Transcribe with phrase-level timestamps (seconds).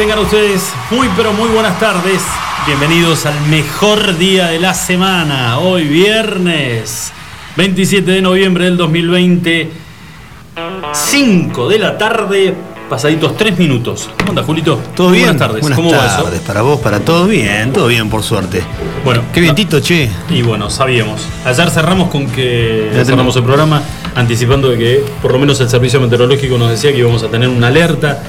[0.00, 2.22] tengan ustedes muy pero muy buenas tardes.
[2.64, 5.58] Bienvenidos al mejor día de la semana.
[5.58, 7.12] Hoy viernes
[7.56, 9.70] 27 de noviembre del 2020.
[10.94, 12.54] 5 de la tarde,
[12.88, 14.08] pasaditos 3 minutos.
[14.16, 14.80] ¿Cómo andas, Julito?
[14.96, 15.24] ¿Todo bien?
[15.24, 15.60] Buenas tardes.
[15.60, 16.22] Buenas ¿Cómo va eso?
[16.22, 18.62] tardes, para vos, para todos bien, todo bien por suerte.
[19.04, 20.08] Bueno, Qué vientito, che.
[20.30, 21.26] Y bueno, sabíamos.
[21.44, 23.82] Ayer cerramos con que Ya cerramos el programa
[24.14, 27.50] anticipando de que por lo menos el servicio meteorológico nos decía que íbamos a tener
[27.50, 28.22] una alerta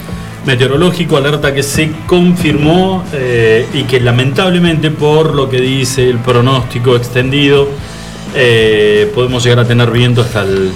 [0.45, 6.95] meteorológico, alerta que se confirmó eh, y que lamentablemente por lo que dice el pronóstico
[6.95, 7.67] extendido
[8.35, 10.71] eh, podemos llegar a tener viento hasta el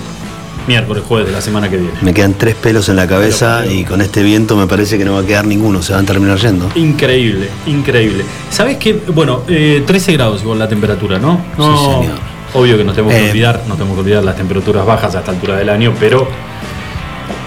[0.68, 1.94] miércoles, jueves de la semana que viene.
[2.02, 5.14] Me quedan tres pelos en la cabeza y con este viento me parece que no
[5.14, 6.70] va a quedar ninguno, se van a terminar yendo.
[6.76, 8.24] Increíble, increíble.
[8.50, 8.94] ¿Sabes qué?
[9.14, 11.40] Bueno, eh, 13 grados igual la temperatura, ¿no?
[11.58, 12.20] No, Sí, señor.
[12.56, 15.20] Obvio que no tenemos que Eh, olvidar, no tenemos que olvidar las temperaturas bajas a
[15.20, 16.28] esta altura del año, pero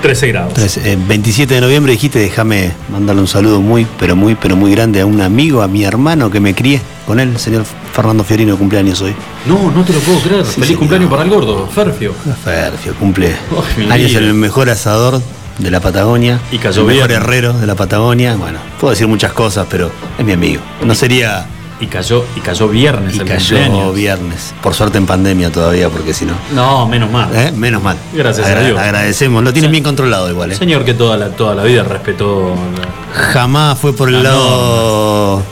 [0.01, 0.49] 13 grados.
[0.51, 4.73] Entonces, eh, 27 de noviembre dijiste, déjame mandarle un saludo muy, pero muy, pero muy
[4.73, 8.57] grande a un amigo, a mi hermano que me crié con él, señor Fernando Fiorino,
[8.57, 9.15] cumpleaños hoy.
[9.47, 10.45] No, no te lo puedo creer.
[10.45, 10.79] Feliz señor.
[10.79, 12.15] cumpleaños para el gordo, Ferfio.
[12.45, 13.35] Ferfio, cumple
[13.77, 15.21] mi años en el mejor asador
[15.59, 16.41] de la Patagonia.
[16.53, 17.21] Y cayó el mejor bien.
[17.23, 18.37] herrero de la Patagonia.
[18.37, 20.63] Bueno, puedo decir muchas cosas, pero es mi amigo.
[20.85, 21.47] No sería
[21.81, 23.95] Y cayó, y cayó viernes Y el cayó cumpleaños.
[23.95, 24.55] viernes.
[24.63, 26.35] Por suerte en pandemia todavía, porque si no.
[26.53, 27.29] No, menos mal.
[27.35, 27.53] ¿eh?
[27.55, 27.97] Menos mal.
[28.13, 28.77] Gracias a Dios.
[28.79, 29.45] Agradecemos.
[29.45, 30.51] Lo tienen bien controlado igual.
[30.51, 30.57] ¿eh?
[30.57, 32.53] Señor que toda la, toda la vida respetó.
[32.77, 35.43] la- Jamás fue por el La lado.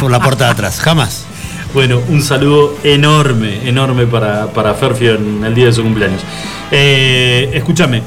[0.00, 0.80] por la puerta de atrás.
[0.80, 1.24] Jamás.
[1.74, 6.22] Bueno, un saludo enorme, enorme para, para Ferfio en el día de su cumpleaños.
[6.70, 8.02] Eh, escúchame,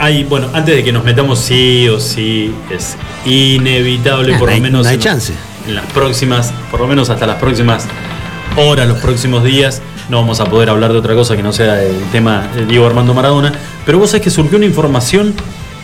[0.00, 4.60] hay, bueno, antes de que nos metamos sí o sí, es inevitable, Ah, por lo
[4.60, 4.82] menos.
[4.82, 5.32] no hay en- chance.
[5.66, 7.86] En las próximas, por lo menos hasta las próximas
[8.56, 9.80] horas, los próximos días,
[10.10, 12.86] no vamos a poder hablar de otra cosa que no sea el tema de Diego
[12.86, 13.52] Armando Maradona.
[13.86, 15.34] Pero vos sabés que surgió una información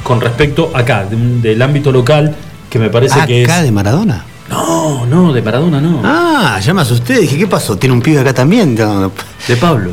[0.03, 2.35] con respecto acá, de del ámbito local,
[2.69, 3.65] que me parece que Acá es.
[3.65, 4.25] de Maradona.
[4.49, 6.03] No, no, de Maradona no.
[6.05, 7.19] Ah, ya me asusté.
[7.21, 7.77] Dije, ¿qué pasó?
[7.79, 8.75] ¿Tiene un pibe acá también?
[8.75, 9.13] No,
[9.47, 9.93] De Pablo.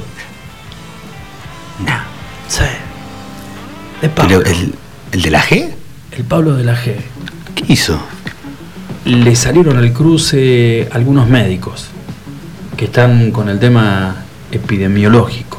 [2.48, 2.64] Sí.
[4.02, 4.40] De Pablo.
[4.44, 4.74] Pero, ¿el,
[5.12, 5.70] ¿El de la G?
[6.12, 6.96] El Pablo de la G.
[7.56, 8.00] ¿Qué hizo?
[9.08, 11.86] Le salieron al cruce algunos médicos
[12.76, 14.16] que están con el tema
[14.52, 15.58] epidemiológico.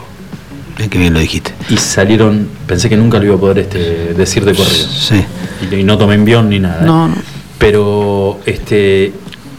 [0.79, 1.53] Eh, qué bien lo dijiste.
[1.71, 4.87] Y salieron, pensé que nunca lo iba a poder este, decir de corrido.
[4.89, 5.25] Sí.
[5.71, 6.83] Y, y no tomé envión ni nada.
[6.83, 6.87] ¿eh?
[6.87, 7.15] No, no.
[7.59, 9.13] Pero este,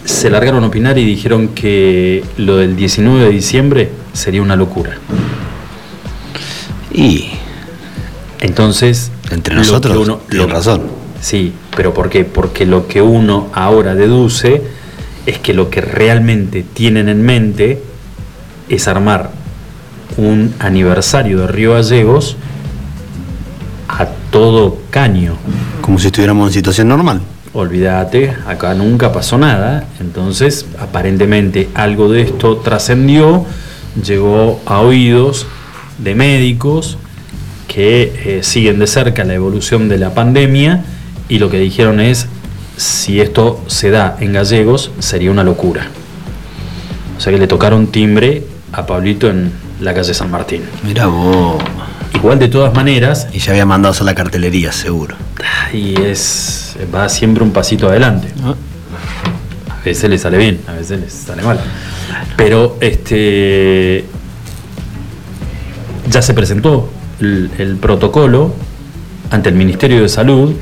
[0.06, 4.98] se largaron a opinar y dijeron que lo del 19 de diciembre sería una locura.
[6.94, 7.30] Y
[8.40, 10.99] Entonces, entre lo que nosotros, uno- tiene lo- razón.
[11.22, 12.24] Sí, pero ¿por qué?
[12.26, 14.62] Porque lo que uno ahora deduce
[15.26, 17.82] es que lo que realmente tienen en mente
[18.70, 19.32] es armar
[20.18, 22.38] un aniversario de Río Gallegos
[23.88, 25.36] a todo caño.
[25.82, 27.22] Como si estuviéramos en situación normal.
[27.52, 33.44] Olvídate, acá nunca pasó nada, entonces aparentemente algo de esto trascendió,
[34.06, 35.48] llegó a oídos
[35.98, 36.98] de médicos
[37.68, 40.84] que eh, siguen de cerca la evolución de la pandemia
[41.30, 42.28] y lo que dijeron es,
[42.76, 45.88] si esto se da en gallegos, sería una locura.
[47.18, 50.64] O sea que le tocaron timbre a Pablito en la calle San Martín.
[50.84, 51.62] Mira vos.
[52.16, 55.16] Igual de todas maneras, Y ya había mandado a la cartelería, seguro.
[55.72, 58.30] y es va siempre un pasito adelante.
[59.70, 61.60] A veces le sale bien, a veces le sale mal.
[62.36, 64.06] Pero este
[66.10, 66.90] ya se presentó
[67.20, 68.54] el, el protocolo
[69.30, 70.54] ante el Ministerio de Salud,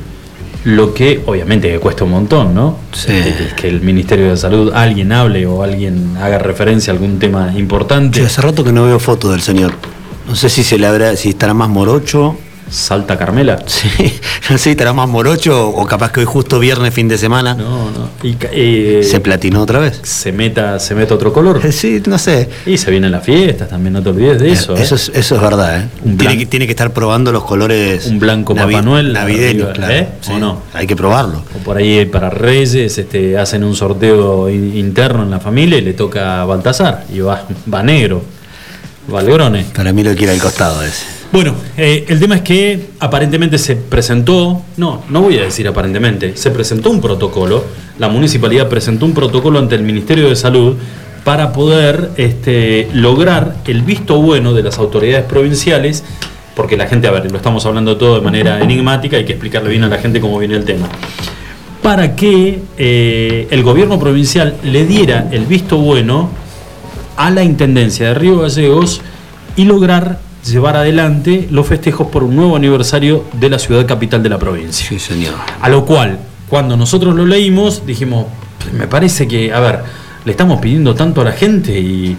[0.68, 2.78] lo que obviamente que cuesta un montón, ¿no?
[2.92, 3.14] Sí.
[3.14, 7.54] Este, que el Ministerio de Salud, alguien hable o alguien haga referencia a algún tema
[7.56, 8.22] importante.
[8.22, 9.72] Hace rato que no veo foto del señor.
[10.28, 12.36] No sé si se le habrá, si estará más morocho.
[12.70, 13.58] Salta Carmela.
[13.68, 13.90] Sí,
[14.54, 17.92] no sé estará más morocho o capaz que hoy justo viernes, fin de semana, No,
[17.92, 18.10] no.
[18.24, 20.00] Y, eh, se platinó otra vez.
[20.04, 21.62] se meta, se meta otro color.
[21.72, 22.50] Sí, no sé.
[22.66, 24.76] Y se vienen las fiestas, también no te olvides de eso.
[24.76, 24.82] ¿eh?
[24.82, 25.88] Eso es, eso es verdad, ¿eh?
[26.04, 28.08] Un tiene, que, tiene que estar probando los colores.
[28.08, 29.94] Un blanco Papá Noel Navideños, arriba, claro.
[29.94, 30.08] ¿eh?
[30.22, 30.62] Sí, ¿O no?
[30.74, 31.44] Hay que probarlo.
[31.56, 35.82] O por ahí para Reyes este, hacen un sorteo in- interno en la familia y
[35.82, 37.06] le toca a Baltasar.
[37.14, 38.24] Y va, va negro.
[39.14, 39.66] Va al grone.
[39.76, 41.06] Para mí lo quiere al costado ese.
[41.32, 46.38] Bueno, eh, el tema es que aparentemente se presentó, no, no voy a decir aparentemente,
[46.38, 47.66] se presentó un protocolo,
[48.00, 50.78] la municipalidad presentó un protocolo ante el Ministerio de Salud
[51.26, 56.06] para poder este, lograr el visto bueno de las autoridades provinciales,
[56.56, 59.70] porque la gente, a ver, lo estamos hablando todo de manera enigmática, hay que explicarle
[59.70, 60.88] bien a la gente cómo viene el tema,
[61.84, 66.30] para que eh, el gobierno provincial le diera el visto bueno
[67.18, 69.02] a la Intendencia de Río Gallegos
[69.58, 74.30] y lograr llevar adelante los festejos por un nuevo aniversario de la ciudad capital de
[74.30, 74.88] la provincia.
[74.88, 75.34] Sí, señor.
[75.62, 78.26] A lo cual, cuando nosotros lo leímos, dijimos,
[78.78, 79.80] me parece que, a ver,
[80.26, 82.18] le estamos pidiendo tanto a la gente y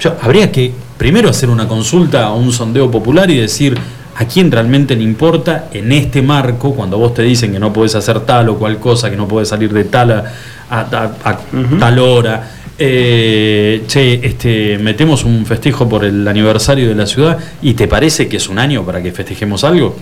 [0.00, 3.76] yo- habría que primero hacer una consulta o un sondeo popular y decir
[4.18, 7.94] a quién realmente le importa en este marco, cuando vos te dicen que no podés
[7.94, 10.24] hacer tal o cual cosa, que no podés salir de tal a,
[10.70, 11.38] a- a- a
[11.78, 12.50] tal hora.
[12.78, 18.28] Eh, che, este, metemos un festejo por el aniversario de la ciudad y te parece
[18.28, 19.96] que es un año para que festejemos algo.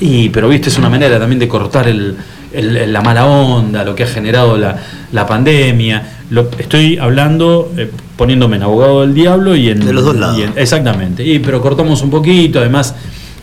[0.00, 2.16] Y, pero viste, es una manera también de cortar el,
[2.52, 4.76] el- la mala onda, lo que ha generado la,
[5.12, 6.18] la pandemia.
[6.30, 9.84] Lo, estoy hablando, eh, poniéndome en abogado del diablo y en.
[9.84, 10.38] De los dos lados.
[10.38, 11.24] en- exactamente.
[11.24, 12.94] Y, pero cortamos un poquito, además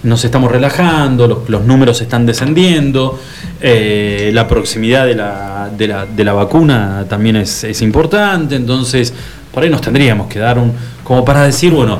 [0.05, 3.19] nos estamos relajando, los, números están descendiendo,
[3.61, 9.13] eh, la proximidad de la, de la, de la vacuna también es, es importante, entonces
[9.51, 10.73] por ahí nos tendríamos que dar un.
[11.03, 11.99] como para decir, bueno,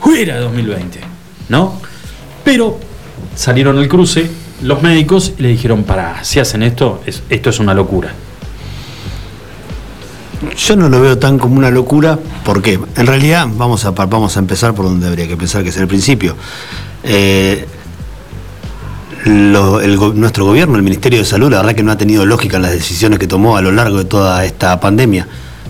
[0.00, 1.00] fuera 2020,
[1.48, 1.80] ¿no?
[2.44, 2.78] Pero
[3.34, 4.28] salieron al cruce
[4.62, 8.12] los médicos y le dijeron, para, si hacen esto, es- esto es una locura.
[10.56, 14.40] Yo no lo veo tan como una locura, porque en realidad vamos a, vamos a
[14.40, 16.34] empezar por donde habría que empezar, que es el principio.
[17.04, 17.66] Eh,
[19.24, 19.80] lo-
[20.14, 22.72] nuestro gobierno, el Ministerio de Salud, la verdad que no ha tenido lógica en las
[22.72, 25.28] decisiones que tomó a lo largo de toda esta pandemia.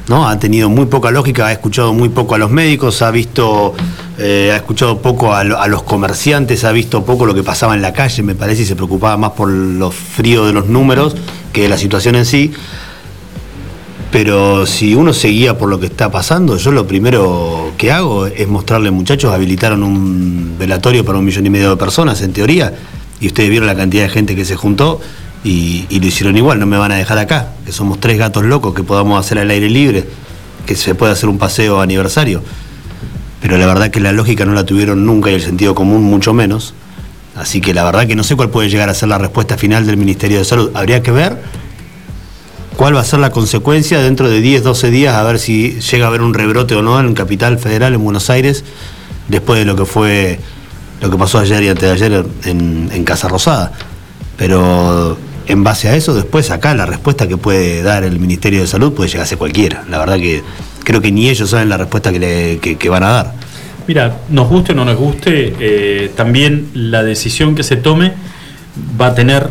[0.08, 0.26] ¿no?
[0.28, 3.74] Ha tenido muy poca lógica, ha escuchado muy poco a los médicos, ha visto,
[4.18, 7.74] eh, ha escuchado poco a, lo- a los comerciantes, ha visto poco lo que pasaba
[7.74, 11.14] en la calle, me parece, y se preocupaba más por los fríos de los números
[11.52, 12.52] que de la situación en sí.
[14.12, 18.26] Pero si uno se guía por lo que está pasando, yo lo primero que hago
[18.26, 22.74] es mostrarle, muchachos, habilitaron un velatorio para un millón y medio de personas, en teoría,
[23.20, 25.00] y ustedes vieron la cantidad de gente que se juntó
[25.42, 28.44] y, y lo hicieron igual, no me van a dejar acá, que somos tres gatos
[28.44, 30.04] locos que podamos hacer al aire libre,
[30.66, 32.42] que se puede hacer un paseo aniversario.
[33.40, 36.34] Pero la verdad que la lógica no la tuvieron nunca y el sentido común mucho
[36.34, 36.74] menos.
[37.34, 39.86] Así que la verdad que no sé cuál puede llegar a ser la respuesta final
[39.86, 40.70] del Ministerio de Salud.
[40.74, 41.40] Habría que ver
[42.76, 46.06] cuál va a ser la consecuencia dentro de 10, 12 días, a ver si llega
[46.06, 48.64] a haber un rebrote o no en Capital Federal, en Buenos Aires,
[49.28, 50.38] después de lo que fue
[51.00, 53.72] lo que pasó ayer y antes de ayer en, Casa Rosada.
[54.36, 58.66] Pero en base a eso, después acá la respuesta que puede dar el Ministerio de
[58.66, 59.84] Salud puede llegar a ser cualquiera.
[59.90, 60.42] La verdad que
[60.84, 63.34] creo que ni ellos saben la respuesta que van a dar.
[63.86, 68.12] Mira, nos guste o no nos guste, eh, también la decisión que se tome
[69.00, 69.50] va a tener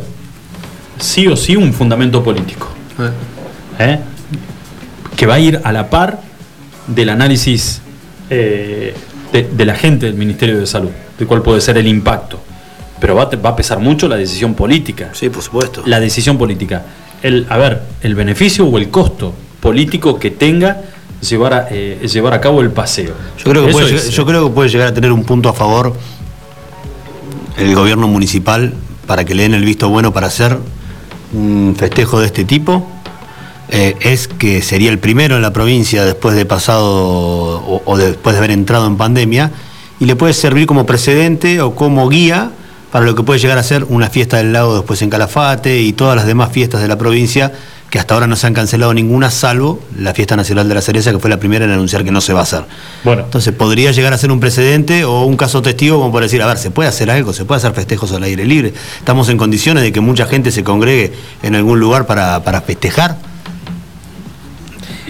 [1.00, 2.70] sí o sí un fundamento político.
[3.80, 4.00] ¿Eh?
[5.16, 6.20] Que va a ir a la par
[6.88, 7.82] del análisis
[8.30, 8.94] eh,
[9.32, 12.40] de, de la gente del Ministerio de Salud, de cuál puede ser el impacto.
[13.00, 15.10] Pero va a, te- va a pesar mucho la decisión política.
[15.14, 15.82] Sí, por supuesto.
[15.86, 16.84] La decisión política.
[17.24, 20.82] El, a ver, el beneficio o el costo político que tenga
[21.28, 23.14] llevar a, eh, llevar a cabo el paseo.
[23.38, 25.54] Yo creo, que puede, es, yo creo que puede llegar a tener un punto a
[25.54, 25.96] favor
[27.58, 28.74] el gobierno municipal
[29.06, 30.58] para que le den el visto bueno para hacer
[31.34, 32.88] un festejo de este tipo.
[33.70, 38.34] Eh, es que sería el primero en la provincia después de pasado o, o después
[38.34, 39.52] de haber entrado en pandemia
[40.00, 42.52] y le puede servir como precedente o como guía
[42.92, 45.94] para lo que puede llegar a ser una fiesta del lago después en Calafate y
[45.94, 47.54] todas las demás fiestas de la provincia
[47.92, 51.12] que hasta ahora no se han cancelado ninguna salvo la fiesta nacional de la cereza
[51.12, 52.64] que fue la primera en anunciar que no se va a hacer.
[53.04, 56.42] Bueno, Entonces podría llegar a ser un precedente o un caso testigo como para decir,
[56.42, 58.74] a ver, se puede hacer algo, se puede hacer festejos al aire libre.
[58.98, 61.12] Estamos en condiciones de que mucha gente se congregue
[61.44, 63.18] en algún lugar para, para festejar.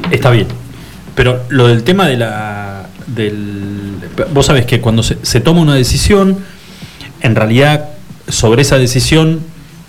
[0.09, 0.47] está bien.
[1.13, 3.93] Pero lo del tema de la, del,
[4.33, 6.39] vos sabés que cuando se, se toma una decisión,
[7.21, 7.89] en realidad
[8.27, 9.41] sobre esa decisión,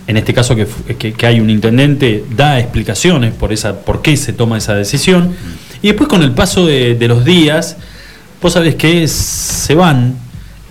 [0.06, 4.02] en este caso que, fu- que- que hay un intendente, da explicaciones por, esa, por
[4.02, 5.34] qué se toma esa decisión,
[5.82, 7.76] y después con el paso de, de los días,
[8.40, 10.14] vos sabés que se van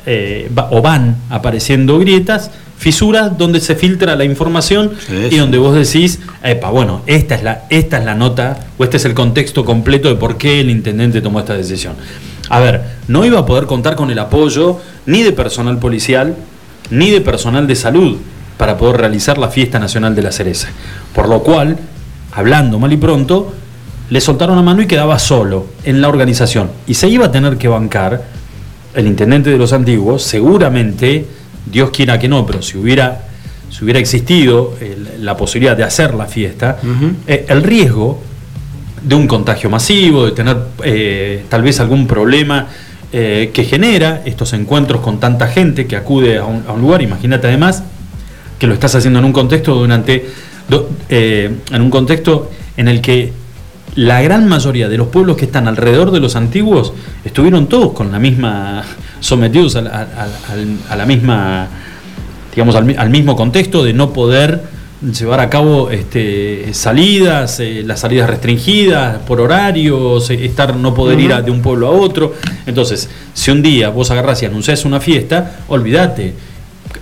[0.05, 5.59] eh, va- o van apareciendo grietas, fisuras donde se filtra la información Sí, y donde
[5.59, 9.13] vos decís, epa, bueno, esta es, la, esta es la nota o este es el
[9.13, 11.93] contexto completo de por qué el intendente tomó esta decisión.
[12.49, 16.35] A ver, no iba a poder contar con el apoyo ni de personal policial
[16.89, 18.17] ni de personal de salud
[18.61, 20.67] para poder realizar la fiesta nacional de la cereza.
[21.15, 21.79] Por lo cual,
[22.31, 23.55] hablando mal y pronto,
[24.11, 26.69] le soltaron la mano y quedaba solo en la organización.
[26.85, 28.23] Y se iba a tener que bancar
[28.93, 31.25] el intendente de los antiguos, seguramente,
[31.65, 33.23] Dios quiera que no, pero si hubiera,
[33.71, 34.75] si hubiera existido
[35.19, 36.77] la posibilidad de hacer la fiesta,
[37.25, 38.21] eh, el riesgo
[39.01, 42.67] de un contagio masivo, de tener eh, tal vez algún problema
[43.11, 47.01] eh, que genera estos encuentros con tanta gente que acude a un, a un lugar,
[47.01, 47.85] imagínate además
[48.61, 50.23] que lo estás haciendo en un contexto durante
[50.69, 53.33] do- eh, en un contexto en el que
[53.95, 56.93] la gran mayoría de los pueblos que están alrededor de los antiguos
[57.25, 58.83] estuvieron todos con la misma
[59.19, 61.67] sometidos a la, a- a- al- a la misma
[62.53, 64.61] digamos al, al mismo contexto de no poder
[65.01, 71.19] llevar a cabo este, salidas, eh, las salidas restringidas por horarios, eh, estar no poder
[71.19, 72.35] ir de un pueblo a otro.
[72.67, 76.50] Entonces, si un día vos agarrás y anunciás una fiesta, olvídate.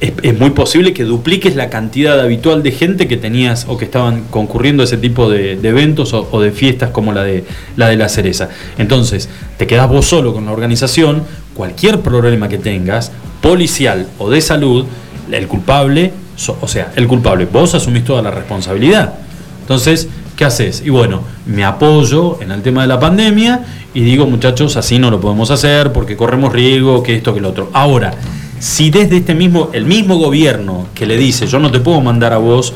[0.02, 4.24] Es, muy posible que dupliques la cantidad habitual de gente que tenías o que estaban
[4.30, 7.44] concurriendo a ese tipo de, eventos o, de fiestas como la de
[7.76, 8.50] la de la cereza.
[8.78, 14.42] Entonces, te quedás vos solo con la organización, cualquier problema que tengas, policial o de
[14.42, 14.86] salud,
[15.32, 16.14] el culpable,
[16.62, 19.16] o sea, el culpable, vos asumís toda la responsabilidad.
[19.62, 20.82] Entonces, ¿qué haces?
[20.86, 25.12] Y bueno, me apoyo en el tema de la pandemia y digo, muchachos, así no
[25.12, 27.70] lo podemos hacer porque corremos riesgo, que esto, que lo otro.
[27.74, 28.14] Ahora,
[28.60, 32.34] si desde este mismo, el mismo gobierno que le dice, yo no te puedo mandar
[32.34, 32.74] a vos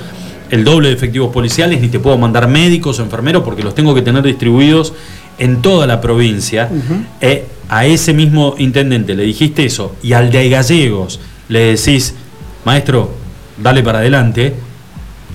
[0.50, 3.96] el doble de efectivos policiales, ni te puedo mandar médicos o enfermeros porque los tengo
[3.96, 4.94] que tener distribuidos
[5.38, 6.70] en toda la provincia,
[7.20, 12.14] eh, a ese mismo intendente le dijiste eso y al de Gallegos le decís,
[12.66, 13.12] maestro,
[13.58, 14.54] dale para adelante,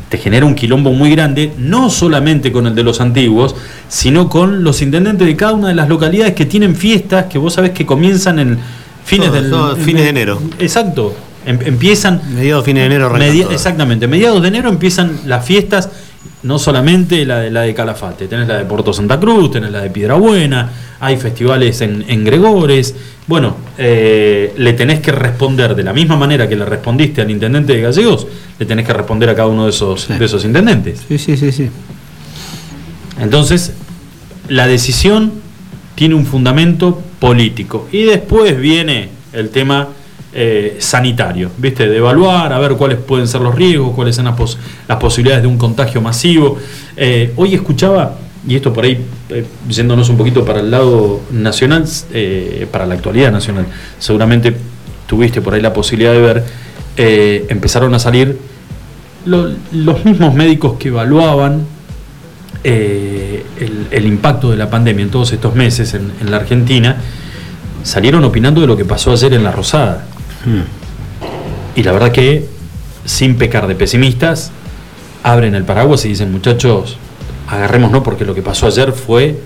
[0.09, 3.55] te genera un quilombo muy grande, no solamente con el de los antiguos,
[3.89, 7.55] sino con los intendentes de cada una de las localidades que tienen fiestas que vos
[7.55, 8.59] sabés que comienzan en
[9.09, 10.41] fines del todas, fines de enero.
[10.59, 11.15] Exacto.
[11.47, 15.89] Em- empiezan Mediados fines de enero Media- exactamente, mediados de enero empiezan las fiestas,
[16.43, 19.81] no solamente la de la de Calafate, tenés la de Puerto Santa Cruz, tenés la
[19.81, 20.69] de Piedrabuena,
[21.01, 22.95] hay festivales en, en Gregores.
[23.27, 27.73] Bueno, eh, le tenés que responder de la misma manera que le respondiste al intendente
[27.75, 28.27] de Gallegos,
[28.59, 30.15] le tenés que responder a cada uno de esos, Sí.
[30.15, 31.01] de esos intendentes.
[31.09, 31.71] Sí, sí, sí, sí.
[33.21, 33.73] Entonces,
[34.49, 35.33] la decisión
[35.95, 37.89] tiene un fundamento político.
[37.93, 39.89] Y después viene el tema
[40.33, 41.89] eh, sanitario, ¿viste?
[41.89, 45.43] De evaluar, a ver cuáles pueden ser los riesgos, cuáles son las, pos- las posibilidades
[45.43, 46.59] de un contagio masivo.
[46.97, 48.99] Eh, hoy escuchaba, y esto por ahí,
[49.31, 53.67] eh, yéndonos un poquito para el lado nacional, eh, para la actualidad nacional,
[53.99, 54.55] seguramente
[55.07, 56.45] tuviste por ahí la posibilidad de ver,
[57.49, 58.39] empezaron a salir
[59.25, 61.63] lo- los mismos médicos que evaluaban
[63.61, 66.97] el, el impacto de la pandemia en todos estos meses en, en la Argentina,
[67.83, 70.05] salieron opinando de lo que pasó ayer en La Rosada.
[71.77, 72.47] Y la verdad que,
[73.05, 74.51] sin pecar de pesimistas,
[75.23, 76.97] abren el paraguas y dicen, muchachos,
[77.49, 79.37] agarrémonos porque lo que pasó ayer fue eh,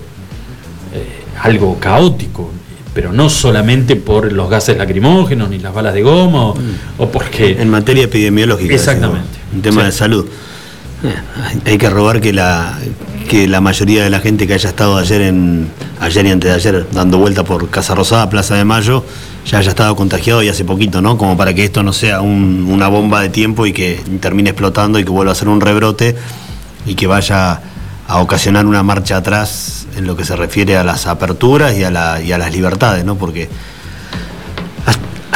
[1.41, 2.51] algo caótico,
[2.93, 6.55] pero no solamente por los gases lacrimógenos ni las balas de goma o,
[6.99, 7.61] o porque...
[7.61, 8.73] En materia epidemiológica.
[8.73, 9.27] Exactamente.
[9.29, 9.85] decimos, Un tema Sí.
[9.87, 10.25] de salud.
[11.03, 12.77] Eh, Hay que robar que la,
[13.23, 16.55] que la mayoría de la gente que haya estado ayer en ayer y antes de
[16.55, 19.03] ayer dando vuelta por Casa Rosada, Plaza de Mayo,
[19.45, 21.17] ya haya estado contagiado y hace poquito, ¿no?
[21.17, 24.99] Como para que esto no sea un- una bomba de tiempo y que termine explotando
[24.99, 26.15] y que vuelva a ser un rebrote
[26.85, 27.61] y que vaya
[28.07, 31.91] a ocasionar una marcha atrás en lo que se refiere a las aperturas y a,
[31.91, 33.15] la- y a las libertades, ¿no?
[33.15, 33.49] Porque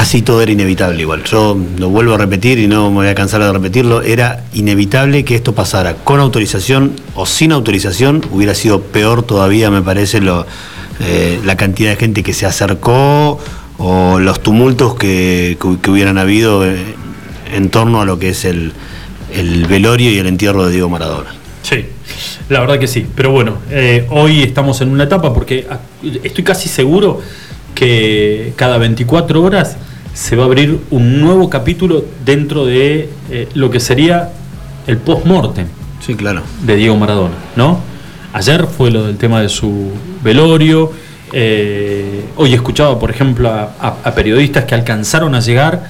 [0.07, 1.25] Así todo era inevitable igual.
[1.25, 4.01] Yo lo vuelvo a repetir y no me voy a cansar de repetirlo.
[4.03, 8.23] Era inevitable que esto pasara con autorización o sin autorización.
[8.31, 10.45] Hubiera sido peor todavía, me parece, lo,
[11.01, 13.37] eh, la cantidad de gente que se acercó
[13.79, 16.77] o los tumultos que, que- hubieran habido eh,
[17.53, 18.71] en torno a lo que es el,
[19.33, 21.31] el velorio y el entierro de Diego Maradona.
[21.63, 21.85] Sí,
[22.47, 23.05] la verdad que sí.
[23.13, 25.67] Pero bueno, eh, hoy estamos en una etapa porque
[26.23, 27.19] estoy casi seguro
[27.75, 29.75] que cada 24 horas
[30.17, 34.31] se va a abrir un nuevo capítulo dentro de eh, lo que sería
[34.87, 35.67] el post-mortem
[36.03, 36.41] Sí, claro.
[36.63, 37.79] de Diego Maradona, ¿no?
[38.33, 39.91] Ayer fue lo del tema de su
[40.23, 40.91] velorio
[41.33, 45.83] Eh, hoy escuchaba, por ejemplo, a, a- a periodistas que alcanzaron a llegar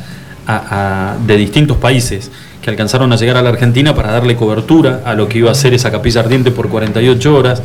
[0.48, 5.14] a- de distintos países, que alcanzaron a llegar a la Argentina para darle cobertura a
[5.14, 7.62] lo que iba a ser esa capilla ardiente por 48 horas.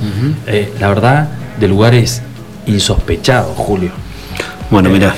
[0.47, 1.29] Eh, la verdad,
[1.59, 2.21] de lugares
[2.67, 3.91] insospechados, Julio.
[4.71, 5.15] Bueno, mira,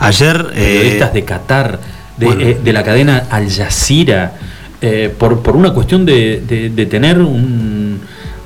[0.00, 0.46] ayer.
[0.54, 1.78] eh, periodistas de Qatar,
[2.16, 2.40] de, bueno.
[2.42, 4.32] eh, de la cadena Al Jazeera,
[4.80, 8.00] eh, por, por una cuestión de, de- de tener un,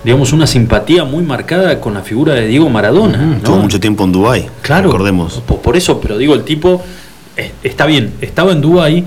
[0.04, 3.18] digamos, una simpatía muy marcada con la figura de Diego Maradona.
[3.18, 3.36] ¿no?
[3.36, 4.46] Estuvo mucho tiempo en Dubái.
[4.62, 5.42] Claro, Recordemos.
[5.46, 6.82] po- Por, eso, pero digo, el tipo
[7.62, 9.04] está bien, estaba en Dubái,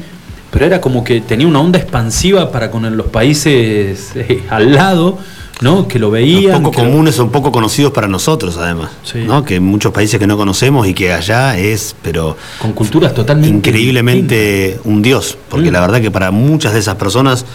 [0.52, 5.18] pero era como que tenía una onda expansiva para con los países eh, al lado,
[5.62, 5.88] ¿no?
[5.88, 6.52] Que lo veían.
[6.52, 8.92] Los poco lo- comunes son poco conocidos para nosotros, además.
[9.04, 9.20] Sí.
[9.26, 9.44] ¿no?
[9.44, 13.56] Que en muchos países que no conocemos y que allá es, pero con culturas totalmente
[13.70, 15.38] increíblemente un dios.
[15.50, 15.74] Porque Mm.
[15.74, 17.46] la verdad que para muchas de esas personas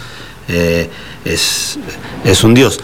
[0.47, 0.89] eh,
[1.23, 1.77] es,
[2.25, 2.79] es un dios.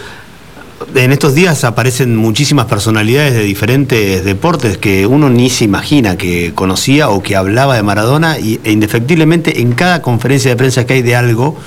[0.95, 6.53] En estos días aparecen muchísimas personalidades de diferentes deportes que uno ni se imagina que
[6.53, 10.93] conocía o que hablaba de Maradona y, e indefectiblemente en cada conferencia de prensa que
[10.93, 11.57] hay de algo,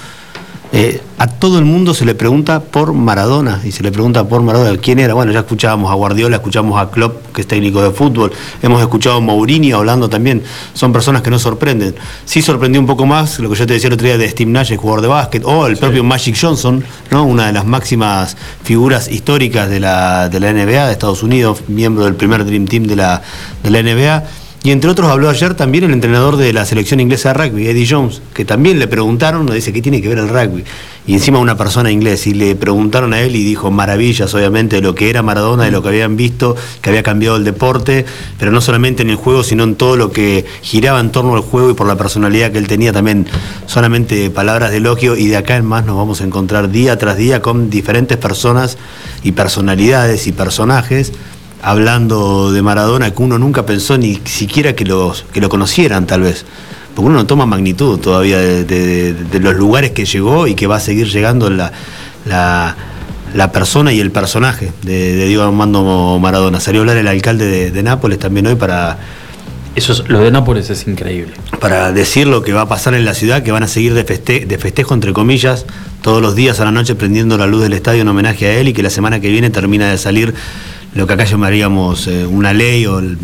[0.72, 4.40] eh, a todo el mundo se le pregunta por Maradona y se le pregunta por
[4.40, 5.14] Maradona quién era.
[5.14, 9.16] Bueno, ya escuchábamos a Guardiola, escuchamos a Klopp, que es técnico de fútbol, hemos escuchado
[9.16, 10.42] a Mourinho hablando también.
[10.72, 11.96] Son personas que no sorprenden.
[12.24, 14.50] Sí sorprendió un poco más lo que yo te decía el otro día de Steve
[14.50, 17.24] Nash, el jugador de básquet, o el propio Magic Johnson, ¿no?
[17.24, 22.04] una de las máximas figuras históricas de la, de la NBA de Estados Unidos, miembro
[22.04, 23.22] del primer Dream Team de la,
[23.62, 24.39] de la NBA.
[24.62, 27.86] Y entre otros habló ayer también el entrenador de la selección inglesa de rugby, Eddie
[27.88, 30.64] Jones, que también le preguntaron, uno dice, ¿qué tiene que ver el rugby?
[31.06, 34.82] Y encima una persona inglés, y le preguntaron a él y dijo maravillas, obviamente, de
[34.82, 38.04] lo que era Maradona, de lo que habían visto, que había cambiado el deporte,
[38.38, 41.40] pero no solamente en el juego, sino en todo lo que giraba en torno al
[41.40, 43.26] juego y por la personalidad que él tenía también,
[43.64, 47.16] solamente palabras de elogio, y de acá en más nos vamos a encontrar día tras
[47.16, 48.76] día con diferentes personas
[49.22, 51.14] y personalidades y personajes
[51.62, 56.22] hablando de Maradona que uno nunca pensó ni siquiera que, los, que lo conocieran tal
[56.22, 56.44] vez.
[56.94, 60.66] Porque uno no toma magnitud todavía de, de- de los lugares que llegó y que
[60.66, 61.70] va a seguir llegando la,
[62.26, 62.76] la,
[63.34, 66.58] la persona y el personaje de, de Diego Armando Maradona.
[66.60, 68.98] Salió a hablar el alcalde de, Nápoles también hoy para,
[69.76, 71.32] Eso es- lo de Nápoles es increíble.
[71.60, 74.04] para decir lo que va a pasar en la ciudad, que van a seguir de,
[74.04, 75.66] feste- de festejo, entre comillas,
[76.02, 78.66] todos los días a la noche prendiendo la luz del estadio en homenaje a él
[78.68, 80.34] y que la semana que viene termina de salir
[80.94, 83.16] lo que acá llamaríamos eh, una ley o el-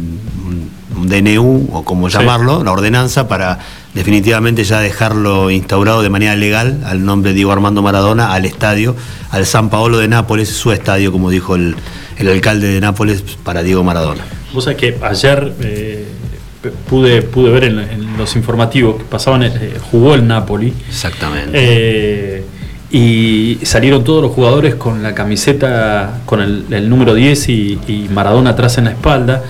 [0.47, 2.19] un, un DNU o como Sí.
[2.19, 3.59] llamarlo, la ordenanza para
[3.95, 8.95] definitivamente ya dejarlo instaurado de manera legal al nombre de Diego Armando Maradona al estadio,
[9.31, 11.75] al San Paolo de Nápoles, su estadio, como dijo el,
[12.19, 14.23] el alcalde de Nápoles, para Diego Maradona.
[14.53, 16.07] Vos sabés que ayer eh,
[16.89, 20.73] pude, pude ver en, en los informativos que pasaban, eh, jugó el Napoli.
[20.89, 22.45] Exactamente.
[22.93, 27.79] Eh, y salieron todos los jugadores con la camiseta, con el, el número 10 y,
[27.89, 29.43] y Maradona atrás en la espalda.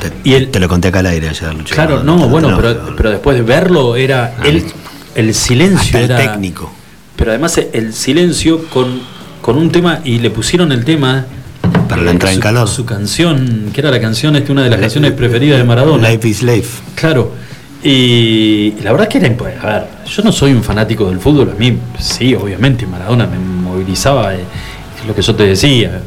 [0.00, 1.74] te, y el- te lo conté acá al aire ayer, Lucho.
[1.74, 4.44] Claro, no, bueno, no, pero, pero después de verlo era Ah,
[5.14, 5.98] el, silencio.
[5.98, 6.72] Hasta el técnico.
[7.16, 9.00] Pero además el silencio con,
[9.40, 11.24] con un tema, y le pusieron el tema.
[11.88, 12.68] Para la entrada en calor.
[12.68, 16.08] Su canción, que era la canción, este, una de las canciones preferidas de Maradona.
[16.10, 16.82] Life is life.
[16.94, 17.32] Claro.
[17.90, 21.50] Y la verdad que era impo- A ver, yo no soy un fanático del fútbol.
[21.50, 24.34] A mí, sí, obviamente, Maradona me movilizaba.
[24.34, 24.40] eh,
[25.00, 26.02] es lo que yo te decía.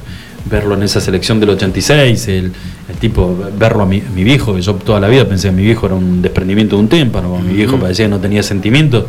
[0.46, 2.52] Verlo en esa selección del 86, el,
[2.90, 5.56] el tipo, verlo a mi, a mi viejo, que yo toda la vida pensé que
[5.56, 7.38] mi viejo era un desprendimiento de un témpano.
[7.40, 9.06] Mi viejo parecía que no tenía sentimientos.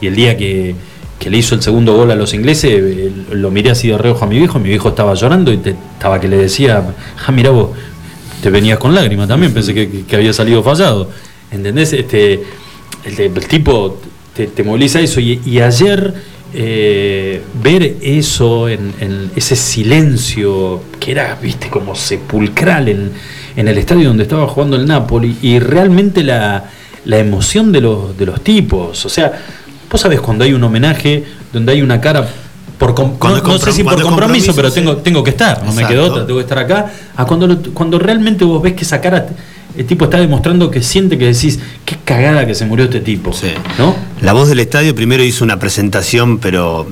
[0.00, 0.76] Y el día que,
[1.18, 4.24] que le hizo el segundo gol a los ingleses, eh, lo miré así de reojo
[4.24, 4.60] a mi viejo.
[4.60, 6.84] Mi viejo estaba llorando y te- estaba que le decía,
[7.26, 7.70] ah, mira vos,
[8.42, 11.08] te venías con lágrimas también, pensé que- que había salido fallado.
[11.52, 11.92] ¿Entendés?
[11.92, 12.42] Este,
[13.04, 14.00] el, el tipo
[14.34, 15.20] te, te moviliza eso.
[15.20, 16.14] Y, y ayer
[16.54, 23.10] eh, ver eso, en, en ese silencio que era, viste, como sepulcral en,
[23.56, 26.64] en el estadio donde estaba jugando el Napoli, y realmente la,
[27.04, 29.04] la emoción de los, de los tipos.
[29.04, 29.32] O sea,
[29.90, 32.28] vos sabés cuando hay un homenaje, donde hay una cara.
[32.78, 34.74] Por com- no, sé si por compromiso, compromiso, pero sí.
[34.76, 36.90] tengo, tengo que estar, no me quedo otra, tengo que estar acá.
[37.14, 39.28] A cuando, lo- cuando realmente vos ves que esa cara,
[39.76, 43.32] el tipo está demostrando que siente que decís, qué cagada que se murió este tipo.
[43.32, 43.48] Sí.
[43.78, 43.94] ¿No?
[44.20, 46.86] La voz del estadio primero hizo una presentación, pero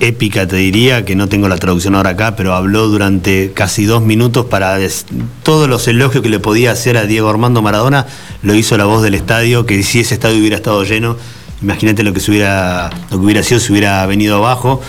[0.00, 4.02] épica te diría, que no tengo la traducción ahora acá, pero habló durante casi dos
[4.02, 4.78] minutos para
[5.42, 8.06] todos los elogios que le podía hacer a Diego Armando Maradona,
[8.42, 11.16] lo hizo la voz del estadio, que si ese estadio hubiera estado lleno,
[11.62, 14.80] imagínate lo que se hubiera, lo que hubiera sido si hubiera venido abajo.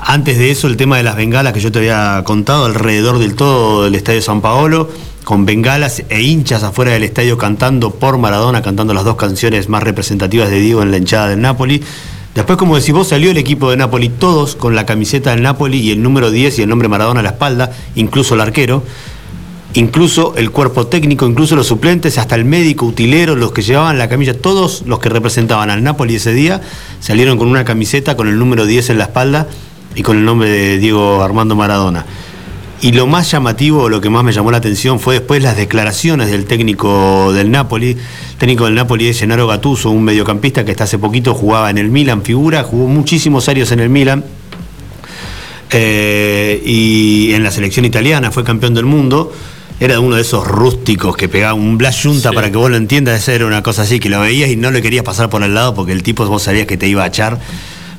[0.00, 3.34] Antes de eso, el tema de las bengalas que yo te había contado alrededor del
[3.34, 4.88] todo del Estadio San Paolo,
[5.26, 9.82] con bengalas e hinchas afuera del estadio cantando por Maradona, cantando las dos canciones más
[9.82, 11.82] representativas de Diego en la hinchada del Napoli.
[12.36, 15.78] Después, como decís vos, salió el equipo de Napoli, todos con la camiseta del Napoli
[15.78, 18.84] y el número 10 y el nombre Maradona a la espalda, incluso el arquero.
[19.74, 24.08] incluso el cuerpo técnico, incluso los suplentes, hasta el médico, utilero, los que llevaban la
[24.08, 26.60] camilla, todos los que representaban al Napoli ese día
[27.00, 29.48] salieron con una camiseta con el número 10 en la espalda
[29.96, 32.06] y con el nombre de Diego Armando Maradona.
[32.82, 36.30] Y lo más llamativo, lo que más me llamó la atención fue después las declaraciones
[36.30, 37.92] del técnico del Napoli.
[37.92, 41.78] El técnico del Napoli es Gennaro Gattuso, un mediocampista que hasta hace poquito jugaba en
[41.78, 44.24] el Milan, figura, jugó muchísimos años en el Milan.
[45.72, 49.32] Eh, y en la selección italiana fue campeón del mundo.
[49.80, 52.34] Era uno de esos rústicos que pegaba un Blas Junta Sí.
[52.34, 53.18] para que vos lo entiendas.
[53.20, 55.54] Esa era una cosa así, que lo veías y no le querías pasar por el
[55.54, 57.40] lado porque el tipo vos sabías que te iba a echar.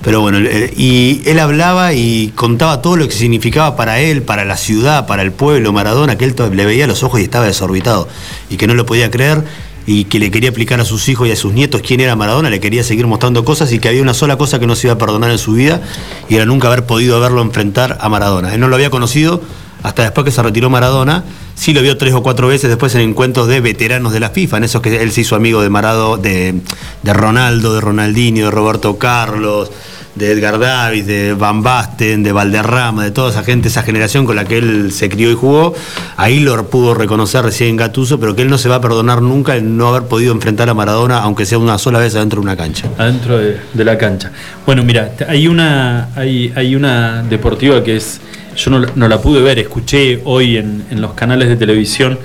[0.03, 4.45] Pero bueno, eh, y él hablaba y contaba todo lo que significaba para él, para
[4.45, 8.07] la ciudad, para el pueblo, Maradona, que él le veía los ojos y estaba desorbitado
[8.49, 9.43] y que no lo podía creer
[9.87, 12.49] y que le quería explicar a sus hijos y a sus nietos quién era Maradona,
[12.49, 14.93] le quería seguir mostrando cosas y que había una sola cosa que no se iba
[14.93, 15.81] a perdonar en su vida
[16.27, 18.53] y era nunca haber podido verlo enfrentar a Maradona.
[18.53, 19.41] Él no lo había conocido
[19.83, 21.23] hasta después que se retiró Maradona,
[21.57, 24.57] sí lo vio tres o cuatro veces después en encuentros de veteranos de la FIFA,
[24.57, 26.55] en esos que él se hizo amigo de Marado, de,
[27.03, 29.71] de Ronaldo, de Ronaldinho, de Roberto Carlos,
[30.15, 34.35] de Edgar Davis, de Van Basten, de Valderrama, de toda esa gente, esa generación con
[34.35, 35.75] la que él se crió y jugó,
[36.15, 39.55] ahí lo pudo reconocer recién Gatuso, pero que él no se va a perdonar nunca
[39.55, 42.55] el no haber podido enfrentar a Maradona, aunque sea una sola vez adentro de una
[42.55, 42.87] cancha.
[42.97, 44.31] adentro de, de la cancha.
[44.65, 48.19] Bueno, mira, hay una, hay, hay una deportiva que es,
[48.57, 52.19] yo no, la- no la pude ver, escuché hoy en, en los canales de televisión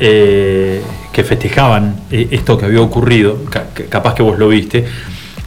[0.00, 3.38] eh, que festejaban eh, esto que había ocurrido,
[3.88, 4.84] capaz que vos lo viste.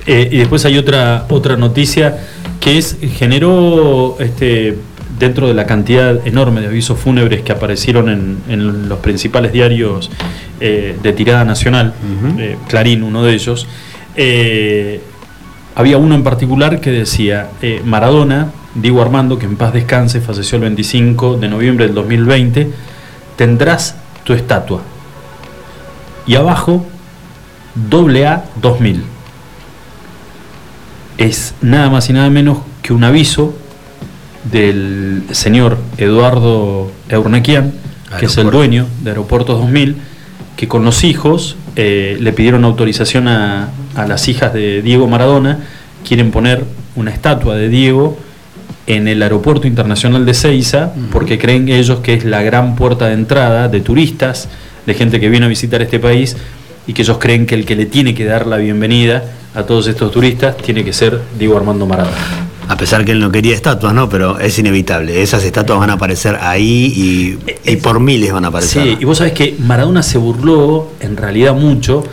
[0.06, 2.18] Eh, y después hay otra, otra noticia
[2.62, 4.78] que es, generó este,
[5.20, 10.10] dentro de la cantidad enorme de avisos fúnebres que aparecieron en, en los principales diarios
[10.62, 11.94] eh, de tirada nacional,
[12.70, 13.68] Clarín, uno de ellos,
[15.76, 17.50] había uno en particular que decía,
[17.84, 22.72] Maradona, Diego Armando, que en paz descanse, falleció el 25 de noviembre del 2020,
[23.36, 24.82] tendrás tu estatua.
[26.28, 26.86] Y abajo,
[27.92, 29.04] AA 2000.
[31.18, 33.56] Es nada más y nada menos que un aviso
[34.52, 37.74] del señor Eduardo Eurnequian,
[38.20, 39.98] que es el dueño de Aeropuertos 2000,
[40.56, 45.60] que con los hijos eh, le pidieron autorización a, a las hijas de Diego Maradona,
[46.08, 46.64] quieren poner
[46.96, 48.18] una estatua de Diego
[48.88, 53.14] en el Aeropuerto Internacional de Ceiza, porque creen ellos que es la gran puerta de
[53.14, 54.48] entrada de turistas,
[54.86, 56.38] de gente que viene a visitar este país,
[56.88, 59.24] y que ellos creen que el que le tiene que dar la bienvenida
[59.54, 62.48] a todos estos turistas tiene que ser Diego Armando Maradona.
[62.70, 64.10] A pesar que él no quería estatuas, ¿no?
[64.10, 65.22] Pero es inevitable.
[65.22, 68.84] Esas estatuas van a aparecer ahí y, y por miles van a aparecer.
[68.84, 72.04] Sí, y vos sabés que Maradona se burló en realidad mucho.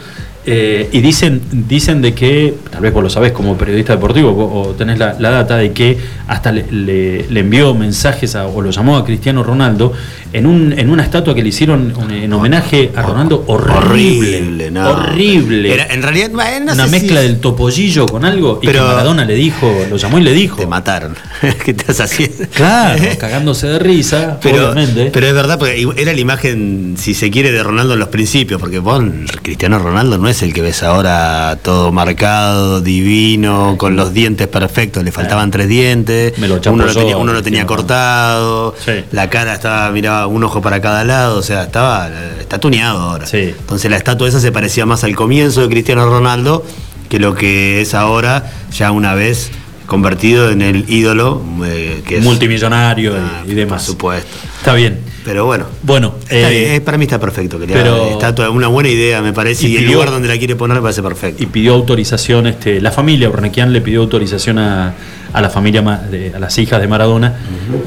[0.47, 4.63] Eh, y dicen, dicen de que, tal vez vos lo sabés como periodista deportivo o,
[4.63, 8.61] o tenés la, la data de que hasta le, le- le envió mensajes a- o
[8.61, 9.93] lo llamó a Cristiano Ronaldo
[10.33, 14.37] en, un, en una estatua que le hicieron en homenaje a Ronaldo horrible.
[14.39, 14.91] Horrible, no.
[14.91, 15.73] Horrible.
[15.75, 18.87] Era- en realidad, no una sé mezcla si- del topollillo con algo y Pero- que
[18.89, 20.57] Maradona le dijo, lo llamó y le dijo.
[20.57, 21.15] Te mataron.
[21.65, 22.45] ¿Qué estás haciendo?
[22.55, 25.11] Claro, cagándose de risa, Pero, obviamente.
[25.13, 28.61] pero es verdad, porque era la imagen, si se quiere, de Ronaldo en los principios,
[28.61, 29.03] porque vos,
[29.43, 35.03] Cristiano Ronaldo no es el que ves ahora todo marcado, divino, con los dientes perfectos,
[35.05, 38.75] le faltaban tres dientes, Me lo chapo uno, lo tenía, uno lo tenía Cristiano cortado,
[38.85, 38.93] Sí.
[39.13, 42.09] la cara estaba, miraba un ojo para cada lado, o sea, estaba,
[42.41, 43.27] está tuneado ahora.
[43.27, 43.55] Sí.
[43.59, 46.65] Entonces la estatua esa se parecía más al comienzo de Cristiano Ronaldo
[47.09, 49.51] que lo que es ahora, ya una vez
[49.87, 53.83] convertido en el ídolo eh, que es multimillonario y- Ah, y, demás.
[53.85, 54.29] Por supuesto.
[54.59, 54.99] Está bien.
[55.25, 55.65] Pero bueno.
[55.83, 58.91] Bueno, está eh, eh, para mí está perfecto que le pero- haga estatua, una buena
[58.91, 61.43] idea me parece, Y y, el pidió- lugar donde la quiere poner me parece perfecto.
[61.43, 64.93] y pidió autorización, este, la familia Urnequian le pidió autorización a,
[65.33, 67.35] a la familia, de- a las hijas de Maradona,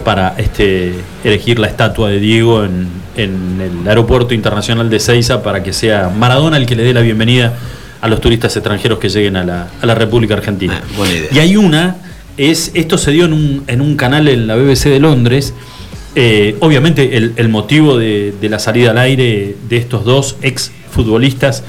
[0.04, 5.62] para este, elegir la estatua de Diego en, en el aeropuerto internacional de Ceiza para
[5.62, 7.54] que sea Maradona el que le dé la bienvenida
[8.02, 10.82] a los turistas extranjeros que lleguen a la, a la República Argentina.
[10.84, 11.28] Ah, buena idea.
[11.32, 11.98] Y hay una,
[12.38, 15.54] es, esto se dio en un, en un canal en la BBC de Londres.
[16.20, 20.72] Eh, obviamente el, el motivo de, de la salida al aire de estos dos ex
[20.90, 21.64] futbolistas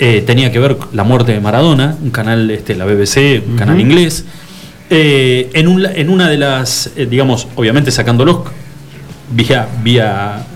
[0.00, 3.56] eh, tenía que ver con la muerte de Maradona, un canal, este, la BBC, un
[3.56, 4.24] canal inglés.
[4.90, 8.38] Eh, en, un- en una de las, digamos, obviamente sacándolos
[9.30, 10.46] vía, vía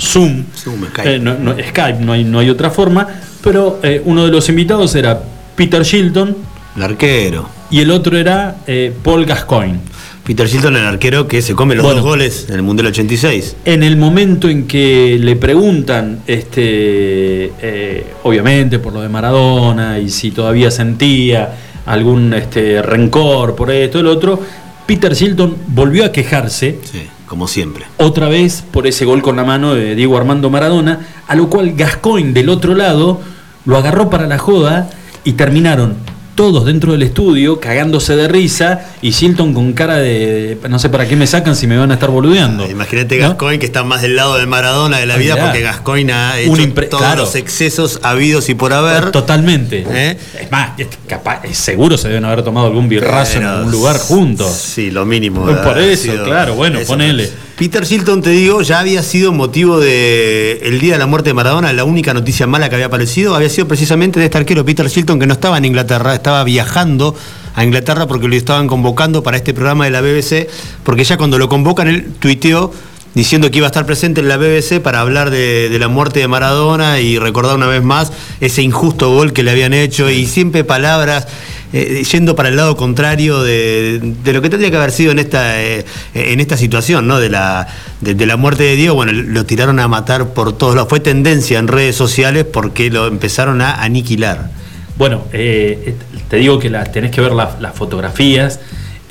[0.00, 1.18] Zoom, Zoom, Skype.
[1.18, 3.06] no, no- Skype, no hay, no hay otra forma,
[3.42, 5.20] pero uno de los invitados era
[5.56, 6.34] Peter Shilton
[6.74, 7.50] El arquero.
[7.70, 8.56] y el otro era
[9.02, 9.80] Paul Gascoigne.
[10.24, 12.00] Peter Shilton, el arquero que se come los Bueno.
[12.00, 13.56] dos goles en el Mundial 86.
[13.66, 20.08] En el momento en que le preguntan, este, eh, obviamente por lo de Maradona y
[20.08, 24.40] si todavía sentía algún este, rencor por esto lo otro,
[24.86, 27.02] Peter Shilton volvió a quejarse Sí.
[27.26, 27.84] como siempre.
[27.98, 31.74] otra vez por ese gol con la mano de Diego Armando Maradona, a lo cual
[31.74, 33.20] Gascoigne del otro lado
[33.66, 34.88] lo agarró para la joda
[35.24, 35.96] y terminaron
[36.34, 41.06] todos dentro del estudio cagándose de risa y Shilton con cara de no sé para
[41.06, 42.68] qué me sacan si me van a estar boludeando.
[42.68, 43.28] Imagínate ¿No?
[43.28, 46.72] Gascoigne que está más del lado de Maradona de la vida porque Gascoigne ha hecho
[46.90, 47.22] todos claro.
[47.22, 49.10] los excesos habidos y por haber.
[49.10, 49.86] Totalmente.
[49.88, 50.16] ¿Eh?
[50.40, 54.52] Es más, es capaz, seguro se deben haber tomado algún birrazo en algún lugar juntos.
[54.52, 55.44] Sí, lo mínimo.
[55.46, 57.43] Por eso, claro, bueno, ponele.
[57.56, 61.34] Peter Shilton, te digo, ya había sido motivo de el día de la muerte de
[61.34, 63.36] Maradona, la única noticia mala que había aparecido.
[63.36, 67.14] Había sido precisamente de este arquero Peter Shilton que no estaba en Inglaterra, estaba viajando
[67.54, 70.48] a Inglaterra porque lo estaban convocando para este programa de la BBC,
[70.82, 72.72] porque ya cuando lo convocan él tuiteó
[73.14, 76.18] diciendo que iba a estar presente en la BBC para hablar de, de la muerte
[76.18, 80.26] de Maradona y recordar una vez más ese injusto gol que le habían hecho y
[80.26, 81.28] siempre palabras
[81.76, 85.18] eh, yendo para el lado contrario de, de lo que tendría que haber sido en
[85.18, 85.84] esta eh,
[86.14, 87.18] en esta situación, ¿no?
[87.18, 87.66] De la
[88.00, 90.88] de, de la muerte de Diego, bueno, lo tiraron a matar por todos lados.
[90.88, 94.50] Fue tendencia en redes sociales porque lo empezaron a aniquilar.
[94.96, 95.96] Bueno, eh,
[96.30, 98.60] te digo que la, tenés que ver la- las fotografías.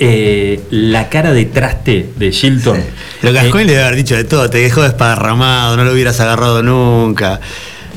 [0.00, 2.78] eh, la cara de traste de Shilton.
[3.22, 6.18] Lo que Eh, le debe haber dicho de todo, te dejó desparramado, no lo hubieras
[6.18, 7.38] agarrado nunca.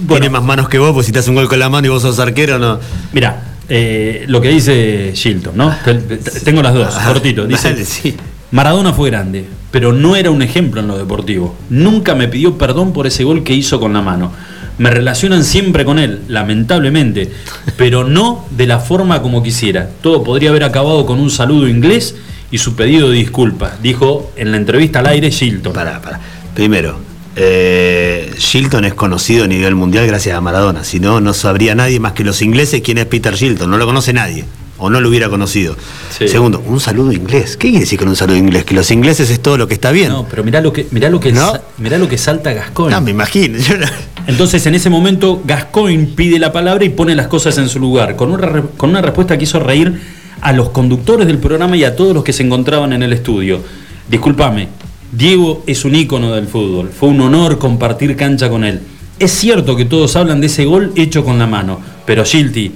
[0.02, 0.22] Bueno.
[0.22, 1.90] Tiene más manos que vos, pues si te hace un gol con la mano y
[1.90, 2.80] vos sos arquero, no.
[3.14, 5.76] Mirá, eh, lo que dice Shilton, ¿no?
[5.84, 7.46] Te- Tengo las dos, Ajá, cortito.
[7.48, 8.16] Dice, dale, sí.
[8.52, 11.56] Maradona fue grande, pero no era un ejemplo en lo deportivo.
[11.70, 14.32] Nunca me pidió perdón por ese gol que hizo con la mano.
[14.78, 17.32] Me relacionan siempre con él, lamentablemente,
[17.78, 19.90] pero no de la forma como quisiera.
[20.02, 22.16] Todo podría haber acabado con un saludo inglés
[22.52, 25.74] y su pedido de disculpas, dijo en la entrevista al aire Shilton.
[25.74, 26.20] Pará, pará.
[26.54, 27.00] Primero,
[27.38, 30.84] eh, Shilton es conocido a nivel mundial gracias a Maradona.
[30.84, 33.70] Si no, no sabría nadie más que los ingleses quién es Peter Shilton.
[33.70, 34.46] No lo conoce nadie.
[34.80, 35.76] O no lo hubiera conocido.
[36.16, 36.28] Sí.
[36.28, 37.58] Segundo, un saludo inglés.
[37.58, 38.64] ¿Qué quiere decir con un saludo inglés?
[38.64, 40.10] Que los ingleses es todo lo que está bien.
[40.10, 41.52] No, pero mirá lo que, mirá lo que, ¿No?
[41.80, 42.94] mirá lo que salta Gascoigne.
[42.96, 43.58] No, me imagino.
[43.58, 43.88] Yo no-
[44.28, 48.16] Entonces en ese momento Gascoigne pide la palabra y pone las cosas en su lugar,
[48.16, 50.00] con una, con una respuesta que hizo reír
[50.42, 53.62] a los conductores del programa y a todos los que se encontraban en el estudio.
[54.08, 54.68] Discúlpame,
[55.12, 58.82] Diego es un ícono del fútbol, fue un honor compartir cancha con él.
[59.20, 62.72] Es cierto que todos hablan de ese gol hecho con la mano, pero Gilti,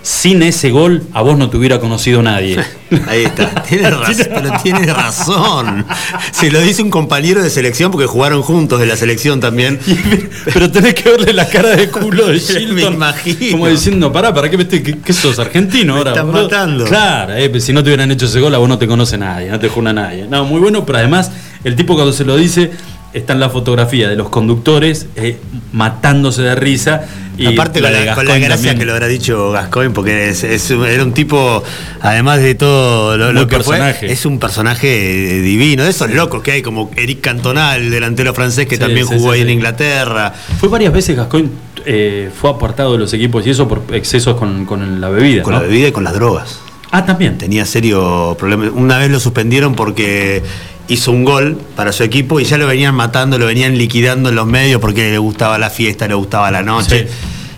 [0.00, 2.58] sin ese gol a vos no te hubiera conocido nadie.
[3.08, 3.62] Ahí está.
[3.62, 5.84] Tiene razón, pero tiene razón.
[6.32, 9.78] Se lo dice un compañero de selección porque jugaron juntos en la selección también.
[10.52, 12.74] Pero tenés que verle la cara de culo de Shilton.
[12.74, 13.52] Me imagino.
[13.52, 16.10] Como diciendo, pará, ¿para qué me qué, qué sos argentino Me ahora?
[16.10, 16.84] están boludo?" matando.
[16.84, 19.16] Claro, eh, pues si no te hubieran hecho ese gol, a vos no te conoce
[19.16, 20.26] nadie, no te juna nadie.
[20.28, 21.30] No, muy bueno, pero además,
[21.64, 22.70] el tipo cuando se lo dice,
[23.12, 25.38] está en la fotografía de los conductores eh,
[25.72, 27.02] matándose de risa.
[27.38, 28.78] Y Aparte la con la, con la Gascoigne gracia también.
[28.78, 31.62] que lo habrá dicho Gascoigne, porque es, es un- era un tipo,
[32.00, 34.00] además de todo lo, que personaje.
[34.06, 37.90] fue, es un personaje eh, divino, de esos locos que hay, como Eric Cantona, el
[37.90, 39.50] delantero francés que Sí, también sí, jugó sí, ahí en.
[39.50, 40.32] Inglaterra.
[40.60, 41.48] Fue varias veces Gascoigne
[41.86, 45.42] eh, fue apartado de los equipos y eso por excesos con, con la bebida.
[45.42, 45.60] Con ¿no?
[45.60, 46.60] la bebida y con las drogas.
[46.90, 47.38] Ah, también.
[47.38, 48.70] Tenía serio problema.
[48.74, 50.42] Una vez lo suspendieron porque
[50.88, 54.34] hizo un gol para su equipo y ya lo venían matando, lo venían liquidando en
[54.34, 57.08] los medios porque le gustaba la fiesta, le gustaba la noche.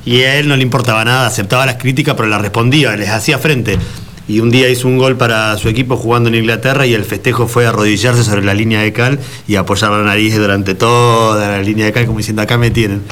[0.04, 3.38] Y a él no le importaba nada, aceptaba las críticas, pero las respondía, les hacía
[3.38, 3.78] frente.
[4.26, 7.46] Y un día hizo un gol para su equipo jugando en Inglaterra y el festejo
[7.46, 11.86] fue arrodillarse sobre la línea de cal y apoyar la nariz durante toda la línea
[11.86, 13.02] de cal como diciendo acá me tienen.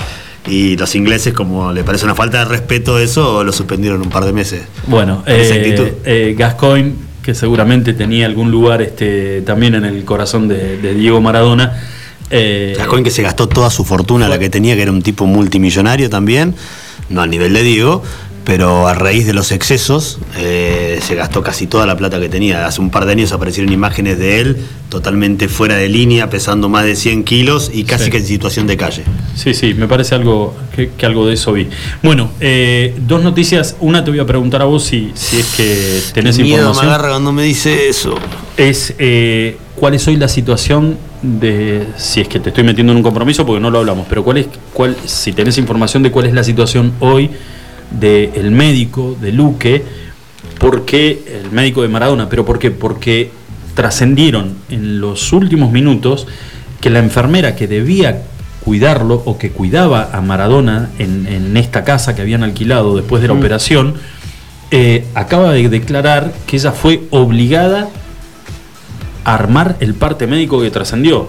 [0.47, 4.25] Y los ingleses, como le parece una falta de respeto eso, lo suspendieron un par
[4.25, 4.63] de meses.
[4.87, 10.77] Bueno, eh, eh, Gascoigne, que seguramente tenía algún lugar este, también en el corazón de,
[10.79, 11.81] de Diego Maradona.
[12.31, 15.27] eh, Gascoigne que se gastó toda su fortuna, la que tenía, que era un tipo
[15.27, 16.55] multimillonario también,
[17.09, 18.03] no al nivel de Diego,
[18.45, 22.67] pero a raíz de los excesos eh, se gastó casi toda la plata que tenía.
[22.67, 24.57] Hace un par de años aparecieron imágenes de él
[24.89, 28.11] totalmente fuera de línea, pesando más de 100 kilos y casi Sí.
[28.11, 29.05] que en situación de calle.
[29.37, 31.69] Sí, sí, me parece algo que, que algo de eso vi.
[32.03, 33.77] Bueno, eh, dos noticias.
[33.81, 36.87] Una te voy a preguntar a vos si, si es que tenés Miedo me información.
[36.89, 38.17] agarra cuando me dice eso.
[38.57, 42.97] es eh, cuál es hoy la situación de si es que te estoy metiendo en
[42.99, 46.27] un compromiso porque no lo hablamos, pero cuál es cuál si tenés información de cuál
[46.27, 47.31] es la situación hoy
[47.99, 49.85] del médico de Luque,
[50.59, 52.71] porque el médico de Maradona, pero ¿por qué?
[52.71, 53.31] Porque
[53.75, 56.27] trascendieron en los últimos minutos
[56.81, 58.23] que la enfermera que debía
[58.65, 63.29] cuidarlo o que cuidaba a Maradona en, en esta casa que habían alquilado después de
[63.29, 63.95] la operación,
[64.71, 67.91] eh, acaba de declarar que ella fue obligada
[69.25, 71.29] a armar el parte médico que trascendió,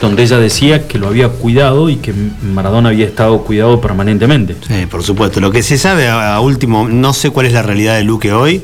[0.00, 4.56] donde ella decía que lo había cuidado y que Maradona había estado cuidado permanentemente.
[4.66, 5.40] Sí, por supuesto.
[5.40, 8.62] Lo que se sabe a, último, no sé cuál es la realidad de Luque hoy.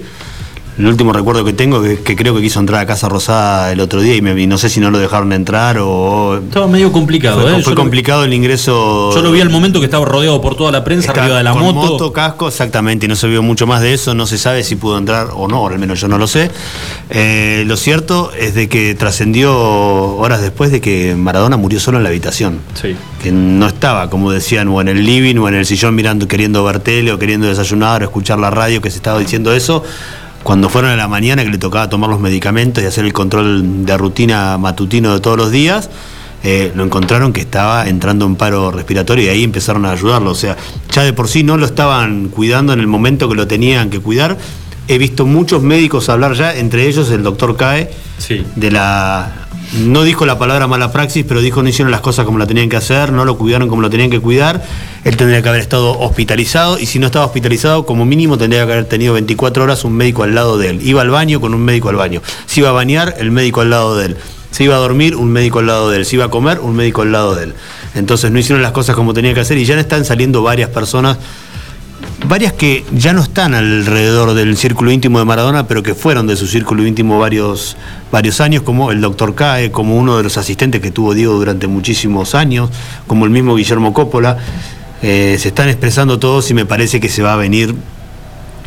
[0.79, 3.81] El último recuerdo que tengo es que creo que quiso entrar a Casa Rosada el
[3.81, 6.37] otro día y, me- y no sé si no lo dejaron entrar o...
[6.37, 7.55] Estaba medio complicado, Fue, ¿eh?
[7.55, 9.11] fue Yo lo- complicado el ingreso.
[9.15, 11.45] Yo lo vi al momento que estaba rodeado por toda la prensa Está arriba de
[11.45, 12.13] la con moto.
[12.13, 14.99] casco, exactamente, y no se vio mucho más de eso, no se sabe si pudo
[14.99, 16.51] entrar o no, o al menos yo no lo sé.
[17.09, 22.03] Eh, lo cierto es de que trascendió horas después de que Maradona murió solo en
[22.03, 22.59] la habitación.
[22.81, 22.95] Sí.
[23.23, 26.63] Que no estaba, como decían, o en el living o en el sillón mirando, queriendo
[26.65, 29.83] ver tele o queriendo desayunar o escuchar la radio que se estaba diciendo eso.
[30.47, 33.85] Cuando fueron a la mañana que le tocaba tomar los medicamentos y hacer el control
[33.85, 35.91] de rutina matutino de todos los días,
[36.45, 40.31] eh, lo encontraron que estaba entrando en paro respiratorio y ahí empezaron a ayudarlo.
[40.31, 40.57] O sea,
[40.93, 43.99] ya de por sí no lo estaban cuidando en el momento que lo tenían que
[43.99, 44.39] cuidar.
[44.89, 48.45] He visto muchos médicos hablar ya, entre ellos el doctor Cae, Sí.
[48.55, 49.33] de la.
[49.81, 52.69] No dijo la palabra mala praxis, pero dijo no hicieron las cosas como la tenían
[52.69, 54.65] que hacer, no lo cuidaron como lo tenían que cuidar.
[55.03, 58.73] Él tendría que haber estado hospitalizado y si no estaba hospitalizado, como mínimo tendría que
[58.73, 60.81] haber tenido 24 horas un médico al lado de él.
[60.87, 62.23] Iba al baño con un médico al baño.
[62.47, 64.17] Se iba a bañar, el médico al lado de él.
[64.53, 66.07] Se iba a dormir, un médico al lado de él.
[66.07, 67.55] Se iba a comer, un médico al lado de él.
[67.97, 71.19] Entonces no hicieron las cosas como tenían que hacer y ya están saliendo varias personas
[72.25, 76.37] varias que ya no están alrededor del círculo íntimo de Maradona, pero que fueron de
[76.37, 77.77] su círculo íntimo varios,
[78.11, 81.67] varios años, como el doctor Cae, como uno de los asistentes que tuvo Diego durante
[81.67, 82.71] muchísimos años,
[83.07, 84.39] como el mismo Guillermo Coppola.
[85.03, 87.75] Eh, se están expresando todos y me parece que se va a venir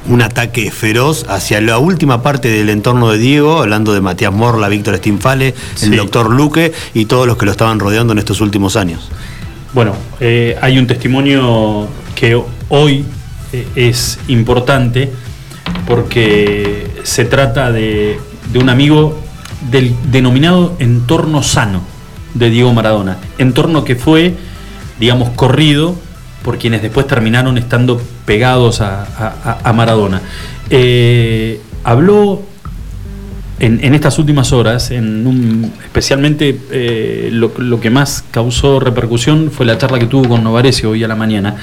[0.07, 4.69] un ataque feroz hacia la última parte del entorno de Diego, hablando de Matías Morla,
[4.69, 5.87] Víctor Stinfale, Sí.
[5.87, 9.09] el doctor Luque y todos los que lo estaban rodeando en estos últimos años.
[9.73, 13.03] Bueno, eh, hay un testimonio que hoy
[13.75, 15.11] es importante
[15.87, 18.19] porque se trata de,
[18.51, 19.19] de un amigo
[19.69, 21.81] del denominado entorno sano
[22.33, 23.17] de Diego Maradona.
[23.37, 24.35] Entorno que fue,
[24.99, 25.95] digamos, corrido
[26.43, 30.21] por quienes después terminaron estando pegados a Maradona.
[30.69, 32.43] Eh, habló
[33.59, 39.51] en, en estas últimas horas, en un- especialmente eh, lo, lo que más causó repercusión
[39.51, 41.55] fue la charla que tuvo con Novarecio hoy a la mañana.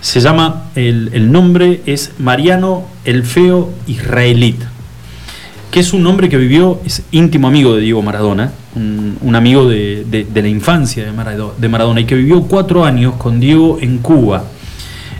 [0.00, 4.60] Se llama, el, el nombre es Mariano el Feo Israelit,
[5.70, 9.68] que es un hombre que vivió, es íntimo amigo de Diego Maradona, un, un amigo
[9.68, 13.40] de, de- de la infancia de Marado- de Maradona, y que vivió cuatro años con
[13.40, 14.44] Diego en Cuba.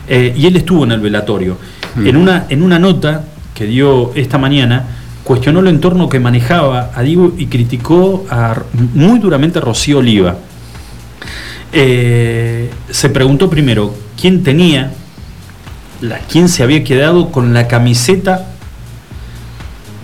[0.07, 1.57] Eh, y él estuvo en el velatorio.
[1.95, 4.83] En, una, en una nota que dio esta mañana,
[5.23, 8.57] cuestionó el entorno que manejaba a Diego y criticó a-
[8.93, 10.35] muy duramente a Rocío Oliva.
[11.71, 14.91] Eh, se preguntó primero quién tenía,
[16.01, 18.47] la, quién se había quedado con la camiseta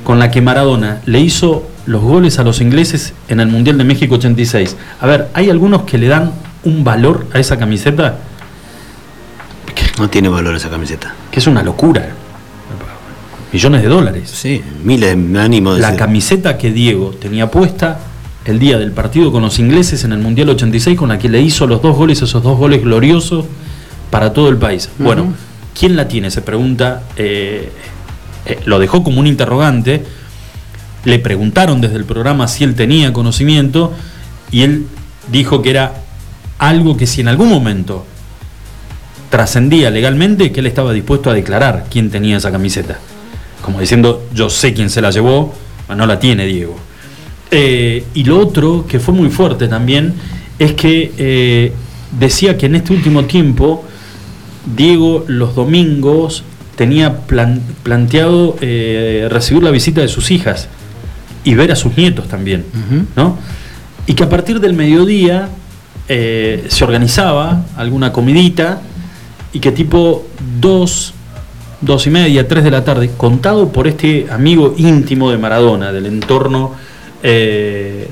[0.04, 3.84] con la que Maradona le hizo los goles a los ingleses en el Mundial de
[3.84, 4.76] México 86.
[5.02, 6.32] A ver, hay algunos que le dan
[6.64, 8.18] un valor a esa camiseta
[10.00, 11.14] No tiene valor esa camiseta.
[11.30, 12.10] que es una locura.
[13.52, 14.30] Millones de dólares.
[14.30, 18.00] Sí, miles de ánimos de La camiseta que Diego tenía puesta
[18.46, 21.42] el día del partido con los ingleses en el Mundial 86, con la que le
[21.42, 23.46] hizo los dos goles, esos dos goles gloriosos
[24.10, 24.90] para todo el país.
[24.98, 25.34] Bueno,
[25.78, 26.32] ¿quién la tiene?
[26.32, 27.72] Se pregunta, eh,
[28.46, 30.04] eh, lo dejó como un interrogante,
[31.06, 33.94] le preguntaron desde el programa si él tenía conocimiento
[34.52, 34.86] y él
[35.32, 35.94] dijo que era
[36.58, 38.06] algo que si en algún momento
[39.30, 43.00] trascendía legalmente, que él estaba dispuesto a declarar quién tenía esa camiseta.
[43.62, 45.54] Como diciendo, yo sé quién se la llevó,
[45.88, 46.76] pero no la tiene Diego.
[47.52, 50.14] Eh, y lo otro, que fue muy fuerte también,
[50.60, 51.74] es que eh,
[52.20, 53.84] decía que en este último tiempo,
[54.76, 56.44] Diego los domingos
[56.76, 60.68] tenía plan- planteado eh, recibir la visita de sus hijas
[61.44, 62.66] y ver a sus nietos también,
[63.16, 63.38] ¿no?
[64.06, 65.50] Y que a partir del mediodía
[66.08, 68.82] se organizaba alguna comidita
[69.54, 70.26] y que tipo
[70.60, 71.14] dos,
[71.82, 76.06] dos y media, tres de la tarde, contado por este amigo íntimo de Maradona, del
[76.08, 76.74] entorno,
[77.24, 78.08] eh,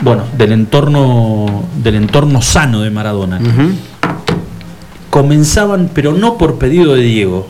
[0.00, 3.38] bueno, del entorno, del entorno sano de Maradona,
[5.10, 7.46] comenzaban, pero no por pedido de Diego,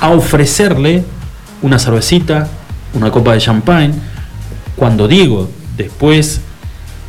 [0.00, 1.04] a ofrecerle
[1.62, 2.48] una cervecita,
[2.94, 3.94] una copa de champagne,
[4.76, 6.40] cuando Diego, después,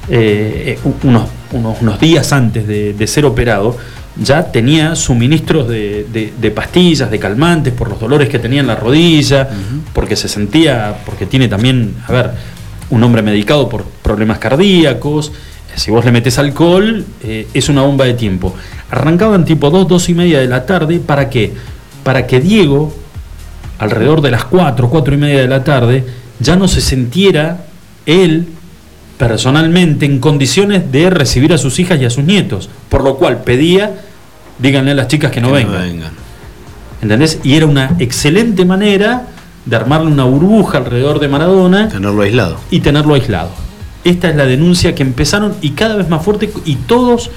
[0.10, 3.76] eh, u- unos, unos, unos días antes de, de ser operado,
[4.22, 8.68] ya tenía suministros de, de- de pastillas, de calmantes por los dolores que tenía en
[8.68, 9.48] la rodilla,
[9.94, 12.32] porque se sentía, porque tiene también, a ver,
[12.90, 15.32] un hombre medicado por problemas cardíacos.
[15.76, 18.56] Si vos le metes alcohol, eh, es una bomba de tiempo.
[18.90, 21.54] Arrancaban tipo 2, 2 y media de la tarde, ¿para qué?
[22.04, 22.96] Para que Diego,
[23.78, 26.04] alrededor de las 4, 4 y media de la tarde,
[26.40, 27.66] ya no se sintiera
[28.08, 28.48] él
[29.18, 32.70] personalmente en condiciones de recibir a sus hijas y a sus nietos.
[32.90, 34.02] Por lo cual pedía,
[34.60, 36.12] díganle a las chicas que no Que vengan.
[37.02, 37.40] ¿Entendés?
[37.44, 39.28] Y era una excelente manera
[39.66, 42.58] de armarle una burbuja alrededor de Maradona Tenerlo aislado.
[42.72, 43.50] y tenerlo aislado.
[44.04, 47.30] Esta es la denuncia que empezaron y cada vez más fuerte y todos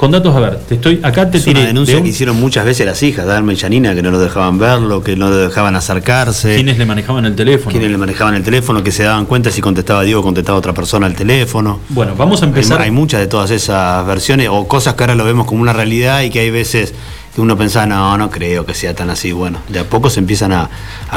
[0.00, 0.34] con datos.
[0.34, 2.64] A ver, te estoy acá te Es tiré una denuncia de un- que hicieron muchas
[2.64, 5.76] veces las hijas, Dalma y Janina, que no lo dejaban verlo, que no lo dejaban
[5.76, 6.54] acercarse.
[6.54, 7.70] quienes le manejaban el teléfono.
[7.70, 11.04] quienes le manejaban el teléfono, que se daban cuenta si contestaba Diego, contestaba otra persona
[11.04, 11.80] al teléfono.
[11.90, 12.80] Bueno, vamos a Hay, empezar.
[12.80, 16.22] hay muchas de todas esas versiones o cosas que ahora lo vemos como una realidad
[16.22, 16.94] y que hay veces
[17.34, 19.32] que uno pensaba, no, no creo que sea tan así.
[19.32, 20.70] Bueno, de a poco se empiezan a,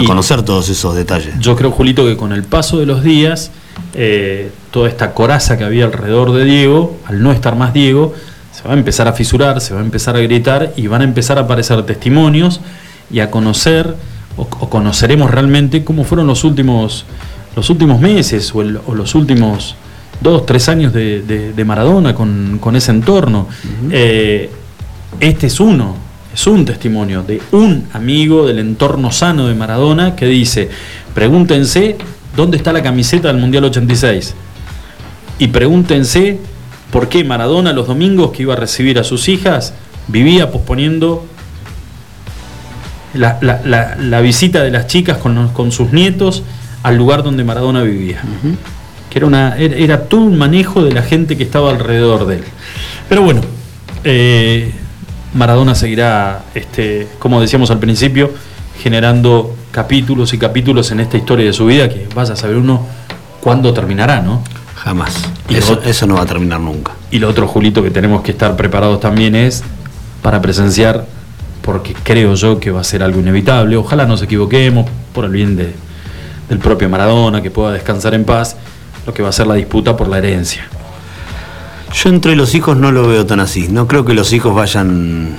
[0.05, 1.39] conocer todos esos detalles.
[1.39, 3.51] Yo creo, Julito, que con el paso de los días,
[3.93, 8.13] eh, toda esta coraza que había alrededor de Diego, al no estar más Diego,
[8.63, 11.03] se va a empezar a fisurar, se va a empezar a gritar y van a
[11.03, 12.61] empezar a aparecer testimonios
[13.11, 13.93] y a conocer,
[14.37, 17.05] o, o conoceremos realmente cómo fueron los últimos,
[17.57, 19.75] los últimos meses o, el- o los últimos
[20.21, 23.47] dos, tres años de, de- de Maradona con, con ese entorno.
[23.91, 24.49] Eh,
[25.19, 25.95] este es uno,
[26.33, 30.69] es un testimonio de un amigo del entorno sano de Maradona que dice,
[31.13, 31.97] pregúntense
[32.35, 34.33] dónde está la camiseta del Mundial 86
[35.39, 36.39] y pregúntense
[36.93, 39.73] por qué Maradona los domingos que iba a recibir a sus hijas
[40.07, 41.25] vivía posponiendo
[43.13, 46.43] la, la- la- la visita de las chicas con, los- con sus nietos
[46.83, 48.21] al lugar donde Maradona vivía.
[49.09, 52.37] Que era, una, era, era todo un manejo de la gente que estaba alrededor de
[52.37, 52.43] él.
[53.09, 53.41] Pero bueno,
[54.03, 54.71] eh,
[55.35, 58.31] Maradona seguirá, este, como decíamos al principio,
[58.81, 62.85] generando capítulos y capítulos en esta historia de su vida que vaya a saber uno
[63.41, 64.43] cuándo terminará, ¿no?
[64.83, 65.13] Jamás.
[65.49, 66.91] Y Eso, no va a terminar nunca.
[67.09, 69.63] Y lo otro, Julito, que tenemos que estar preparados también es
[70.21, 71.05] para presenciar,
[71.61, 73.77] porque creo yo que va a ser algo inevitable.
[73.77, 75.73] Ojalá nos equivoquemos por el bien de-
[76.49, 78.57] del propio Maradona, que pueda descansar en paz,
[79.05, 80.65] lo que va a ser la disputa por la herencia.
[81.93, 83.67] Yo entre los hijos no lo veo tan así.
[83.69, 85.37] No creo que los hijos vayan.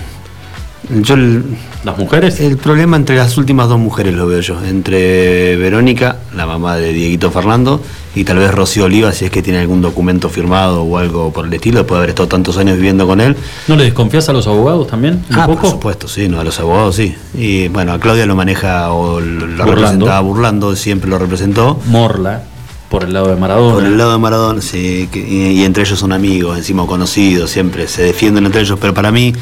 [1.03, 1.43] Yo el,
[1.85, 4.63] Las mujeres, el problema entre las últimas dos mujeres lo veo yo.
[4.65, 7.81] Entre Verónica, la mamá de Dieguito Fernando,
[8.15, 11.47] y tal vez Rocío Oliva, si es que tiene algún documento firmado o algo por
[11.47, 13.35] el estilo, después de haber estado tantos años viviendo con él.
[13.67, 15.25] ¿no le desconfías a los abogados también?
[15.31, 15.71] ¿Un Ah, por poco?
[15.71, 17.15] supuesto, sí, no, a los abogados sí.
[17.37, 19.65] Y bueno, a Claudia lo maneja o lo, lo Burlando.
[19.75, 21.81] representaba burlando, siempre lo representó.
[21.87, 22.43] Morla,
[22.91, 23.75] por el lado de Maradona.
[23.75, 27.51] Por el lado de Maradona, sí, que- y, y entre ellos son amigos, encima conocidos,
[27.51, 29.33] siempre se defienden entre ellos, pero para mí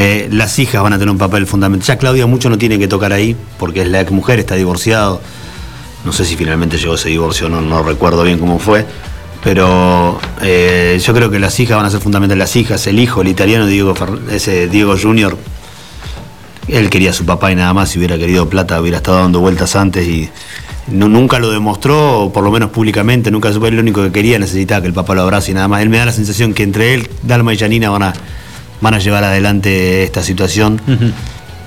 [0.00, 1.84] eh, las hijas van a tener un papel fundamental.
[1.84, 5.20] Ya Claudia mucho no tiene que tocar ahí, porque es la ex mujer, está divorciado.
[6.04, 8.86] No sé si finalmente llegó ese divorcio, no, no recuerdo bien cómo fue.
[9.42, 12.38] Pero eh, yo creo que las hijas van a ser fundamentales.
[12.38, 13.92] Las hijas, el hijo, el italiano Diego,
[14.30, 15.36] ese Diego Junior,
[16.68, 19.40] él quería a su papá y nada más, si hubiera querido plata hubiera estado dando
[19.40, 20.30] vueltas antes y
[20.86, 24.38] nunca lo demostró, o por lo menos públicamente, nunca supo, él lo único que quería,
[24.38, 25.82] necesitaba que el papá lo abrace y nada más.
[25.82, 28.12] Él me da la sensación que entre él, Dalma y Janina van a,
[28.80, 30.80] van a llevar adelante esta situación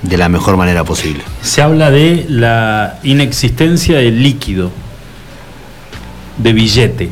[0.02, 1.24] de la mejor manera posible.
[1.42, 4.72] Se habla de la inexistencia de líquido,
[6.38, 7.10] de billete,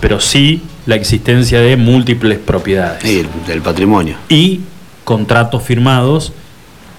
[0.00, 4.16] pero sí la existencia de múltiples propiedades Y el, del patrimonio.
[4.28, 4.60] y
[5.04, 6.32] contratos firmados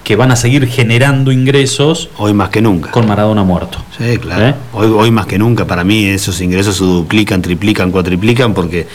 [0.04, 2.92] que van a seguir generando ingresos Hoy más que nunca.
[2.92, 3.78] con Maradona muerto.
[3.98, 4.48] Sí, claro.
[4.48, 4.56] ¿Eh?
[4.74, 8.88] Hoy, hoy más que nunca, para mí esos ingresos se duplican, triplican, cuatriplican, porque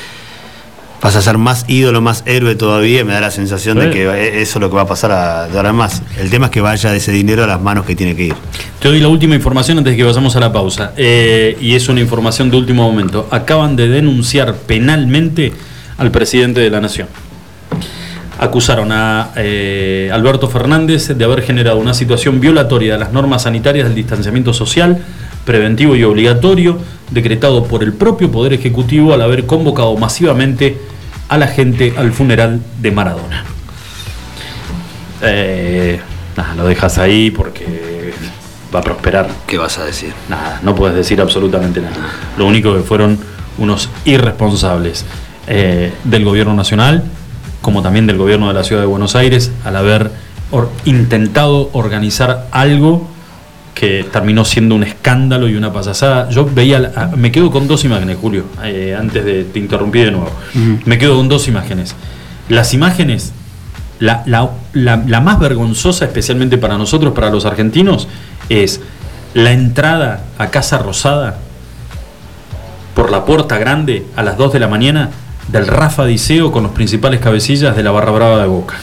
[1.06, 3.04] vas a ser más ídolo, más héroe todavía.
[3.04, 5.46] Me da la sensación de que e- eso es lo que va a pasar a-
[5.46, 6.02] de ahora en más.
[6.18, 8.34] El tema es que vaya ese dinero a las manos que tiene que ir.
[8.80, 10.94] Te doy la última información antes de que vayamos a la pausa.
[10.96, 13.28] Eh, y es una información de último momento.
[13.30, 15.52] Acaban de denunciar penalmente
[15.96, 17.06] al presidente de la Nación.
[18.40, 23.86] Acusaron a eh, Alberto Fernández de haber generado una situación violatoria de las normas sanitarias
[23.86, 24.98] del distanciamiento social,
[25.44, 26.78] preventivo y obligatorio,
[27.12, 30.76] decretado por el propio Poder Ejecutivo al haber convocado masivamente
[31.28, 33.44] a la gente al funeral de Maradona.
[35.22, 36.00] Eh,
[36.36, 38.12] nada, lo dejas ahí porque
[38.74, 39.28] va a prosperar.
[39.46, 40.12] ¿Qué vas a decir?
[40.28, 41.96] Nada, no puedes decir absolutamente nada.
[42.36, 43.18] Lo único que fueron
[43.58, 45.04] unos irresponsables
[45.46, 47.04] eh, del gobierno nacional,
[47.62, 50.10] como también del gobierno de la ciudad de Buenos Aires, al haber
[50.50, 53.08] or- intentado organizar algo
[53.78, 56.30] que terminó siendo un escándalo y una payasada.
[56.30, 59.98] Yo veía, la- ah, me quedo con dos imágenes, Julio, eh, antes de te interrumpí
[60.00, 60.30] de nuevo.
[60.86, 61.94] Me quedo con dos imágenes.
[62.48, 63.32] Las imágenes,
[63.98, 68.08] la, la- la- más vergonzosa, especialmente para nosotros, para los argentinos,
[68.48, 68.80] es
[69.34, 71.36] la entrada a Casa Rosada
[72.94, 75.10] por la puerta grande a las 2 de la mañana
[75.48, 78.76] del Rafa Diceo con los principales cabecillas de la Barra Brava de Boca.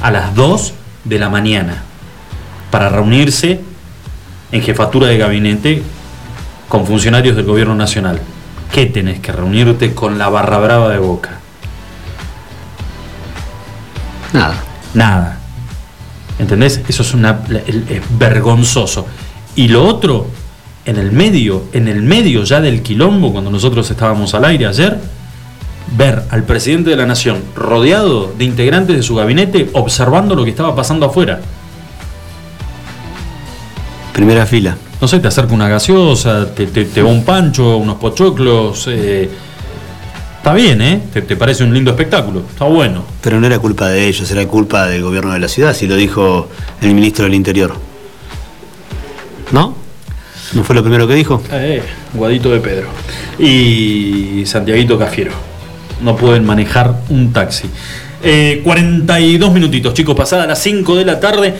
[0.00, 0.72] A las 2
[1.04, 1.82] de la mañana.
[2.70, 3.60] Para reunirse
[4.54, 5.82] en jefatura de gabinete
[6.68, 8.20] con funcionarios del gobierno nacional.
[8.72, 11.40] ¿Qué tenés que reunirte con la Barra Brava de Boca?
[14.32, 14.54] Nada.
[14.94, 15.38] Nada.
[16.38, 16.80] ¿Entendés?
[16.86, 19.08] Eso es, una, es vergonzoso.
[19.56, 20.28] Y lo otro,
[20.84, 25.00] en el medio, en el medio ya del quilombo, cuando nosotros estábamos al aire ayer,
[25.96, 30.50] ver al presidente de la nación rodeado de integrantes de su gabinete observando lo que
[30.50, 31.40] estaba pasando afuera.
[34.14, 34.76] Primera fila.
[35.00, 38.86] No sé, te acerca una gaseosa, te, te, te va un pancho, unos pochoclos.
[38.88, 39.28] eh,
[40.38, 41.02] está bien, ¿eh?
[41.12, 42.42] Te, te parece un lindo espectáculo.
[42.48, 43.04] Está bueno.
[43.20, 45.96] Pero no era culpa de ellos, era culpa del gobierno de la ciudad, si lo
[45.96, 46.48] dijo
[46.80, 47.74] el ministro del Interior.
[49.52, 49.74] ¿No?
[50.52, 51.42] ¿No fue lo primero que dijo?
[51.50, 51.82] Eh,
[52.14, 52.86] Guadito de Pedro.
[53.38, 55.32] Y Santiaguito Cafiero.
[56.02, 57.68] No pueden manejar un taxi.
[58.22, 61.54] Eh, 42 minutitos, chicos, pasadas las 5 de la tarde.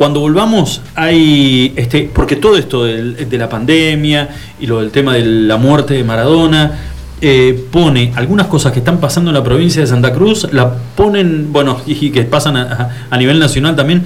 [0.00, 1.74] Cuando volvamos, hay.
[1.76, 5.92] Este, porque todo esto del- de, la pandemia y lo del tema de la muerte
[5.92, 6.72] de Maradona.
[7.20, 11.52] eh, pone algunas cosas que están pasando en la provincia de Santa Cruz, la ponen,
[11.52, 14.02] bueno, y que pasan a, a nivel nacional también,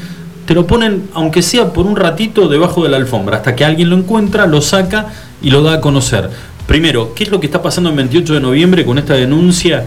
[0.46, 3.88] te lo ponen, aunque sea por un ratito, debajo de la alfombra, hasta que alguien
[3.88, 6.28] lo encuentra, lo saca y lo da a conocer.
[6.66, 9.86] Primero, ¿qué es lo que está pasando el 28 de noviembre con esta denuncia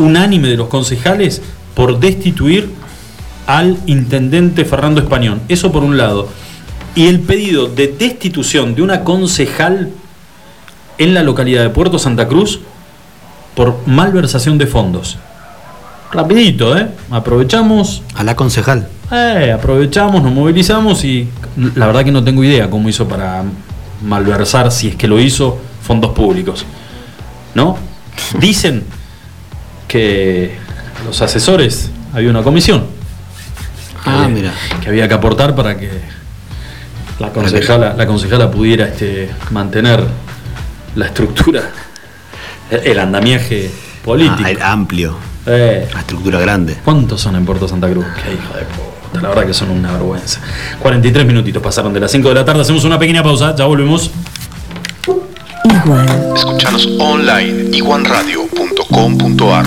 [0.00, 1.42] unánime de los concejales
[1.76, 2.70] por destituir
[3.46, 5.40] al intendente Fernando Español?
[5.48, 6.28] Eso por un lado.
[6.94, 9.90] Y el pedido de destitución de una concejal
[10.98, 12.60] en la localidad de Puerto Santa Cruz
[13.54, 15.18] por malversación de fondos.
[16.12, 16.88] Rapidito, ¿eh?
[17.10, 18.86] Aprovechamos, A la concejal.
[19.10, 21.28] eh, aprovechamos, nos movilizamos y
[21.74, 23.42] la verdad que no tengo idea cómo hizo para
[24.02, 26.64] malversar, si es que lo hizo, fondos públicos.
[27.54, 27.76] ¿No?
[28.38, 28.84] Dicen
[29.88, 30.56] que
[31.04, 32.93] los asesores, había una comisión
[34.04, 34.52] que, Ah, había, mira.
[34.82, 35.90] que había que aportar para que
[37.18, 40.04] la concejala, la concejala pudiera este, mantener
[40.96, 41.62] la estructura,
[42.70, 43.70] el andamiaje
[44.04, 44.42] político.
[44.44, 45.16] Ah, el amplio.
[45.46, 46.76] Eh, La estructura grande.
[46.84, 48.06] ¿Cuántos son en Puerto Santa Cruz?
[48.24, 50.40] Qué hijo de puta, la verdad que son una vergüenza.
[50.80, 54.10] 43 minutitos pasaron de las 5 de la tarde, hacemos una pequeña pausa, ya volvemos.
[55.84, 56.06] Igual.
[56.34, 59.66] Escuchanos online iguanradio.com.ar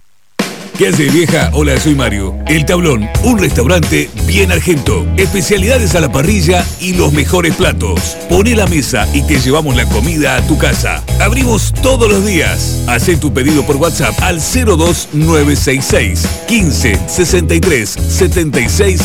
[0.81, 1.51] ¿Qué hace vieja?
[1.53, 2.35] Hola, soy Mario.
[2.47, 5.05] El Tablón, un restaurante bien argento.
[5.15, 8.17] Especialidades a la parrilla y los mejores platos.
[8.27, 11.03] Poné la mesa y te llevamos la comida a tu casa.
[11.19, 12.83] Abrimos todos los días.
[12.87, 19.01] Hacé tu pedido por WhatsApp al 02966 15 63 76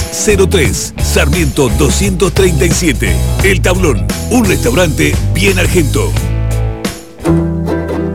[0.49, 3.15] 03 Sarmiento 237.
[3.45, 6.11] El Tablón, un restaurante bien argento.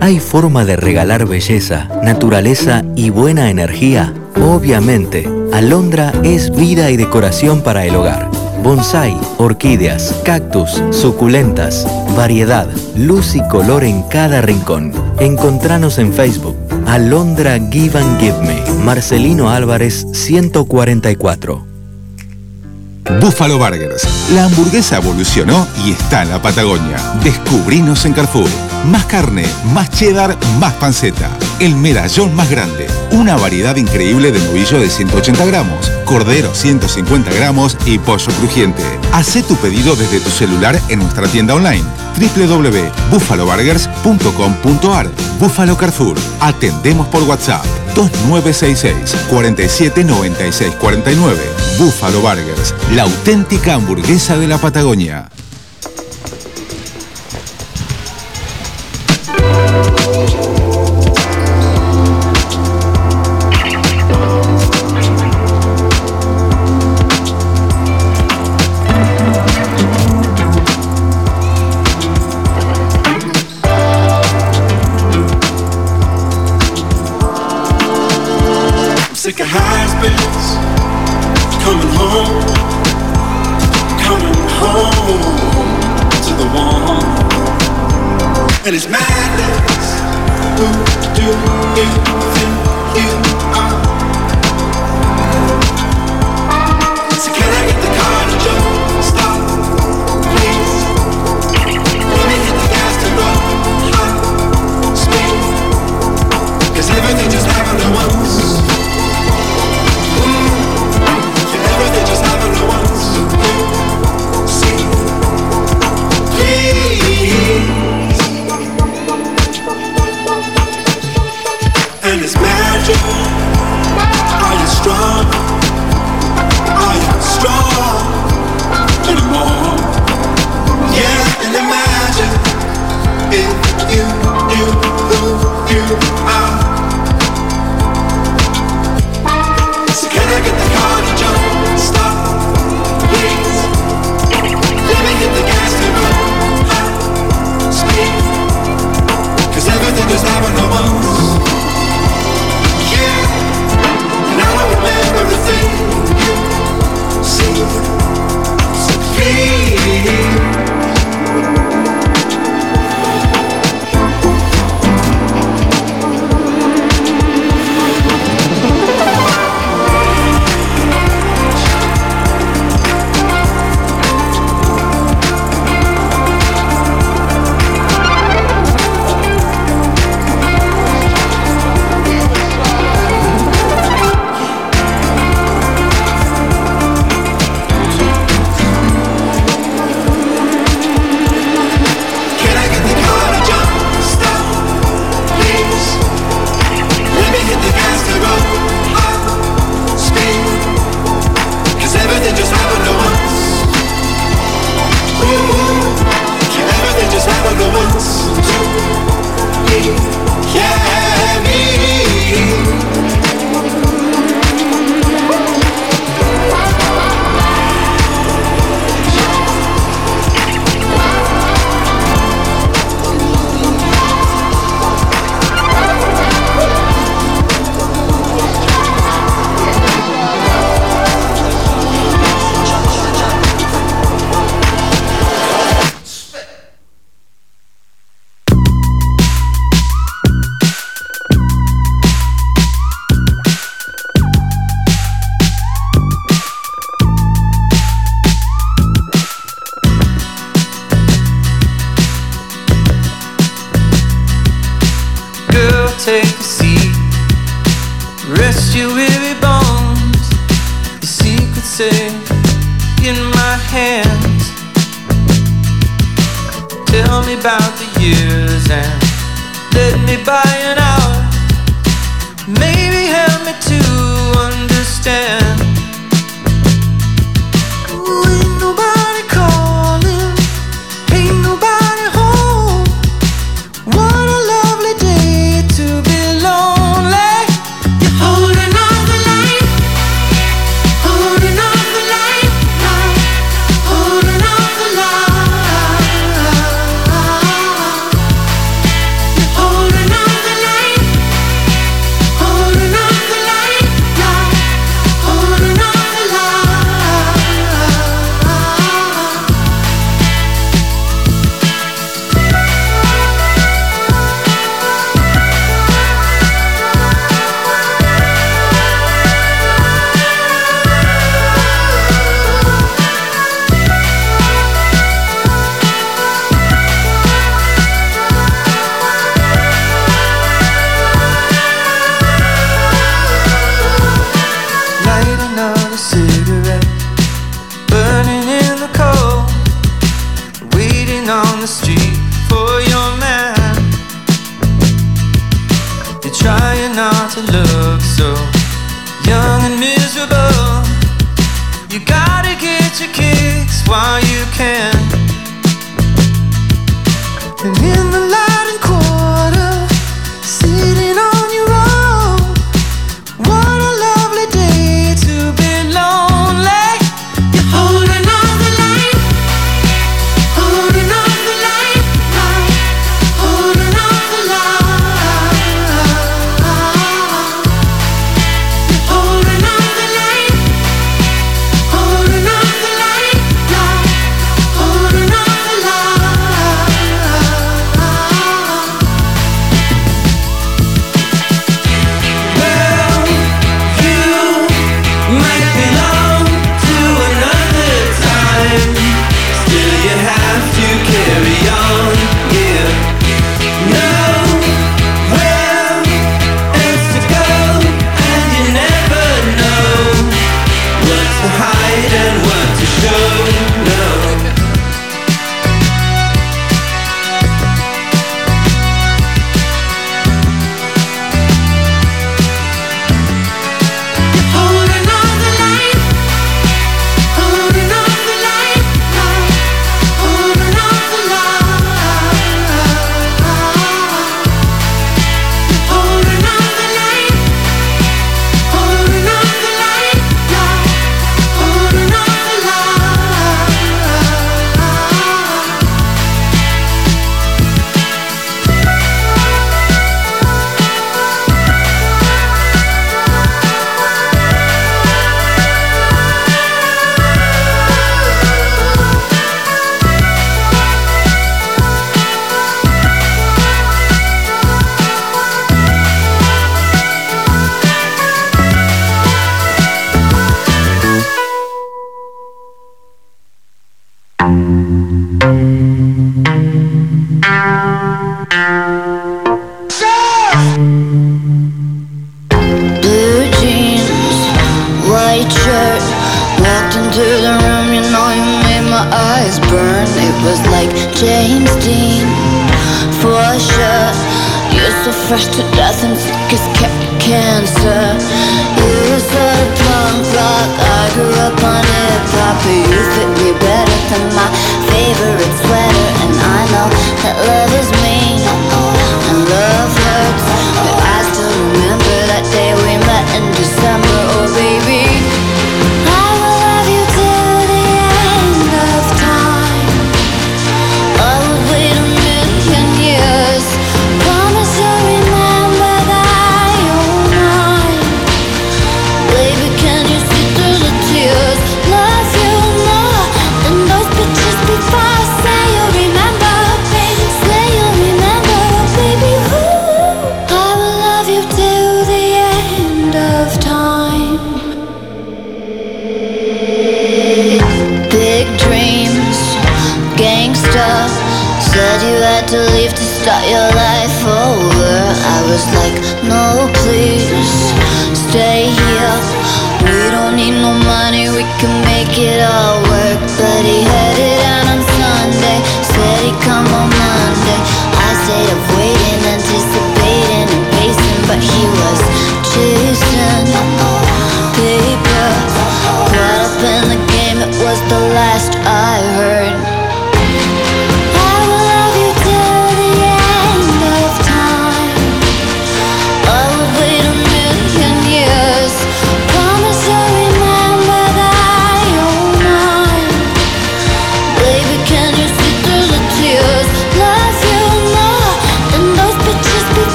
[0.00, 4.12] ¿Hay forma de regalar belleza, naturaleza y buena energía?
[4.36, 8.30] Obviamente, Alondra es vida y decoración para el hogar.
[8.62, 11.86] Bonsai, orquídeas, cactus, suculentas,
[12.16, 14.92] variedad, luz y color en cada rincón.
[15.18, 16.56] Encontranos en Facebook.
[16.86, 18.62] Alondra Give and Give Me.
[18.84, 21.64] Marcelino Álvarez 144.
[23.20, 24.06] Buffalo Burgers.
[24.32, 26.98] La hamburguesa evolucionó y está en la Patagonia.
[27.22, 28.48] Descubrinos en Carrefour.
[28.90, 31.30] Más carne, más cheddar, más panceta.
[31.58, 32.86] El medallón más grande.
[33.10, 38.84] Una variedad increíble de novillo de 180 gramos, cordero 150 gramos y pollo crujiente.
[39.12, 41.82] Hacé tu pedido desde tu celular en nuestra tienda online
[42.16, 45.10] www.buffaloburgers.com.ar
[45.40, 46.16] Buffalo Carrefour.
[46.40, 47.64] Atendemos por WhatsApp
[47.94, 51.42] 2966 47 96 49.
[51.78, 55.28] Buffalo Burgers, la auténtica hamburguesa de la Patagonia.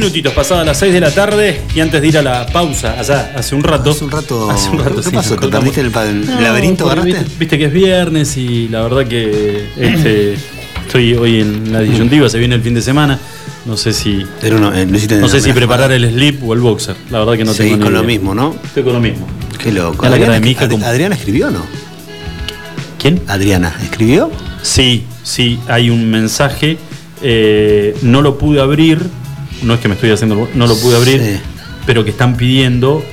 [0.00, 3.32] Minutitos pasadas las 6 de la tarde y antes de ir a la pausa, allá,
[3.36, 3.90] hace un rato.
[3.90, 4.50] Hace un rato.
[4.50, 5.36] Hace un rato, ¿Qué sí, pasó?
[5.36, 6.86] ¿Te perdiste el, el No, laberinto?
[6.86, 7.12] agarraste?
[7.12, 10.34] Viste, viste que es viernes y la verdad que este,
[10.86, 13.18] estoy hoy en la disyuntiva, se viene el fin de semana.
[13.66, 14.24] No sé si.
[14.50, 16.96] Uno- eh, No sé si preparar el slip o el boxer.
[17.10, 18.56] La verdad que no Seguís tengo ni con lo mismo, ¿no?
[18.64, 19.26] Estoy con lo mismo.
[19.62, 20.02] Qué loco.
[20.08, 21.62] La Adriana, Ad- como- ¿Adriana escribió o no?
[22.98, 23.20] ¿Quién?
[23.28, 24.30] Adriana, ¿escribió?
[24.62, 26.78] Sí, sí, hay un mensaje.
[27.22, 28.98] eh, no lo pude abrir.
[29.62, 30.48] No es que me estoy haciendo.
[30.54, 31.20] No lo pude abrir.
[31.20, 31.40] Sí.
[31.86, 33.04] Pero que están pidiendo.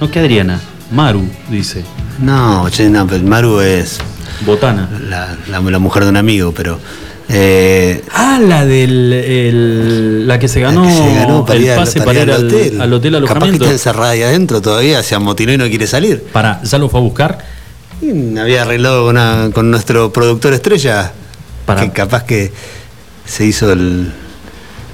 [0.00, 0.60] No, que Adriana.
[0.92, 1.84] Maru, dice.
[2.20, 3.98] No, che, no, pero Maru es
[4.44, 4.88] Botana.
[5.08, 6.78] la, la- la mujer de un amigo, pero.
[7.28, 9.12] eh, Ah, la del.
[9.12, 12.30] el- la que se ganó, que se ganó para el ir, al- pase para ir
[12.30, 12.80] al, al hotel.
[12.80, 13.64] al hotel Capaz que alojamiento.
[13.66, 16.22] está encerrada ahí adentro todavía, se amotinó y no quiere salir.
[16.32, 17.38] Para, ¿ya lo fue a buscar?
[18.02, 21.12] Y había arreglado con, una- con nuestro productor estrella,
[21.66, 22.50] Para- que capaz que
[23.26, 24.10] se hizo el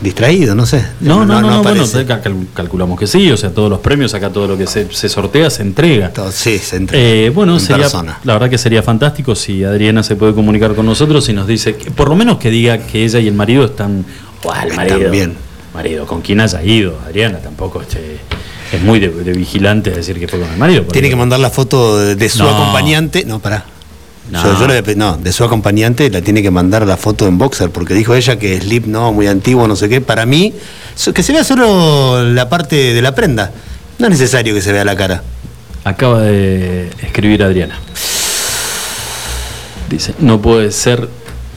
[0.01, 0.84] distraído, no sé.
[1.01, 4.30] No, no, no, no, bueno, cal- calculamos que sí, o sea, todos los premios, acá
[4.30, 6.11] todo lo que se, se sortea se entrega.
[6.12, 8.18] Todo- sí, se entrega Eh, bueno, en sería, persona.
[8.24, 11.76] la verdad que sería fantástico si Adriana se puede comunicar con nosotros y nos dice,
[11.76, 14.05] que- por lo menos que diga que ella y el marido están,
[14.44, 15.34] o el Están marido, bien.
[15.74, 18.18] marido, con quien haya ido, Adriana tampoco este,
[18.72, 20.82] es muy de, de vigilante decir que fue con el marido.
[20.84, 22.51] Tiene que mandar la foto de, de su No.
[22.51, 23.24] acompañante.
[23.24, 23.64] No, pará.
[24.31, 24.43] No.
[24.43, 26.97] Yo, yo le voy a pe- no, de su acompañante la tiene que mandar la
[26.97, 30.01] foto en boxer, porque dijo ella que Slip no, muy antiguo, no sé qué.
[30.01, 30.53] Para mí,
[31.14, 33.53] que se vea solo la parte de la prenda.
[33.99, 35.22] No es necesario que se vea la cara.
[35.85, 37.79] Acaba de escribir Adriana.
[39.89, 41.09] Dice, no puede ser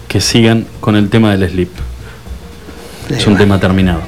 [0.07, 1.69] que sigan con el tema del slip.
[3.09, 4.01] Es un tema terminado.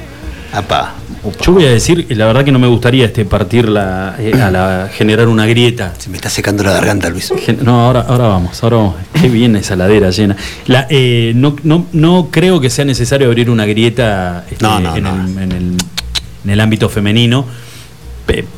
[0.52, 0.94] Apá.
[1.40, 4.50] Yo voy a decir, la verdad que no me gustaría este partir la, eh, a
[4.50, 5.94] la generar una grieta.
[5.96, 7.32] Se me está secando la garganta, Luis.
[7.62, 8.94] No, ahora, ahora vamos, ahora vamos.
[9.12, 10.36] Qué bien esa ladera llena.
[10.66, 14.96] La, eh, no, no, no creo que sea necesario abrir una grieta este, No, no,
[14.96, 15.06] en.
[15.06, 15.76] El, en, el,
[16.44, 17.46] en el ámbito femenino.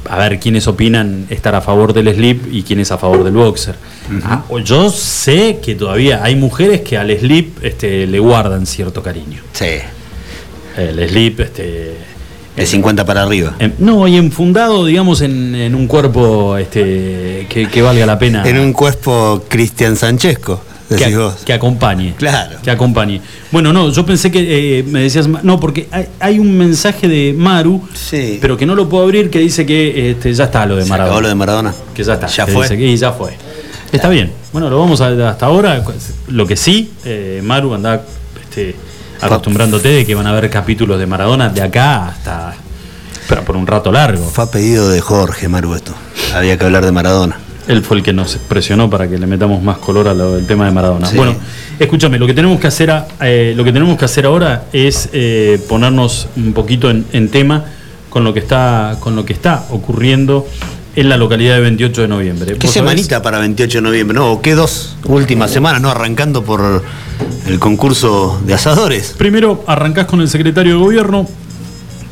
[0.08, 3.74] A ver quiénes opinan estar a favor del slip y quiénes a favor del boxer.
[4.48, 9.42] O yo sé que todavía hay mujeres que al slip este, le guardan cierto cariño.
[9.52, 9.78] Sí.
[10.76, 12.13] El slip, este.
[12.56, 13.56] De 50 para arriba.
[13.58, 18.44] em, no, y enfundado, digamos, en, en un cuerpo este, que, que valga la pena.
[18.48, 21.34] En un cuerpo Cristian Sanchesco, decís que, vos.
[21.44, 22.14] que acompañe.
[22.16, 22.58] Claro.
[22.62, 23.20] Que acompañe.
[23.50, 25.26] Bueno, no, yo pensé que eh, me decías.
[25.42, 28.38] No, porque hay, hay un mensaje de Maru, Sí.
[28.40, 30.88] pero que no lo puedo abrir, que dice que este, ya está lo de Se
[30.90, 31.10] Maradona.
[31.10, 31.74] acabó lo de Maradona.
[31.92, 32.28] Que ya está.
[32.28, 32.68] Ya fue.
[32.68, 33.32] que- y ya fue.
[33.90, 34.30] Está bien.
[34.52, 35.82] Bueno, lo vamos a hasta ahora.
[36.28, 38.02] Lo que sí, eh, Maru, anda
[38.40, 38.74] este,
[39.26, 42.54] acostumbrándote de que van a haber capítulos de Maradona de acá hasta.
[43.28, 44.24] Pero por un rato largo.
[44.28, 45.92] Fue a pedido de Jorge Maru esto.
[46.34, 47.38] Había que hablar de Maradona.
[47.66, 50.70] Él fue el que nos presionó para que le metamos más color al tema de
[50.72, 51.06] Maradona.
[51.06, 51.16] Sí.
[51.16, 51.34] Bueno,
[51.78, 55.08] escúchame, lo que tenemos que hacer, a- eh, lo que tenemos que hacer ahora es
[55.14, 57.64] eh, ponernos un poquito en, en tema
[58.10, 60.46] con lo que está, con lo que está ocurriendo
[60.96, 62.56] en la localidad de 28 de noviembre.
[62.58, 64.14] ¿Qué semanita para 28 de noviembre?
[64.16, 65.82] No, ¿qué dos últimas semanas?
[65.82, 66.82] No, arrancando por
[67.46, 69.14] el concurso de asadores.
[69.18, 71.28] Primero arrancás con el secretario de gobierno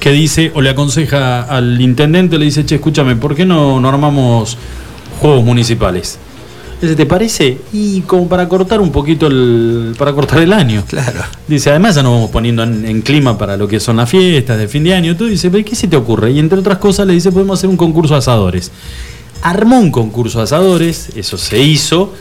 [0.00, 3.88] que dice o le aconseja al intendente, le dice, che, escúchame, ¿por qué no, no
[3.88, 4.58] armamos
[5.20, 6.18] juegos municipales?
[6.82, 7.58] Dice, ¿te parece?
[7.72, 9.94] Y como para cortar un poquito el.
[9.96, 10.82] para cortar el año.
[10.88, 11.20] Claro.
[11.46, 14.58] Dice, además ya nos vamos poniendo en, en clima para lo que son las fiestas
[14.58, 15.16] de fin de año.
[15.16, 16.32] Tú dice, ¿qué se te ocurre?
[16.32, 18.72] Y entre otras cosas le dice, podemos hacer un concurso de asadores.
[19.42, 22.12] Armó un concurso de asadores, eso se hizo.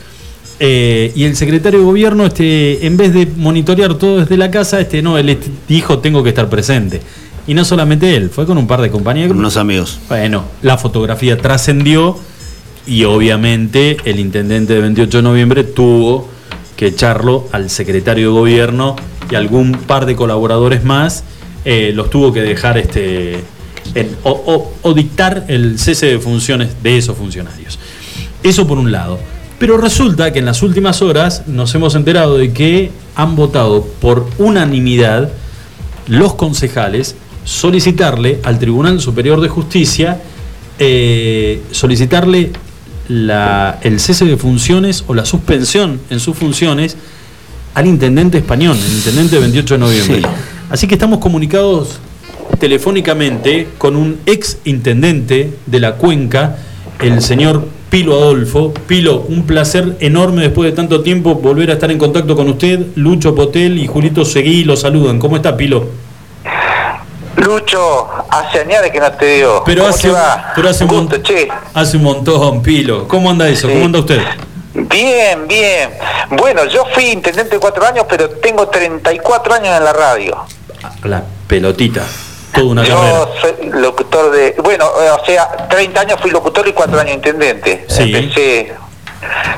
[0.60, 4.80] eh, y el secretario de gobierno, este, en vez de monitorear todo desde la casa,
[4.80, 5.38] este, no, él
[5.68, 7.00] dijo tengo que estar presente.
[7.48, 9.36] Y no solamente él, fue con un par de compañeros.
[9.36, 9.98] Unos amigos.
[10.08, 12.16] Bueno, la fotografía trascendió
[12.86, 16.28] y obviamente el intendente de 28 de noviembre tuvo
[16.76, 18.96] que echarlo al secretario de gobierno
[19.30, 21.24] y algún par de colaboradores más,
[21.64, 23.38] eh, los tuvo que dejar este,
[24.24, 27.78] o dictar el cese de funciones de esos funcionarios.
[28.42, 29.18] Eso por un lado.
[29.58, 34.26] Pero resulta que en las últimas horas nos hemos enterado de que han votado por
[34.38, 35.30] unanimidad
[36.08, 37.14] los concejales
[37.44, 40.20] solicitarle al Tribunal Superior de Justicia,
[40.80, 42.50] eh, solicitarle
[43.08, 46.96] la- el cese de funciones o la suspensión en sus funciones
[47.74, 50.16] al intendente español, el intendente de 28 de noviembre.
[50.20, 50.26] Sí.
[50.70, 51.98] Así que estamos comunicados
[52.58, 56.58] telefónicamente con un ex intendente de la cuenca,
[57.00, 58.72] el señor Pilo Adolfo.
[58.86, 62.86] Pilo, un placer enorme después de tanto tiempo volver a estar en contacto con usted.
[62.94, 65.18] Lucho Potel y Julito Seguí los saludan.
[65.18, 65.88] ¿Cómo está, Pilo?
[67.66, 69.62] Lucho, hace años que no te digo.
[69.64, 70.12] Pero ¿Cómo hace,
[70.54, 71.48] pero hace, un, Gusto, che.
[71.74, 73.06] hace un montón, Pilo.
[73.06, 73.68] ¿Cómo anda eso?
[73.68, 73.74] Sí.
[73.74, 74.20] ¿Cómo anda usted?
[74.74, 75.90] Bien, bien.
[76.30, 80.44] Bueno, yo fui intendente cuatro años, pero tengo 34 años en la radio.
[81.04, 82.02] La- pelotita.
[82.54, 83.10] Toda una carrera.
[83.10, 84.56] Yo soy locutor de.
[84.62, 87.84] Bueno, eh, o sea, 30 años fui locutor y 4 años intendente.
[87.88, 88.02] Sí.
[88.14, 88.74] Empecé.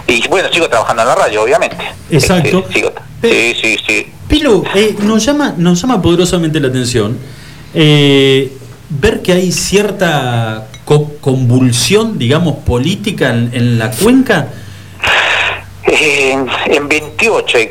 [0.07, 1.84] Y bueno, sigo trabajando en la radio, obviamente.
[2.11, 2.59] Exacto.
[2.59, 2.92] Este, sigo-
[3.22, 4.12] sí, sí, sí.
[4.28, 7.18] Pilu, eh, nos, llama, nos llama poderosamente la atención
[7.75, 8.53] eh,
[8.89, 14.49] ver que hay cierta co- convulsión, digamos, política en, en la cuenca.
[15.87, 17.70] En, en 28 hay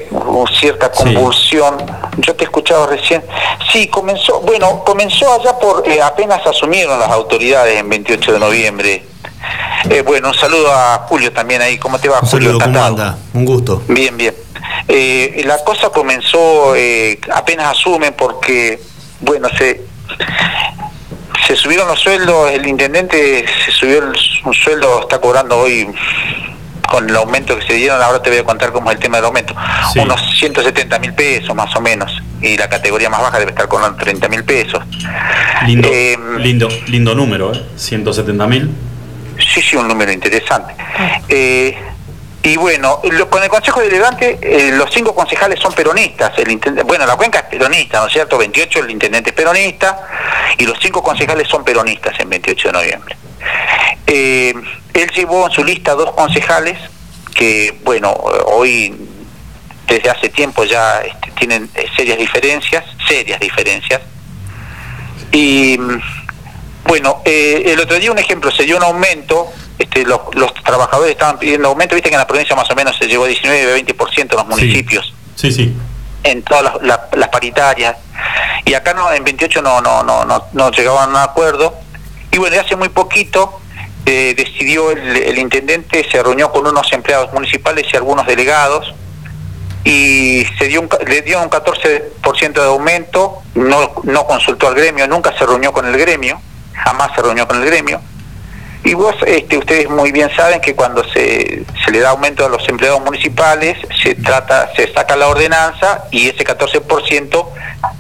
[0.60, 1.78] cierta convulsión.
[2.18, 3.24] Yo te he escuchado recién.
[3.72, 9.04] Sí, comenzó, bueno, comenzó allá por eh, apenas asumieron las autoridades en 28 de noviembre.
[9.89, 11.78] Eh, bueno, un saludo a Julio también ahí.
[11.78, 12.49] ¿Cómo te va, Un Julio?
[12.51, 13.18] saludo, ¿cómo anda?
[13.34, 13.82] Un gusto.
[13.88, 14.36] Bien, bien.
[14.88, 18.80] Eh, la cosa comenzó, eh, apenas asumen porque,
[19.22, 19.82] bueno, se,
[21.47, 24.03] se subieron los sueldos, el intendente se subió
[24.45, 25.88] un sueldo, está cobrando hoy
[26.89, 29.18] con el aumento que se dieron, ahora te voy a contar cómo es el tema
[29.18, 29.55] del aumento,
[29.95, 32.11] unos 170 mil pesos más o menos,
[32.41, 34.84] y la categoría más baja debe estar cobrando 30 mil pesos.
[35.66, 37.64] Lindo, Eh, lindo, lindo número, ¿eh?
[37.76, 38.70] 170 mil.
[39.39, 40.76] Sí, sí, un número interesante.
[41.28, 41.76] Eh,
[42.46, 46.38] y bueno, con el Consejo Deliberante, eh, los cinco concejales son peronistas.
[46.38, 48.38] El bueno, la cuenca es peronista, ¿no es cierto?
[48.38, 50.06] 28 el intendente es peronista
[50.58, 53.18] y los cinco concejales son peronistas en 28 de noviembre.
[54.06, 54.54] Eh,
[54.94, 56.78] él llevó en su lista dos concejales
[57.34, 58.94] que, bueno, hoy
[59.88, 64.02] desde hace tiempo ya este, tienen serias diferencias, serias diferencias.
[65.32, 65.80] Y
[66.86, 69.47] bueno, eh, el otro día un ejemplo, se dio un aumento,
[69.79, 72.95] este, los, los trabajadores estaban pidiendo aumento, viste que en la provincia más o menos
[72.97, 75.75] se llegó a 19-20% en los municipios, Sí, sí.
[76.23, 77.95] en todas las, las- las paritarias,
[78.65, 81.73] y acá no, en 28 no, no, no, no, no llegaban a un acuerdo,
[82.31, 83.59] y bueno, y hace muy poquito
[84.05, 88.93] eh, decidió el, el intendente, se reunió con unos empleados municipales y algunos delegados,
[89.86, 95.07] y se dio un, le dio un 14% de aumento, no, no consultó al gremio,
[95.07, 96.39] nunca se reunió con el gremio,
[96.74, 98.01] jamás se reunió con el gremio.
[98.85, 102.49] Y vos, este, ustedes muy bien saben que cuando se, se le da aumento a
[102.49, 107.48] los empleados municipales, se trata, se saca la ordenanza y ese 14%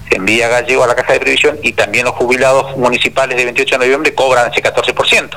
[0.09, 3.45] se envía a Gallego a la caja de previsión y también los jubilados municipales de
[3.45, 5.29] 28 de noviembre cobran ese 14%.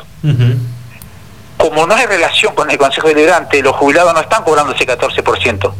[1.57, 5.73] Como no hay relación con el Consejo Deliberante, los jubilados no están cobrando ese 14%,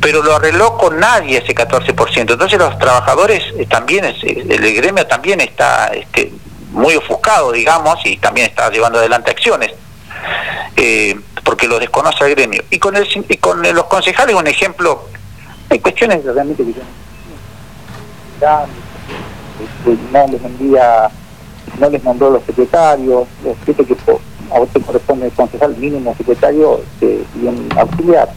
[0.00, 2.32] pero lo arregló con nadie ese 14%.
[2.32, 6.32] Entonces los trabajadores eh, también, es- el gremio también está este,
[6.78, 9.72] muy ofuscado, digamos, y también está llevando adelante acciones,
[10.76, 12.62] eh, porque lo desconoce el gremio.
[12.70, 15.02] Y con, el, y con los concejales, un ejemplo,
[15.68, 16.70] hay cuestiones realmente que
[18.40, 21.10] este, no les envía,
[21.78, 23.26] no les nombró los secretarios,
[23.66, 23.96] dice que
[24.50, 28.30] a usted corresponde el concejal mínimo secretario este, y un auxiliar,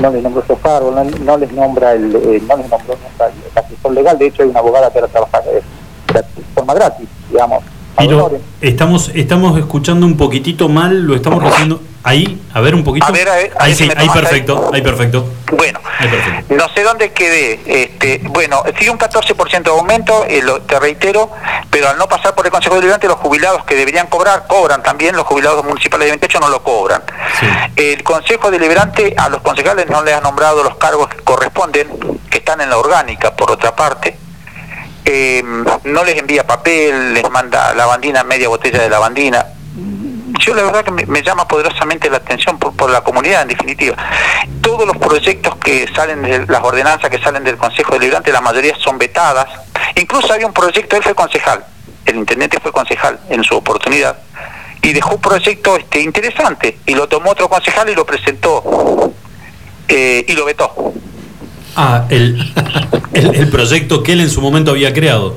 [0.00, 3.26] no les nombró esos cargos, no, no les nombra el, eh, no les nombró nunca
[3.26, 5.62] el, asesor legal, de hecho hay una abogada que ahora trabaja de
[6.54, 7.62] forma gratis, digamos.
[7.96, 13.06] Pero estamos, estamos escuchando un poquitito mal, lo estamos haciendo ahí, a ver un poquito.
[13.06, 15.26] A ver, a ver, ahí si sí, ahí perfecto, ahí perfecto.
[15.56, 16.54] Bueno, Ahí perfecto.
[16.54, 17.60] No sé dónde quedé.
[17.66, 21.30] Este, bueno, sí un 14% de aumento, eh, lo- te reitero,
[21.70, 25.14] pero al no pasar por el Consejo Deliberante, los jubilados que deberían cobrar, cobran también,
[25.16, 27.02] los jubilados municipales de 28 no lo cobran.
[27.76, 31.88] El Consejo Deliberante a los concejales no les ha nombrado los cargos que corresponden,
[32.28, 34.18] que están en la orgánica, por otra parte.
[35.04, 35.42] Eh,
[35.84, 39.44] no les envía papel, les manda lavandina, media botella de lavandina.
[40.38, 43.96] Yo la verdad que me, llama poderosamente la atención por, por la comunidad en definitiva.
[44.60, 48.74] Todos los proyectos que salen de las ordenanzas que salen del Consejo Deliberante, la mayoría
[48.76, 49.46] son vetadas.
[49.94, 51.64] Incluso había un proyecto, él fue concejal,
[52.04, 54.18] el intendente fue concejal en su oportunidad,
[54.82, 59.12] y dejó un proyecto este, interesante, y lo tomó otro concejal y lo presentó,
[59.88, 60.92] eh, y lo vetó.
[61.76, 62.52] Ah, el,
[63.12, 65.36] el, el proyecto que él en su momento había creado.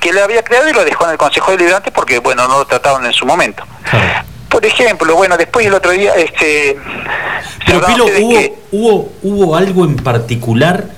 [0.00, 2.64] que le había creado y lo dejó en el Consejo Deliberante porque, bueno, no lo
[2.66, 3.62] trataron en su momento.
[4.48, 6.76] Por ejemplo, bueno, después el otro día, este...
[7.66, 10.90] Pero Pilo, ¿hubo, que- hubo, hubo algo en particular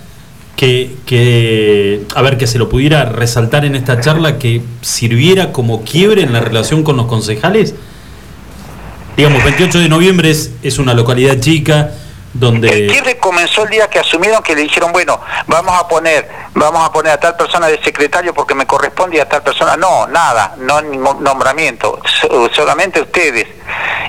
[0.56, 5.82] que, que, a ver, que se lo pudiera resaltar en esta charla que sirviera como
[5.84, 7.74] quiebre en la relación con los concejales?
[9.16, 11.92] Digamos, 28 de noviembre es, es una localidad chica
[12.32, 12.86] donde...
[12.88, 16.92] Quiebre comenzó el día que asumieron que le dijeron, bueno, vamos a poner, vamos a
[16.92, 19.76] poner a tal persona de secretario porque me corresponde y a tal persona.
[19.76, 23.46] No, nada, no ningún nombramiento, so- solamente ustedes.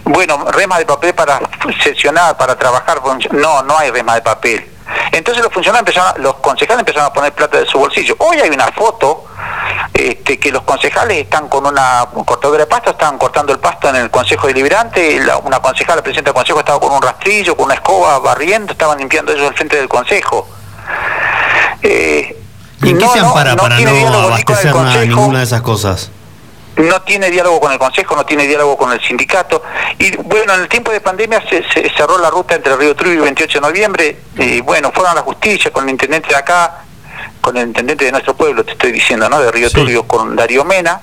[0.03, 1.39] Bueno, rema de papel para
[1.83, 3.01] sesionar, para trabajar.
[3.31, 4.71] No, no hay rema de papel.
[5.11, 8.15] Entonces los funcionarios empezaron, los concejales empezaron a poner plata de su bolsillo.
[8.19, 9.25] Hoy hay una foto
[9.93, 13.95] este, que los concejales están con una cortadora de pasto, estaban cortando el pasto en
[13.97, 17.75] el Consejo Deliberante, la- una concejala, presidenta del Consejo, estaba con un rastrillo, con una
[17.75, 20.47] escoba, barriendo, estaban limpiando ellos el frente del Consejo.
[21.81, 22.35] Eh,
[22.83, 24.67] ¿Y en qué No, se no, ampara no para tiene no diálogo ni con el
[24.67, 25.05] abastecer nada, Consejo.
[25.19, 26.11] ninguna de esas cosas?
[26.77, 29.63] no tiene diálogo con el Consejo, no tiene diálogo con el sindicato.
[29.97, 33.15] Y bueno, en el tiempo de pandemia se, se cerró la ruta entre Río Trubio
[33.15, 34.19] y 28 de noviembre.
[34.37, 36.83] Y bueno, fueron a la justicia con el intendente de acá,
[37.41, 39.39] con el intendente de nuestro pueblo, te estoy diciendo, ¿no?
[39.39, 41.01] De Río Turbio, con Darío Mena,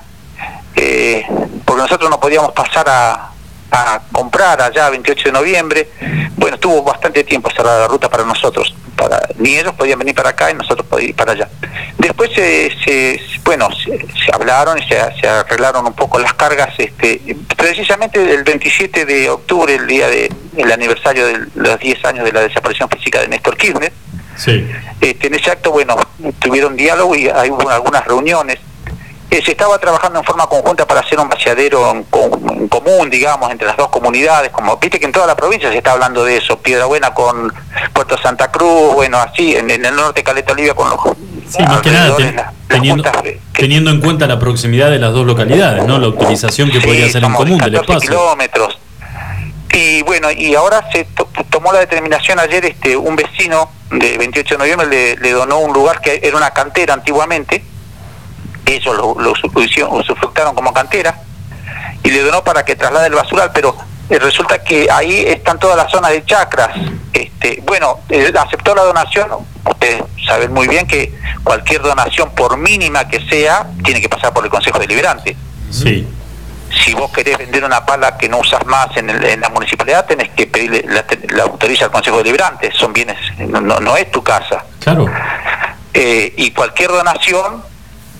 [0.75, 1.25] eh,
[1.65, 3.31] porque nosotros no podíamos pasar a,
[3.71, 5.89] a comprar allá 28 de noviembre.
[6.37, 8.75] Bueno, estuvo bastante tiempo cerrada la ruta para nosotros.
[8.95, 11.49] Para, ni ellos podían venir para acá y nosotros podíamos ir para allá.
[11.97, 16.69] Después, se, se- bueno, se, se hablaron y se, se arreglaron un poco las cargas.
[16.77, 22.25] Este, precisamente el 27 de octubre, el día de, el aniversario de los 10 años
[22.25, 23.91] de la desaparición física de Néstor Kirchner,
[24.37, 24.67] Sí.
[25.01, 25.95] este, en ese acto, bueno,
[26.39, 28.59] tuvieron diálogo y hay algunas reuniones.
[29.31, 32.05] Eh, se estaba trabajando en forma conjunta para hacer un vaciadero en,
[32.57, 34.51] en común, digamos, entre las dos comunidades.
[34.51, 36.57] Como viste que en toda la provincia se está hablando de eso.
[36.59, 37.51] Piedra Buena con
[37.91, 40.99] Puerto Santa Cruz, bueno, así, en, en el norte Caleta Olivia con los.
[41.49, 45.11] Sí, más que nada ten- las teniendo, juntas teniendo en cuenta la proximidad de las
[45.13, 45.97] dos localidades, ¿no?
[45.99, 48.09] La utilización que Sí, podría ser en común del 14 espacio.
[48.09, 48.77] kilómetros.
[49.75, 54.53] Y bueno, y ahora se to- tomó la determinación ayer, este un vecino de 28
[54.55, 57.61] de noviembre le, donó un lugar que era una cantera antiguamente,
[58.65, 61.19] ellos lo, lo usufructaron como cantera,
[62.03, 63.75] y le donó para que traslade el basural, pero
[64.09, 66.69] eh, resulta que ahí están todas las zonas de chacras.
[67.11, 67.99] Este, bueno,
[68.39, 69.27] aceptó la donación,
[69.69, 74.45] ustedes saben muy bien que cualquier donación, por mínima que sea, tiene que pasar por
[74.45, 75.35] el Consejo Deliberante
[75.69, 76.07] Sí.
[76.83, 80.05] Si vos querés vender una pala que no usas más en, el- en la municipalidad,
[80.05, 84.09] tenés que pedirle la, la autoriza al Consejo Deliberante, son bienes, no, no, no es
[84.11, 84.63] tu casa.
[84.79, 85.05] Claro.
[85.93, 87.63] Eh, y cualquier donación,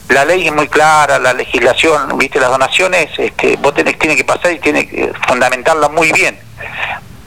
[0.09, 4.23] la ley es muy clara, la legislación, viste, las donaciones, este, vos tenés, tiene que
[4.23, 6.39] pasar y tiene que fundamentarla muy bien.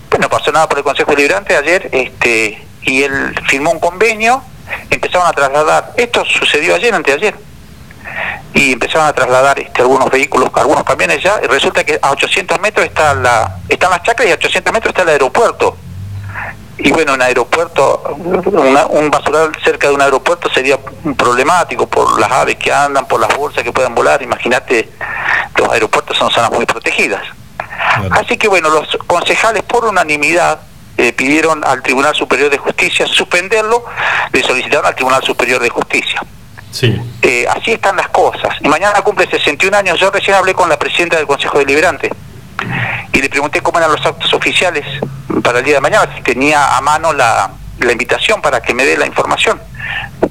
[0.09, 4.43] Pues no pasó nada por el Consejo Deliberante ayer, este, y él firmó un convenio,
[4.89, 7.35] empezaron a trasladar, esto sucedió ayer, anteayer,
[8.55, 12.61] y empezaron a trasladar este, algunos vehículos, algunos camiones ya, y resulta que a 800
[12.61, 15.77] metros está la, están las chacras y a 800 metros está el aeropuerto.
[16.79, 18.17] Y bueno, un aeropuerto,
[18.53, 20.79] una- un basural cerca de un aeropuerto sería
[21.17, 24.23] problemático por las aves que andan, por las bolsas que puedan volar.
[24.23, 24.89] Imagínate,
[25.57, 27.23] los aeropuertos son zonas muy protegidas.
[28.13, 30.61] Así que bueno, los concejales por unanimidad
[30.97, 33.85] eh, pidieron al Tribunal Superior de Justicia suspenderlo,
[34.33, 36.23] le solicitaron al Tribunal Superior de Justicia.
[36.71, 37.01] Sí.
[37.23, 38.57] Eh, así están las cosas.
[38.61, 39.99] Y mañana cumple 61 años.
[39.99, 42.11] Yo recién hablé con la presidenta del Consejo Deliberante
[43.13, 44.85] y le pregunté cómo eran los actos oficiales
[45.43, 47.51] para el día de mañana, si tenía a mano la,
[47.81, 49.61] la invitación para que me dé la información.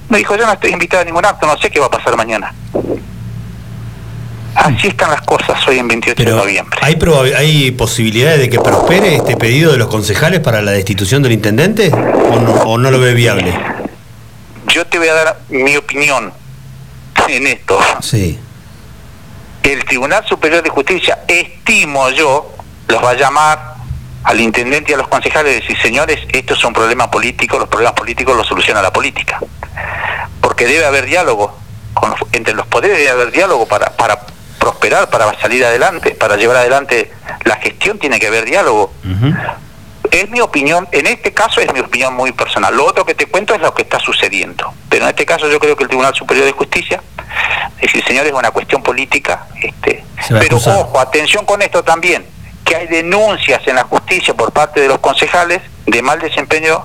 [0.09, 2.15] Me dijo, yo no estoy invitada a ningún acto, no sé qué va a pasar
[2.15, 2.53] mañana.
[4.55, 6.79] Así están las cosas hoy en 28 de noviembre.
[6.81, 6.97] ¿Hay,
[7.37, 11.91] ¿Hay posibilidades de que prospere este pedido de los concejales para la destitución del intendente?
[11.93, 13.53] ¿O no, o no lo ve viable?
[14.67, 16.33] Yo te voy a dar mi opinión
[17.27, 17.79] en esto.
[18.01, 18.39] Sí.
[19.63, 22.53] el Tribunal Superior de Justicia, estimo yo,
[22.87, 23.73] los va a llamar
[24.23, 27.67] al intendente y a los concejales y decir, señores, esto es un problema político, los
[27.67, 29.39] problemas políticos los soluciona la política.
[30.41, 31.57] Porque debe haber diálogo,
[31.93, 34.19] con los- entre los poderes debe haber diálogo para, para
[34.57, 37.11] prosperar, para salir adelante, para llevar adelante
[37.43, 38.93] la gestión, tiene que haber diálogo.
[40.11, 42.75] Es mi opinión, en este caso es mi opinión muy personal.
[42.75, 44.73] Lo otro que te cuento es lo que está sucediendo.
[44.89, 47.01] Pero en este caso yo creo que el Tribunal Superior de Justicia,
[47.77, 49.47] es decir, señores, es una cuestión política.
[49.61, 50.03] Este,
[50.39, 52.25] pero ojo, atención con esto también,
[52.63, 56.83] que hay denuncias en la justicia por parte de los concejales de mal desempeño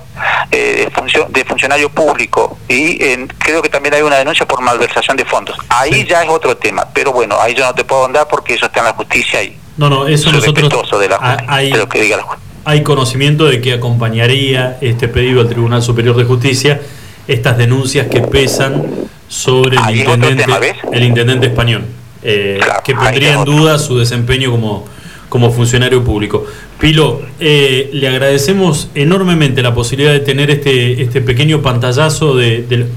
[0.51, 4.61] eh, de, funcio- de funcionario público y en- creo que también hay una denuncia por
[4.61, 5.57] malversación de fondos.
[5.67, 8.67] Ahí ya es otro tema, pero bueno, ahí yo no te puedo andar porque eso
[8.67, 11.77] está en la justicia y No, no, eso soy nosotros respetuoso de, la, hay, de
[11.79, 12.52] lo que diga la justicia.
[12.65, 16.81] Hay conocimiento de que acompañaría este pedido al Tribunal Superior de Justicia
[17.27, 18.83] estas denuncias que pesan
[19.27, 20.43] sobre el intendente,
[20.91, 21.83] el intendente español,
[22.21, 24.85] eh, que pondría en duda su desempeño como,
[25.29, 26.45] como funcionario público.
[26.79, 32.87] Pilo, eh, le agradecemos enormemente la posibilidad de tener este, este pequeño pantallazo de, de-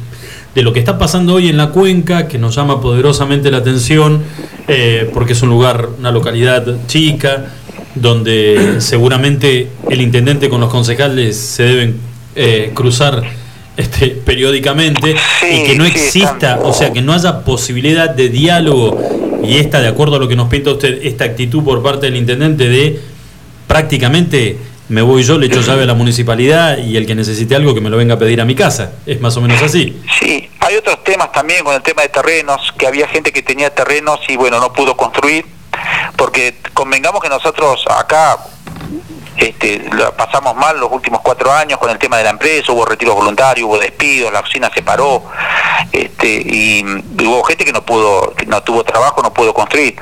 [0.56, 4.22] de lo que está pasando hoy en la cuenca, que nos llama poderosamente la atención,
[4.68, 7.52] eh, porque es un lugar, una localidad chica,
[7.96, 12.00] donde seguramente el intendente con los concejales se deben
[12.34, 13.22] eh, cruzar
[13.76, 15.16] este, periódicamente
[15.50, 19.00] y que no sí, exista, o sea, que no haya posibilidad de diálogo
[19.42, 22.16] y esta, de acuerdo a lo que nos pinta usted, esta actitud por parte del
[22.16, 23.00] intendente de
[23.66, 24.58] prácticamente
[24.88, 27.80] me voy yo, le echo llave a la municipalidad y el que necesite algo que
[27.80, 28.92] me lo venga a pedir a mi casa.
[29.04, 30.00] Es más o menos así.
[30.20, 33.70] Sí, hay otros temas también con el tema de terrenos, que había gente que tenía
[33.70, 35.44] terrenos y bueno, no pudo construir,
[36.16, 38.38] porque convengamos que nosotros acá
[39.36, 43.14] este, pasamos mal los últimos cuatro años con el tema de la empresa, hubo retiros
[43.14, 45.24] voluntarios, hubo despidos, la oficina se paró,
[45.92, 46.84] este, y,
[47.22, 49.96] hubo gente que no pudo, no tuvo trabajo, no pudo construir.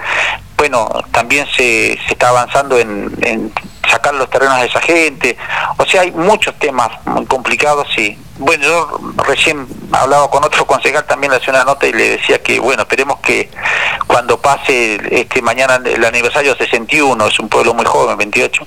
[0.57, 3.53] Bueno, también se, se está avanzando en
[3.95, 5.37] sacar los terrenos de esa gente,
[5.77, 11.05] o sea, hay muchos temas muy complicados y bueno, yo recién hablaba con otro concejal
[11.05, 13.49] también le hacía una nota y le decía que bueno, esperemos que
[14.09, 18.67] cuando pase este mañana el aniversario 61, es un pueblo muy joven, 28,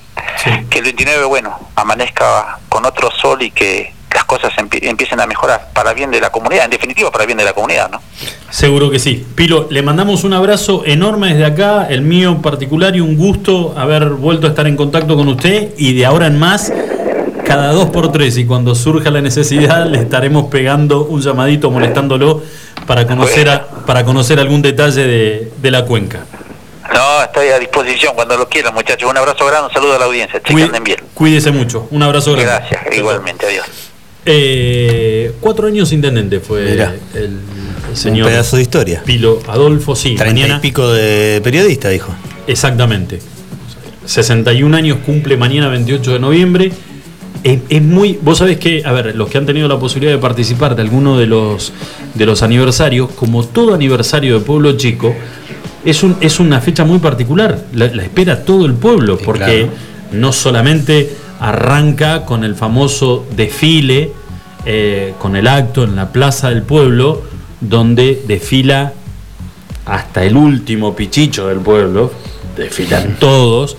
[0.70, 3.92] que el 29, bueno, amanezca con otro sol y que
[4.28, 7.44] cosas empie- empiecen a mejorar para bien de la comunidad, en definitiva para bien de
[7.44, 8.00] la comunidad, ¿no?
[8.50, 9.26] Seguro que sí.
[9.34, 13.74] Pilo, le mandamos un abrazo enorme desde acá, el mío en particular, y un gusto
[13.76, 15.70] haber vuelto a estar en contacto con usted.
[15.78, 16.70] Y de ahora en más,
[17.46, 22.42] cada dos por tres, y cuando surja la necesidad, le estaremos pegando un llamadito, molestándolo,
[22.86, 26.20] para conocer, a- para conocer algún detalle de, de la cuenca.
[26.94, 29.10] No, estoy a disposición cuando lo quieran, muchachos.
[29.10, 30.40] Un abrazo grande, un saludo a la audiencia.
[30.44, 30.98] Anden bien.
[31.14, 31.86] Cuídese mucho.
[31.90, 32.50] Un abrazo grande.
[32.50, 33.66] Gracias, igualmente, adiós.
[34.26, 36.94] Eh, cuatro años intendente fue Mirá.
[37.14, 37.38] el,
[37.90, 38.26] el señor.
[38.26, 39.02] Un pedazo de historia.
[39.04, 40.14] Pilo Adolfo, sí.
[40.16, 42.14] Treinta y pico de periodista, dijo.
[42.46, 43.20] Exactamente.
[44.04, 46.72] 61 años cumple mañana 28 de noviembre.
[47.44, 48.18] Es, es muy.
[48.20, 51.18] Vos sabés que, a ver, los que han tenido la posibilidad de participar de alguno
[51.18, 51.72] de los,
[52.14, 55.14] de los aniversarios, como todo aniversario de Pueblo Chico,
[55.84, 57.64] es, un, es una fecha muy particular.
[57.74, 59.72] La, la espera todo el pueblo, porque claro.
[60.12, 61.10] no solamente
[61.40, 64.12] arranca con el famoso desfile,
[64.66, 67.22] eh, con el acto en la Plaza del Pueblo,
[67.60, 68.92] donde desfila
[69.86, 72.12] hasta el último pichicho del pueblo,
[72.56, 73.76] desfilan todos,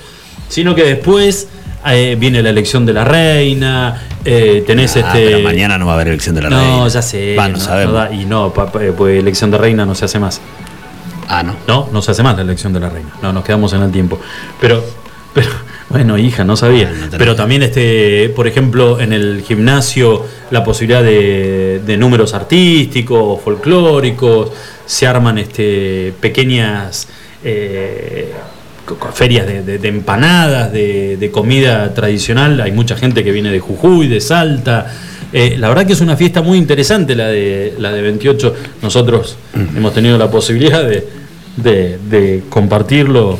[0.47, 1.47] sino que después
[1.85, 5.25] eh, viene la elección de la reina, eh, tenés Ah, este...
[5.27, 6.87] pero mañana no va a haber elección de la no, reina.
[6.87, 7.35] ya sé.
[7.37, 7.93] Va, no sabemos.
[7.93, 10.41] da- y no, pues elección de reina no se hace más.
[11.27, 11.55] Ah, no.
[11.67, 13.09] No, no se hace más la elección de la reina.
[13.21, 14.19] No, nos quedamos en el tiempo.
[14.59, 14.83] Pero,
[15.33, 15.47] pero
[15.89, 16.91] bueno, hija, no sabía.
[17.17, 24.51] Pero también, este, por ejemplo, en el gimnasio, la posibilidad de, de números artísticos, folclóricos,
[24.85, 27.07] se arman este, pequeñas
[27.43, 28.31] eh,
[29.13, 32.59] ferias de, de- de empanadas, de, comida tradicional.
[32.61, 34.91] Hay mucha gente que viene de Jujuy, de Salta.
[35.31, 38.55] Eh, la verdad que es una fiesta muy interesante la de, la de 28.
[38.81, 39.37] Nosotros
[39.75, 40.83] hemos tenido la posibilidad
[41.57, 43.37] de compartirlo.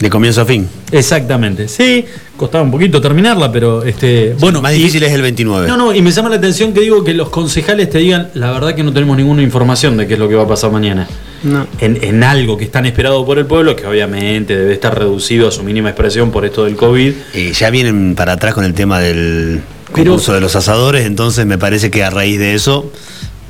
[0.00, 0.68] De comienzo a fin.
[0.92, 1.66] Exactamente.
[1.66, 2.04] Sí,
[2.36, 4.34] costaba un poquito terminarla, pero este.
[4.38, 5.66] Bueno, Más y- difícil es el 29.
[5.66, 8.52] no, no, y me llama la atención que digo que los concejales te digan, la
[8.52, 11.08] verdad que no tenemos ninguna información de qué es lo que va a pasar mañana.
[11.42, 11.66] No.
[11.80, 15.48] En, en algo que es tan esperado por el pueblo, que obviamente debe estar reducido
[15.48, 17.12] a su mínima expresión por esto del COVID.
[17.34, 19.62] Eh, ya vienen para atrás con el tema del
[19.92, 22.92] Pero- concurso de los asadores, entonces me parece que a raíz de eso,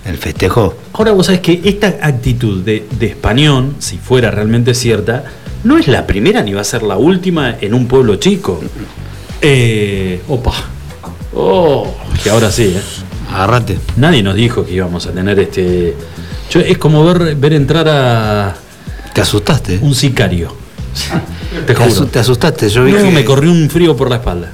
[0.07, 0.75] el festejo.
[0.95, 5.25] Ahora vos sabés que esta actitud de, de Españón, si fuera realmente cierta,
[5.65, 8.61] no es la primera ni va a ser la última en un pueblo chico.
[9.41, 10.53] Eh, opa.
[11.35, 12.81] Oh, que ahora sí, ¿eh?
[13.33, 13.79] Agarrate.
[13.97, 15.95] Nadie nos dijo que íbamos a tener este.
[16.51, 18.55] Yo- es como ver, ver entrar a
[19.13, 19.79] Te asustaste.
[19.83, 20.55] un sicario.
[21.67, 22.07] Te juro.
[22.07, 22.69] te asustaste.
[22.69, 24.51] Yo vi No, que me corrió un frío por la espalda.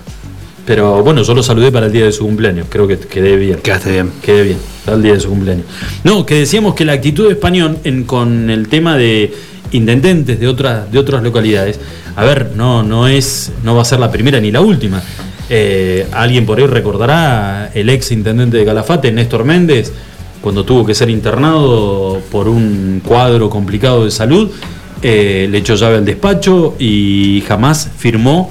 [0.66, 2.66] Pero bueno, yo lo saludé para el día de su cumpleaños.
[2.70, 3.58] Creo que quedé bien.
[3.60, 4.10] quedaste bien.
[4.22, 5.66] Quedé bien, para el día de su cumpleaños.
[6.04, 9.32] No, que decíamos que la actitud de español en- con el tema de
[9.74, 11.78] intendentes de otras, de otras localidades,
[12.16, 15.02] a ver, no, no es, no va a ser la primera ni la última.
[15.50, 19.92] Eh, alguien por ahí recordará el ex intendente de Calafate, Néstor Méndez,
[20.40, 24.50] cuando tuvo que ser internado por un cuadro complicado de salud,
[25.02, 28.50] eh, le echó llave al despacho y jamás firmó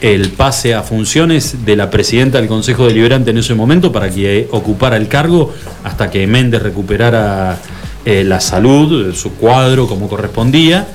[0.00, 4.48] el pase a funciones de la presidenta del Consejo Deliberante en ese momento para que
[4.52, 5.52] ocupara el cargo
[5.84, 7.58] hasta que Méndez recuperara
[8.04, 10.88] eh, la salud, su cuadro como correspondía.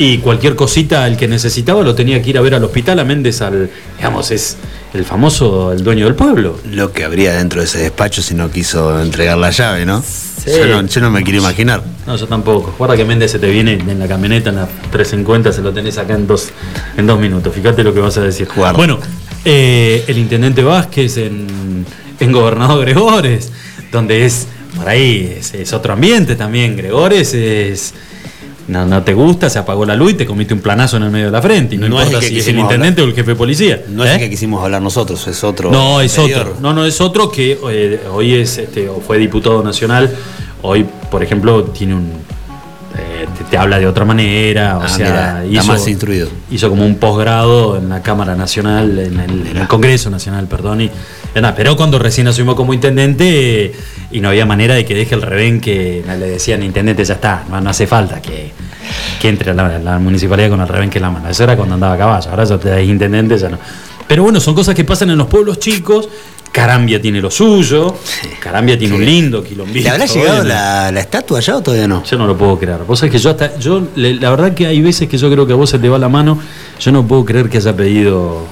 [0.00, 3.00] Y cualquier cosita el que necesitaba lo tenía que ir a ver al hospital.
[3.00, 4.56] A Méndez, al, digamos, es
[4.94, 6.58] el famoso, el dueño del pueblo.
[6.70, 10.02] lo que habría dentro de ese despacho si no quiso entregar la llave, ¿no?
[10.46, 11.82] Yo no, yo no me quiero imaginar.
[12.06, 12.74] No, yo tampoco.
[12.78, 15.98] Guarda que Méndez se te viene en la camioneta, en la 350, se lo tenés
[15.98, 16.50] acá en dos,
[16.96, 17.52] en dos minutos.
[17.54, 18.48] Fíjate lo que vas a decir.
[18.54, 18.76] Guarda.
[18.76, 18.98] Bueno,
[19.44, 21.84] eh, el intendente Vázquez en,
[22.20, 23.52] en Gobernador Gregores,
[23.92, 24.46] donde es,
[24.76, 26.76] por ahí, es, es otro ambiente también.
[26.76, 27.94] Gregores es.
[28.68, 31.10] No, no te gusta, se apagó la luz y te comiste un planazo en el
[31.10, 31.74] medio de la frente.
[31.76, 33.34] Y no, No es el que si es el quisimos intendente o el jefe de
[33.36, 33.82] policía.
[33.88, 34.14] No es ¿eh?
[34.14, 35.70] el que quisimos hablar nosotros, es otro.
[35.70, 36.48] No, es anterior.
[36.48, 36.56] otro.
[36.60, 40.14] No, no, es otro que eh, hoy es, este, o fue diputado nacional.
[40.60, 42.12] Hoy, por ejemplo, tiene un.
[42.98, 44.76] eh, te, te habla de otra manera.
[44.76, 46.28] O Ah, sea, mirá, está más instruido.
[46.50, 50.82] hizo como un posgrado en la Cámara Nacional, en el, en el Congreso Nacional, perdón.
[50.82, 50.90] Y,
[51.34, 53.72] y nada, pero cuando recién asumimos como intendente eh,
[54.10, 57.44] y no había manera de que deje el revén que le decían, intendente, ya está,
[57.50, 58.50] no, no hace falta que,
[59.20, 61.28] que entre a la, la municipalidad con el revén que en la mano.
[61.28, 63.58] Eso era cuando andaba a caballo, ahora ya te intendente, ya no.
[64.06, 66.08] Pero bueno, son cosas que pasan en los pueblos chicos.
[66.50, 67.94] Carambia tiene lo suyo,
[68.40, 69.84] Carambia tiene un lindo quilombito.
[69.84, 72.02] ¿Le habrá llegado la, la estatua ya o todavía no?
[72.04, 72.78] Yo no lo puedo creer.
[72.86, 73.58] Vos sabés que yo hasta.
[73.58, 75.98] Yo, la verdad que hay veces que yo creo que a vos se te va
[75.98, 76.40] la mano.
[76.80, 78.46] Yo no puedo creer que haya pedido.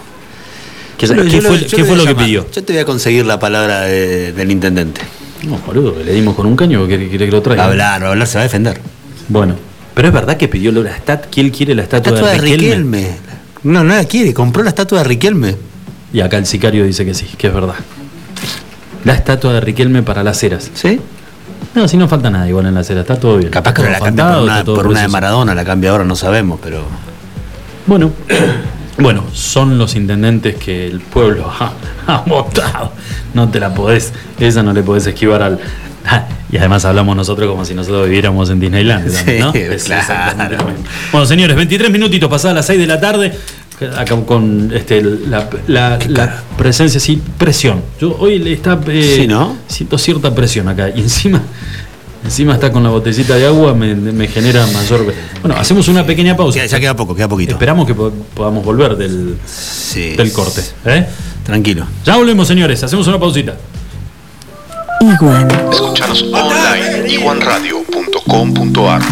[0.98, 2.46] Yo ¿Qué yo fue, qué lo fue que pidió?
[2.52, 5.02] Yo te voy a conseguir la palabra de- del intendente.
[5.44, 7.64] No, boludo, le dimos con un caño que quiere que lo traiga.
[7.66, 8.80] Hablar, hablar, se va a defender.
[9.28, 9.54] Bueno,
[9.94, 11.28] pero es verdad que pidió la estatua.
[11.30, 12.66] ¿Quién quiere la estatua, Estatua de Riquelme?
[12.66, 13.16] Riquelme.
[13.64, 15.56] No, no la quiere, compró la estatua de Riquelme.
[16.12, 17.74] Y acá el sicario dice que sí, que es verdad.
[19.04, 20.70] La estatua de Riquelme para las ceras.
[20.74, 20.98] ¿Sí?
[21.74, 23.50] No, si no falta nada igual en la cera, está todo bien.
[23.50, 25.08] Capaz que no la cambia por una, por una de.
[25.08, 26.84] Maradona, la cambia ahora, no sabemos, pero.
[27.86, 28.12] Bueno,
[28.98, 31.72] bueno, son los intendentes que el pueblo ha,
[32.06, 32.92] ha votado.
[33.34, 35.58] No te la podés, esa no le podés esquivar al.
[36.52, 39.38] Y además hablamos nosotros como si nosotros viviéramos en Disneyland, Sí,
[39.84, 40.58] claro.
[41.10, 43.32] Bueno, señores, 23 minutitos pasadas las 6 de la tarde.
[43.98, 47.82] Acá con este, la, la- la presencia, sí, presión.
[48.00, 48.78] Yo hoy le está.
[48.86, 49.56] eh, Sí, ¿no?
[49.66, 50.88] Siento cierta presión acá.
[50.88, 51.42] Y encima.
[52.26, 55.06] Encima está con la botellita de agua, me, me genera mayor.
[55.40, 56.58] Bueno, hacemos una pequeña pausa.
[56.58, 57.52] Ya, ya queda poco, queda poquito.
[57.52, 60.10] Esperamos que po- podamos volver del, Sí.
[60.16, 60.60] del corte.
[60.84, 61.06] ¿eh?
[61.44, 61.86] Tranquilo.
[62.04, 62.82] Ya volvemos, señores.
[62.82, 63.56] Hacemos una pausita.
[65.00, 65.48] Iguan.
[65.72, 69.02] Escuchanos online iguanradio.com.ar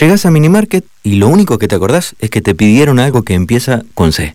[0.00, 3.34] Llegás a Minimarket y lo único que te acordás es que te pidieron algo que
[3.34, 4.34] empieza con C.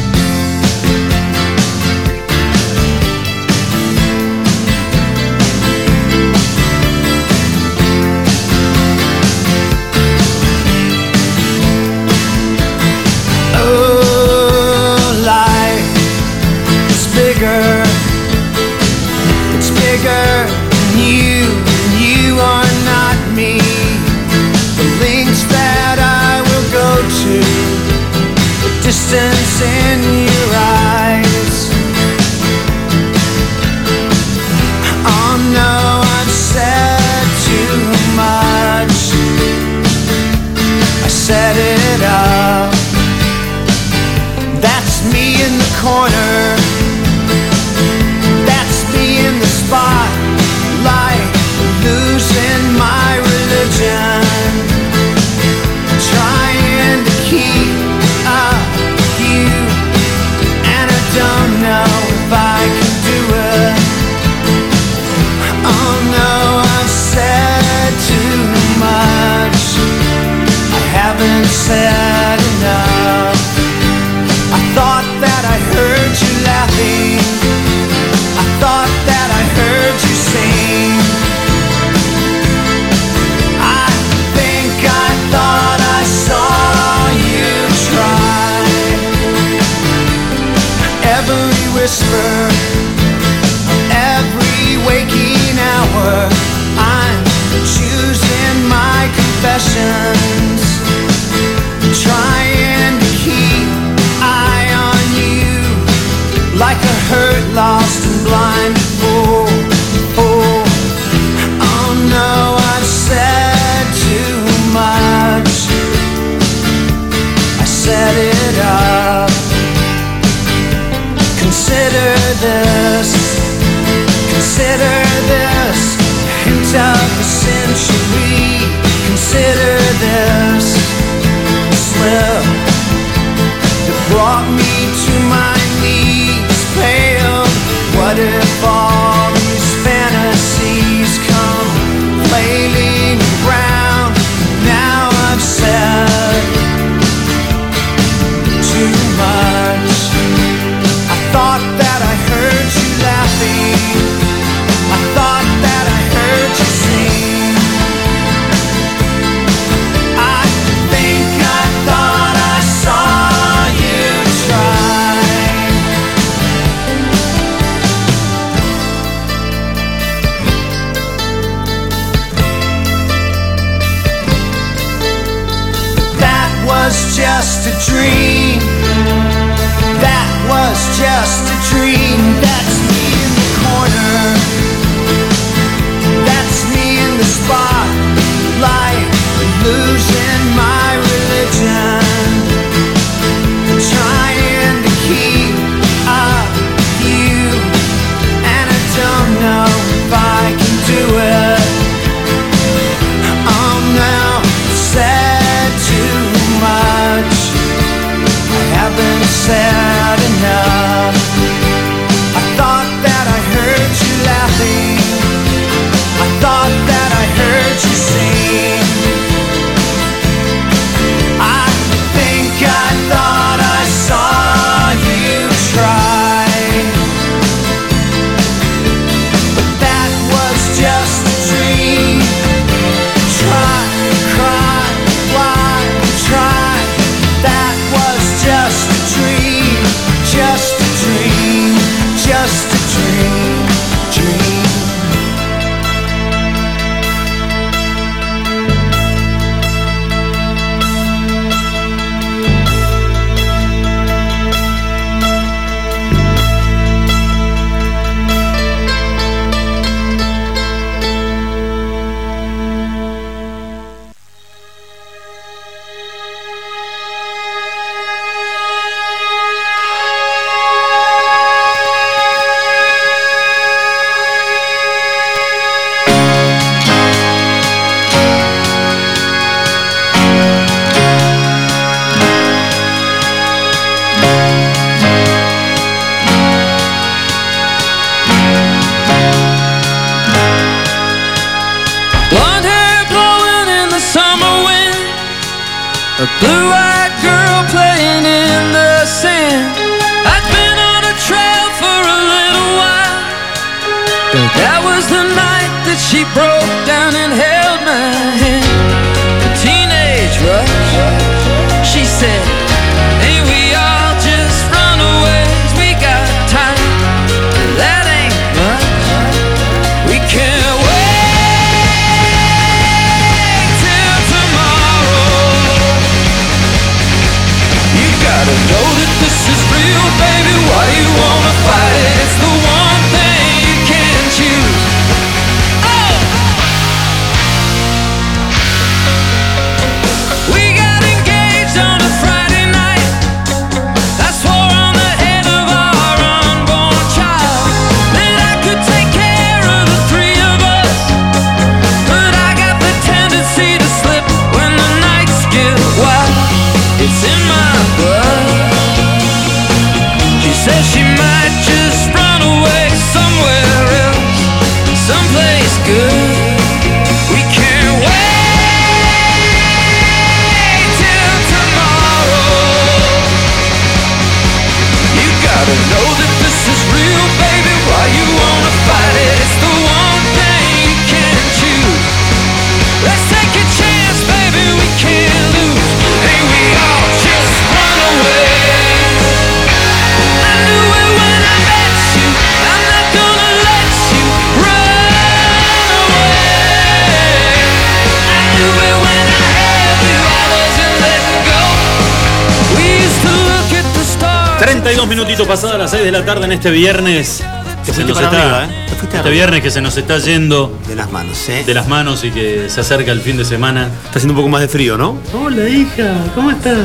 [405.91, 407.43] las 6 de la tarde en este viernes.
[407.85, 408.85] Que se nos está, arriba, ¿eh?
[408.89, 409.29] Este arriba.
[409.29, 411.63] viernes que se nos está yendo De las manos, ¿eh?
[411.65, 413.89] de las manos y que se acerca el fin de semana.
[414.05, 415.17] Está haciendo un poco más de frío, ¿no?
[415.33, 416.77] Hola hija, ¿cómo estás?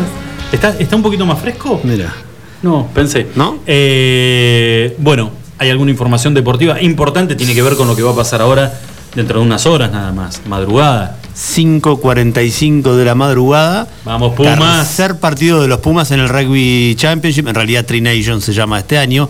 [0.51, 1.81] ¿Está, está un poquito más fresco?
[1.85, 2.13] Mira.
[2.63, 3.29] No, pensé.
[3.37, 3.61] ¿No?
[3.67, 8.17] Eh, bueno, hay alguna información deportiva importante, tiene que ver con lo que va a
[8.17, 8.73] pasar ahora
[9.15, 11.19] dentro de unas horas nada más, madrugada.
[11.37, 13.89] 5.45 de la madrugada.
[14.05, 14.57] Vamos, Pumas.
[14.59, 17.47] Tercer partido de los Pumas en el Rugby Championship.
[17.47, 19.29] En realidad, Tri Nations se llama este año.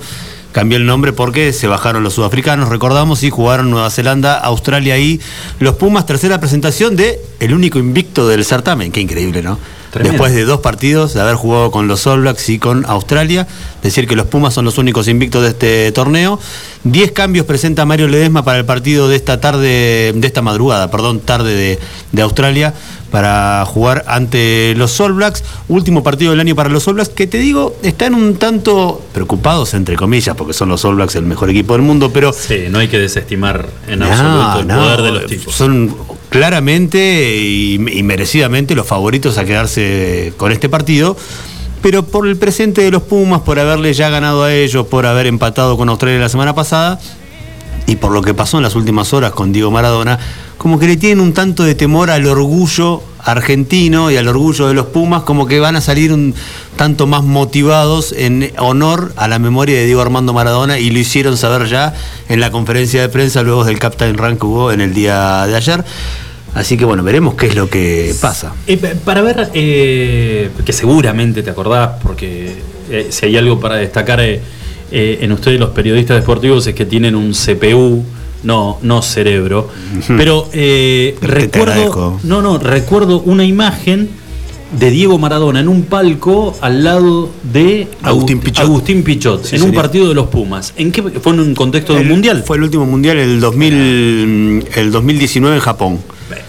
[0.53, 5.21] Cambió el nombre porque se bajaron los sudafricanos, recordamos, y jugaron Nueva Zelanda, Australia y
[5.59, 6.07] los Pumas.
[6.07, 8.93] Tercera presentación de el único invicto del certamen.
[8.93, 9.59] Qué increíble, ¿no?
[9.97, 10.13] Tremendo.
[10.13, 13.47] Después de dos partidos, de haber jugado con los All Blacks y con Australia,
[13.83, 16.39] decir que los Pumas son los únicos invictos de este torneo.
[16.85, 21.21] Diez cambios presenta Mario Ledesma para el partido de esta tarde, de esta madrugada, perdón,
[21.21, 21.79] tarde de,
[22.13, 22.75] de Australia,
[23.11, 25.43] para jugar ante los All Blacks.
[25.69, 29.73] Último partido del año para los All Blacks, que te digo, están un tanto preocupados,
[29.73, 32.81] entre comillas, porque son los All Blacks el mejor equipo del mundo, pero Sí, no
[32.81, 35.55] hay que desestimar en no, absoluto el no, poder de los tipos.
[35.55, 35.97] Son
[36.29, 41.17] claramente y, merecidamente los favoritos a quedarse con este partido.
[41.83, 45.27] Pero por el presente de los Pumas, por haberle ya ganado a ellos, por haber
[45.27, 46.99] empatado con Australia la semana pasada,
[47.87, 50.19] y por lo que pasó en las últimas horas con Diego Maradona,
[50.59, 54.75] como que le tienen un tanto de temor al orgullo argentino y al orgullo de
[54.75, 56.35] los Pumas, como que van a salir un
[56.77, 61.37] tanto más motivados en honor a la memoria de Diego Armando Maradona y lo hicieron
[61.37, 61.95] saber ya
[62.29, 65.57] en la conferencia de prensa luego del Captain Rank que hubo en el día de
[65.57, 65.85] ayer.
[66.55, 68.53] Así que bueno, veremos qué es lo que pasa.
[68.67, 72.57] Eh, pa- para ver, eh, que seguramente te acordás, porque
[72.91, 74.21] eh, si hay algo para destacar
[74.91, 78.05] eh, en ustedes los periodistas deportivos es que tienen un CPU,
[78.43, 79.69] no, no cerebro.
[80.17, 84.09] Pero eh, recuerdo, no, no, recuerdo una imagen
[84.79, 88.65] de Diego Maradona en un palco al lado de Agustín Agu- Pichot.
[88.65, 90.75] Agustín Pichot, Sí, en un partido de los Pumas.
[90.77, 92.43] ¿En qué fue en un contexto de un mundial?
[92.45, 95.99] Fue el último mundial el 2000, el 2019 en Japón.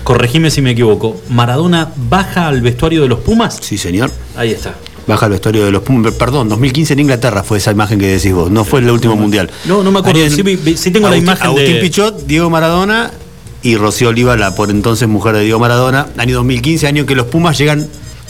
[0.04, 1.22] Corregime si me equivoco.
[1.30, 3.60] ¿Maradona baja al vestuario de los Pumas?
[3.62, 4.10] Sí, señor.
[4.36, 4.74] Ahí está.
[5.08, 6.14] Baja el vestuario de los Pumas.
[6.14, 8.52] Perdón, 2015 en Inglaterra fue esa imagen que decís vos.
[8.52, 9.50] No fue el último mundial.
[9.66, 10.20] No, no me acuerdo.
[10.20, 13.12] En- Sí, tengo la imagen Agustín de- Pichot, Diego Maradona
[13.64, 16.08] y Rocío Oliva, la por entonces mujer de Diego Maradona.
[16.18, 17.88] Año 2015, año que los Pumas llegan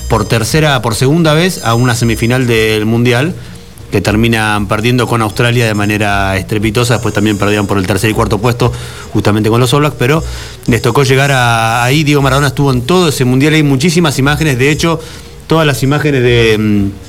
[0.07, 3.33] por tercera, por segunda vez a una semifinal del mundial
[3.91, 8.13] que terminan perdiendo con Australia de manera estrepitosa, después también perdían por el tercer y
[8.13, 8.71] cuarto puesto,
[9.13, 10.21] justamente con los All Blacks, pero
[10.67, 14.59] les tocó llegar a- ahí, Diego Maradona estuvo en todo ese mundial, hay muchísimas imágenes,
[14.59, 14.99] de hecho,
[15.47, 16.57] todas las imágenes de...
[16.57, 17.07] mm,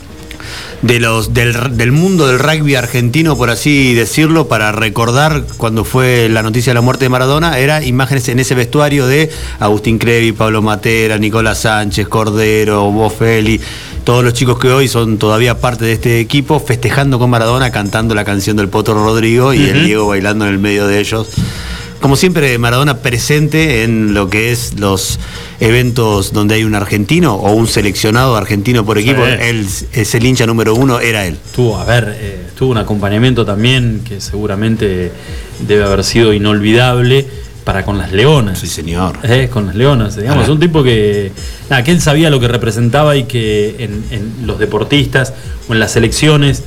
[0.82, 6.28] de los del, del mundo del rugby argentino, por así decirlo, para recordar cuando fue
[6.28, 10.32] la noticia de la muerte de Maradona, era imágenes en ese vestuario de Agustín Crevi,
[10.32, 13.60] Pablo Matera, Nicolás Sánchez, Cordero, Bofelli,
[14.04, 18.14] todos los chicos que hoy son todavía parte de este equipo, festejando con Maradona, cantando
[18.14, 19.84] la canción del Potro Rodrigo y el.
[19.84, 21.28] Diego bailando en el medio de ellos.
[22.00, 25.18] Como siempre, Maradona presente en lo que es los
[25.58, 29.24] eventos donde hay un argentino o un seleccionado argentino por equipo.
[29.24, 29.32] Sí.
[29.40, 31.36] Él es el hincha número uno, era él.
[31.54, 35.10] Tuvo, a ver, eh, tuvo un acompañamiento también que seguramente
[35.66, 37.26] debe haber sido inolvidable
[37.64, 38.60] para con las leonas.
[38.60, 39.18] Sí, señor.
[39.24, 41.32] Eh, con las leonas, digamos, Ahora- un tipo que,
[41.68, 45.34] nada, que él sabía lo que representaba y que en, en los deportistas
[45.68, 46.62] o en las selecciones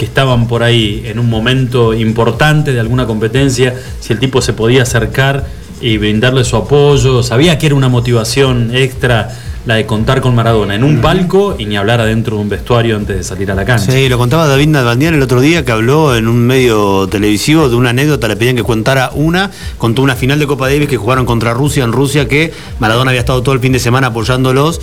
[0.00, 4.54] que estaban por ahí en un momento importante de alguna competencia, si el tipo se
[4.54, 5.44] podía acercar
[5.78, 9.28] y brindarle su apoyo, sabía que era una motivación extra
[9.66, 12.96] la de contar con Maradona en un palco y ni hablar adentro de un vestuario
[12.96, 13.92] antes de salir a la cancha.
[13.92, 17.76] Sí, lo contaba David Nalbandián el otro día que habló en un medio televisivo de
[17.76, 21.26] una anécdota, le pedían que contara una, contó una final de Copa Davis que jugaron
[21.26, 24.80] contra Rusia en Rusia, que Maradona había estado todo el fin de semana apoyándolos.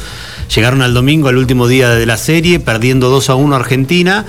[0.56, 4.28] Llegaron al domingo, al último día de la serie, perdiendo 2 a 1 Argentina.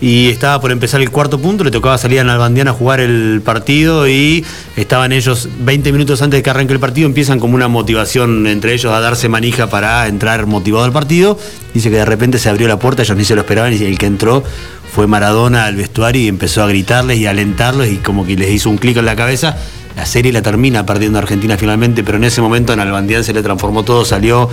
[0.00, 3.42] Y estaba por empezar el cuarto punto, le tocaba salir a Nalbandián a jugar el
[3.44, 4.44] partido y
[4.76, 8.72] estaban ellos 20 minutos antes de que arranque el partido, empiezan como una motivación entre
[8.72, 11.38] ellos a darse manija para entrar motivado al partido.
[11.74, 13.98] Dice que de repente se abrió la puerta, ellos ni se lo esperaban y el
[13.98, 14.42] que entró
[14.90, 18.50] fue Maradona al vestuario y empezó a gritarles y a alentarlos y como que les
[18.50, 19.56] hizo un clic en la cabeza.
[20.00, 23.42] La serie la termina perdiendo Argentina finalmente, pero en ese momento en Albandián se le
[23.42, 24.48] transformó todo, salió,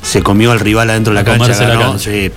[0.00, 1.98] se comió al rival adentro de la cancha, la ganó, cancha.
[2.12, 2.30] sí,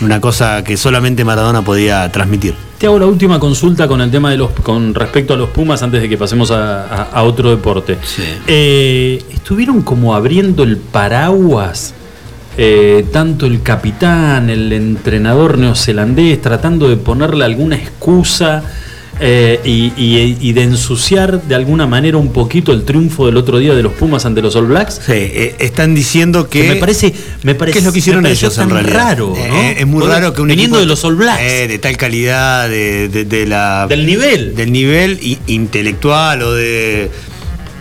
[0.00, 2.54] una cosa que solamente Maradona podía transmitir.
[2.78, 5.82] Te hago la última consulta con el tema de los con respecto a los Pumas
[5.82, 7.98] antes de que pasemos a, a- a otro deporte.
[8.46, 11.92] Eh, estuvieron como abriendo el paraguas.
[12.56, 18.62] eh, tanto el capitán, el entrenador neozelandés, tratando de ponerle alguna excusa
[19.20, 23.58] eh, y, y- y de ensuciar de alguna manera un poquito el triunfo del otro
[23.58, 25.00] día de los Pumas ante los All Blacks.
[25.06, 26.62] Sí, eh, están diciendo que.
[26.62, 28.94] Que me parece, me parece ¿Qué es lo que hicieron ellos en realidad?
[28.94, 29.36] raro, ¿no?
[29.36, 31.42] Eh, es muy Porque raro que un viniendo equipo de los All Blacks.
[31.42, 34.54] de tal calidad, de, de- de la Del nivel.
[34.54, 37.10] del nivel intelectual o de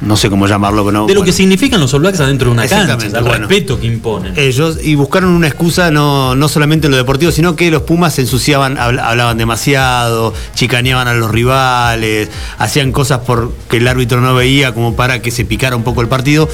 [0.05, 1.25] no sé cómo llamarlo, pero no, de lo bueno.
[1.25, 3.47] que significan los All Blacks adentro de una cancha, Exactamente, el bueno.
[3.47, 4.33] respeto que imponen.
[4.37, 8.13] ellos y buscaron una excusa no, no solamente en lo deportivo, sino que los Pumas
[8.15, 14.33] se ensuciaban, habl- hablaban demasiado, chicaneaban a los rivales, hacían cosas porque el árbitro no
[14.35, 16.47] veía como para que se picara un poco el partido.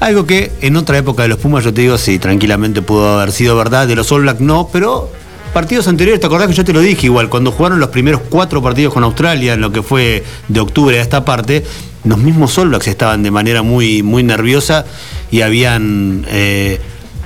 [0.00, 3.32] Algo que en otra época de los Pumas, yo te digo, sí, tranquilamente pudo haber
[3.32, 5.10] sido verdad, de los All Black no, pero
[5.52, 7.28] partidos anteriores, ¿te acordás que yo te lo dije igual?
[7.28, 11.02] Cuando jugaron los primeros cuatro partidos con Australia, en lo que fue de octubre a
[11.02, 11.64] esta parte,
[12.04, 14.84] los mismos Blacks estaban de manera muy, muy nerviosa
[15.30, 16.80] y habían eh,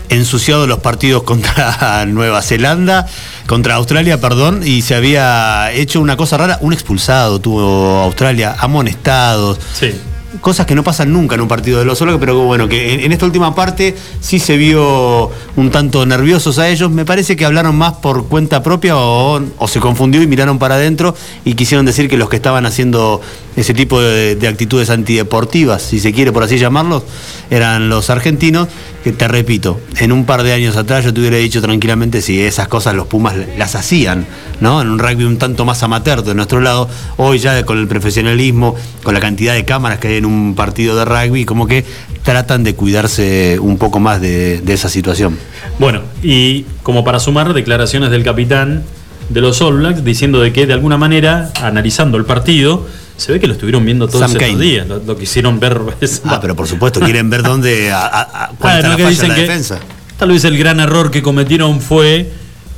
[0.09, 3.07] ensuciado los partidos contra Nueva Zelanda,
[3.47, 9.59] contra Australia, perdón, y se había hecho una cosa rara, un expulsado tuvo Australia, amonestados.
[9.73, 9.93] Sí.
[10.41, 13.01] Cosas que no pasan nunca en un partido de los Blacks, pero bueno, que en,
[13.01, 16.91] en esta última parte sí se vio un tanto nerviosos a ellos.
[16.91, 20.75] Me parece que hablaron más por cuenta propia o, o se confundió y miraron para
[20.75, 21.15] adentro
[21.45, 23.21] y quisieron decir que los que estaban haciendo
[23.57, 27.05] ese tipo de, de actitudes antideportivas, si se quiere por así llamarlos,
[27.51, 28.69] eran los argentinos,
[29.03, 32.41] que te repito, en un par de años atrás yo te hubiera dicho tranquilamente si
[32.41, 34.27] esas cosas los Pumas las hacían,
[34.61, 34.81] ¿no?
[34.81, 38.75] En un rugby un tanto más amateur de nuestro lado, hoy ya con el profesionalismo,
[39.03, 41.85] con la cantidad de cámaras que hay en un partido de rugby, como que
[42.23, 45.39] tratan de cuidarse un poco más de, de esa situación.
[45.79, 48.85] Bueno, y como para sumar declaraciones del capitán
[49.29, 53.41] de los All Blacks diciendo de que de alguna manera, analizando el partido, se ve
[53.41, 55.81] que lo estuvieron viendo todos Sam estos días, lo, lo quisieron ver.
[56.25, 59.03] Ah, pero por supuesto, quieren ver dónde, a, a- a- cuál Claro, está la que
[59.05, 59.79] falla dicen en la que defensa.
[60.19, 62.31] Tal vez el gran error que cometieron fue,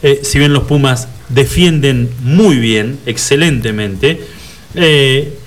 [0.02, 4.20] eh, si bien los Pumas defienden muy bien, excelentemente,
[4.74, 5.38] eh,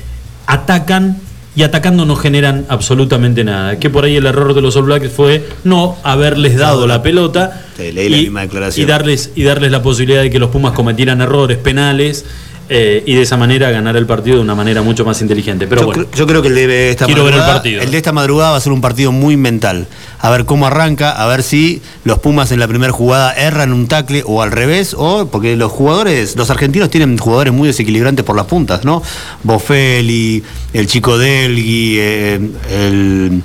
[0.47, 1.17] atacan
[1.55, 3.79] y atacando no generan absolutamente nada.
[3.79, 7.65] Que por ahí el error de los All Blacks fue no haberles dado la pelota
[7.75, 8.85] Te leí la y, misma declaración.
[8.85, 12.25] y darles, y darles la posibilidad de que los Pumas cometieran errores penales
[12.69, 15.67] eh, y de esa manera ganar el partido de una manera mucho más inteligente.
[15.67, 17.81] Pero yo, bueno, creo, yo creo que el de esta Quiero ver el madrugada, partido.
[17.81, 19.87] el de esta madrugada va a ser un partido muy mental.
[20.19, 23.87] A ver cómo arranca, a ver si los Pumas en la primera jugada erran un
[23.87, 28.35] tackle o al revés, o porque los jugadores, los argentinos tienen jugadores muy desequilibrantes por
[28.35, 29.01] las puntas, ¿no?
[29.43, 30.43] Bofelli,
[30.73, 32.39] el chico Delgui, eh,
[32.71, 33.41] el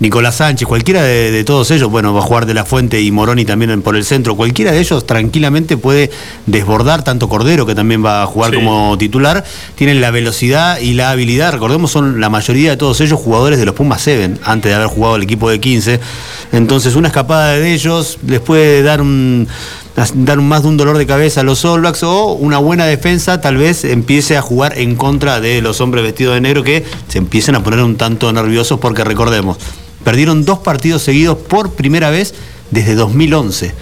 [0.00, 3.10] Nicolás Sánchez, cualquiera de, de todos ellos, bueno, va a jugar de la Fuente y
[3.10, 6.10] Moroni también por el centro, cualquiera de ellos tranquilamente puede
[6.46, 8.56] desbordar, tanto Cordero que también va a jugar Sí.
[8.56, 9.44] como titular,
[9.74, 13.64] tienen la velocidad y la habilidad, recordemos son la mayoría de todos ellos jugadores de
[13.66, 16.00] los Pumas 7, antes de haber jugado el equipo de 15,
[16.52, 19.48] entonces una escapada de ellos les puede dar un
[20.14, 23.40] dar más de un dolor de cabeza a los All Blacks o una buena defensa
[23.40, 27.18] tal vez empiece a jugar en contra de los hombres vestidos de negro que se
[27.18, 29.56] empiecen a poner un tanto nerviosos porque recordemos,
[30.04, 32.34] perdieron dos partidos seguidos por primera vez
[32.70, 33.72] desde 2011.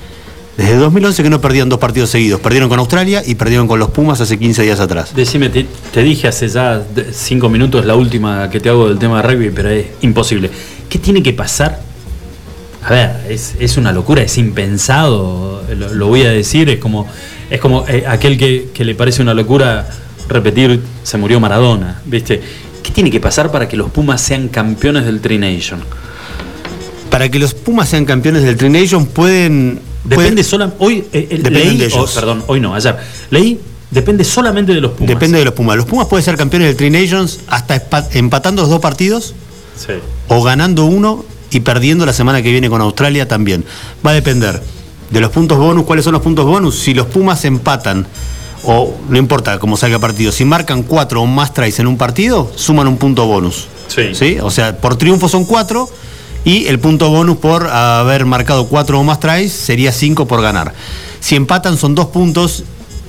[0.57, 2.41] Desde 2011 que no perdían dos partidos seguidos.
[2.41, 5.15] Perdieron con Australia y perdieron con los Pumas hace 15 días atrás.
[5.15, 6.83] Decime, te, dije hace ya
[7.13, 10.51] cinco minutos la última que te hago del tema de rugby, pero es imposible.
[10.89, 11.81] ¿Qué tiene que pasar?
[12.85, 17.07] A ver, es, es una locura, es impensado, lo, lo voy a decir, es como,
[17.49, 19.89] es como eh, aquel que, que le parece una locura
[20.29, 22.43] repetir se murió Maradona, ¿viste?
[22.83, 25.81] ¿Qué tiene que pasar para que los Pumas sean campeones del Tri Nation?
[27.13, 29.79] Para que los Pumas sean campeones del Tri Nation pueden...
[30.03, 32.11] Depende sola, hoy eh, eh, Dependen leí, de ellos.
[32.11, 32.97] oh, perdón, hoy no, ayer,
[33.31, 33.61] leí,
[33.91, 35.09] depende solamente de los Pumas.
[35.09, 35.77] Depende de los Pumas.
[35.77, 37.81] Los Pumas pueden ser campeones del Tri Nations hasta
[38.15, 39.35] empatando los dos partidos
[39.77, 39.93] Sí.
[40.29, 43.63] o ganando uno y perdiendo la semana que viene con Australia también.
[44.05, 44.63] Va a depender
[45.11, 45.85] de los puntos bonus.
[45.85, 46.79] ¿Cuáles son los puntos bonus?
[46.79, 48.07] Si los Pumas empatan,
[48.65, 51.99] o no importa cómo salga el partido, si marcan cuatro o más tries en un
[51.99, 53.67] partido, suman un punto bonus.
[53.89, 54.39] Sí.
[54.43, 55.89] O sea, por triunfo son cuatro
[56.45, 60.75] y el punto bonus por haber marcado cuatro o más tries sería cinco por ganar.
[61.21, 62.65] Si empatan son dos puntos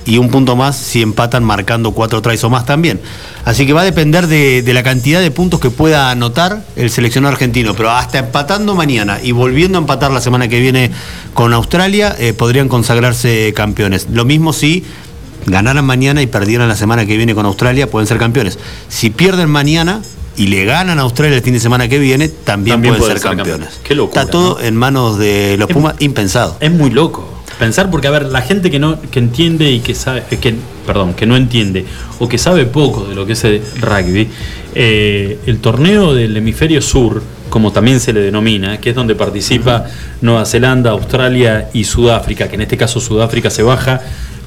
[0.06, 3.00] y un punto más si empatan marcando cuatro tries o más también.
[3.44, 7.32] Así que va a depender de, la cantidad de puntos que pueda anotar el seleccionado
[7.32, 7.74] argentino.
[7.74, 10.90] Pero hasta empatando mañana y volviendo a empatar la semana que viene
[11.32, 14.08] con Australia, eh, podrían consagrarse campeones.
[14.10, 14.84] Lo mismo si
[15.46, 18.58] ganaran mañana y perdieran la semana que viene con Australia, pueden ser campeones.
[18.88, 20.00] Si pierden mañana
[20.36, 23.16] y le ganan a Australia el fin de semana que viene, también, También pueden, pueden
[23.16, 23.66] ser, ser campeones.
[23.66, 23.86] campeones.
[23.86, 26.56] Qué locura, Está todo en manos de los Pumas, impensado.
[26.60, 29.94] Es muy loco pensar porque a ver, la gente que no que entiende y que
[29.94, 30.54] sabe eh, que
[30.86, 31.84] perdón, que no entiende
[32.18, 34.28] o que sabe poco de lo que es el rugby,
[34.74, 39.84] eh, el torneo del hemisferio sur, como también se le denomina, que es donde participa
[40.20, 44.00] Nueva Zelanda, Australia y Sudáfrica, que en este caso Sudáfrica se baja,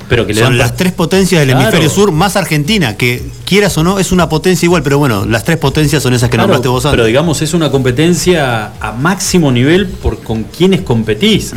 [0.09, 1.61] pero que le Son dan las tres potencias del Claro.
[1.63, 5.43] hemisferio sur más Argentina, que quieras o no, es una potencia igual, pero bueno, las
[5.43, 6.95] tres potencias son esas que Claro, nombraste vos antes.
[6.95, 11.53] Pero digamos, es una competencia a máximo nivel por con quienes competís.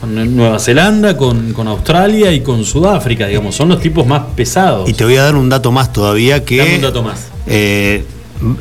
[0.00, 4.88] Con Nueva Zelanda, con, con Australia y con Sudáfrica, digamos, son los tipos más pesados.
[4.88, 7.18] Y te voy a dar un dato más todavía que Dame un dato más.
[7.46, 8.04] eh,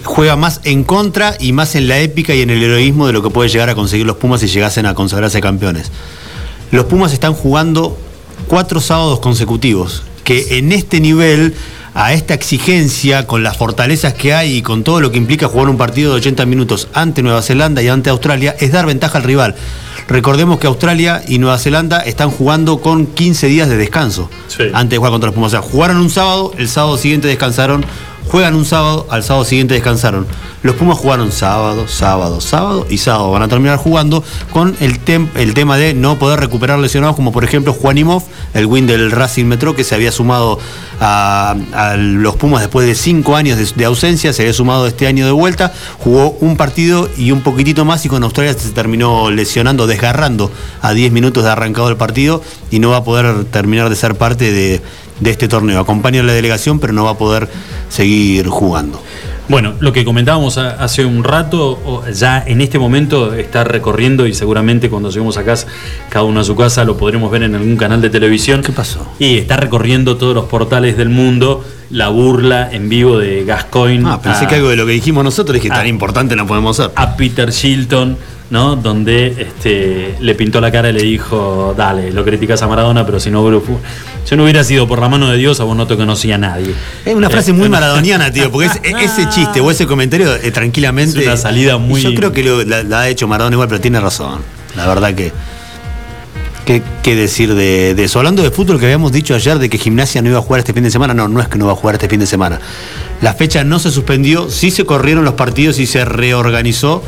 [0.04, 3.22] juega más en contra y más en la épica y en el heroísmo de lo
[3.22, 5.92] que puede llegar a conseguir los Pumas si llegasen a consagrarse campeones.
[6.72, 7.96] Los Pumas están jugando
[8.48, 11.54] cuatro sábados consecutivos, que en este nivel,
[11.94, 15.70] a esta exigencia, con las fortalezas que hay y con todo lo que implica jugar
[15.70, 19.24] un partido de 80 minutos ante Nueva Zelanda y ante Australia, es dar ventaja al
[19.24, 19.56] rival.
[20.08, 24.30] Recordemos que Australia y Nueva Zelanda están jugando con 15 días de descanso
[24.74, 25.54] antes de jugar contra los Pumas.
[25.54, 27.86] O sea, jugaron un sábado, el sábado siguiente descansaron,
[28.30, 30.26] juegan un sábado, al sábado siguiente descansaron.
[30.64, 33.32] Los Pumas jugaron sábado, sábado, sábado y sábado.
[33.32, 37.32] Van a terminar jugando con el, tem- el tema de no poder recuperar lesionados, como
[37.32, 38.24] por ejemplo Juanimov,
[38.54, 40.60] el win del Racing Metro, que se había sumado
[41.00, 41.56] a,
[41.98, 45.32] los Pumas después de cinco años de, de ausencia, se había sumado este año de
[45.32, 50.52] vuelta, jugó un partido y un poquitito más y con Australia se terminó lesionando, desgarrando
[50.82, 52.42] a 10 minutos de arrancado el partido
[52.72, 54.82] y no va a poder terminar de ser parte de,
[55.20, 55.80] de este torneo.
[55.80, 57.48] Acompaña a la delegación, pero no va a poder
[57.90, 59.02] seguir jugando.
[59.50, 64.90] Bueno, lo que comentábamos hace un rato, ya en este momento está recorriendo y seguramente
[64.90, 65.68] cuando lleguemos a casa,
[66.10, 68.62] cada uno a su casa, lo podremos ver en algún canal de televisión.
[68.62, 69.10] ¿Qué pasó?
[69.20, 74.04] Y está recorriendo todos los portales del mundo la burla en vivo de Gascoigne.
[74.10, 76.46] Ah, pensé a- que algo de lo que dijimos nosotros es que tan importante no
[76.46, 76.92] podemos ser.
[76.96, 78.18] a Peter Shilton,
[78.50, 78.76] ¿no?
[78.78, 83.20] Donde este, le pintó la cara y le dijo, dale, lo criticas a Maradona, pero
[83.20, 83.62] si no, hubiera-
[84.24, 86.38] si no hubiera sido por la mano de Dios, a vos no te conocía a
[86.38, 86.74] nadie.
[87.06, 90.52] Es una frase Eh, muy maradoniana, tío, porque es- ese chiste o ese comentario eh,
[90.52, 91.20] tranquilamente.
[91.20, 93.82] Es una salida muy- Yo creo que lo- la, la ha hecho Maradona igual, pero
[93.82, 94.40] tiene razón.
[94.76, 95.32] La verdad que.
[96.66, 98.20] ¿Qué, qué decir de, de eso?
[98.20, 100.74] Hablando de fútbol, que habíamos dicho ayer de que Gimnasia no iba a jugar este
[100.74, 101.14] fin de semana.
[101.14, 102.60] No, no es que no va a jugar este fin de semana.
[103.22, 107.02] La fecha no se suspendió, sí se corrieron los partidos y se reorganizó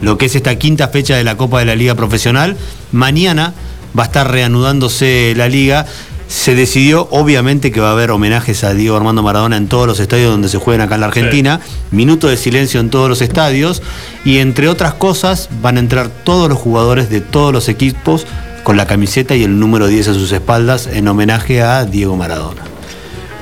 [0.00, 2.56] lo que es esta quinta fecha de la Copa de la Liga Profesional.
[2.92, 3.54] Mañana
[3.98, 5.86] va a estar reanudándose la liga.
[6.26, 10.00] Se decidió, obviamente, que va a haber homenajes a Diego Armando Maradona en todos los
[10.00, 11.60] estadios donde se juegan acá en la Argentina.
[11.90, 13.82] Minuto de silencio en todos los estadios.
[14.24, 18.26] Y entre otras cosas, van a entrar todos los jugadores de todos los equipos
[18.64, 22.62] con la camiseta y el número 10 a sus espaldas en homenaje a Diego Maradona.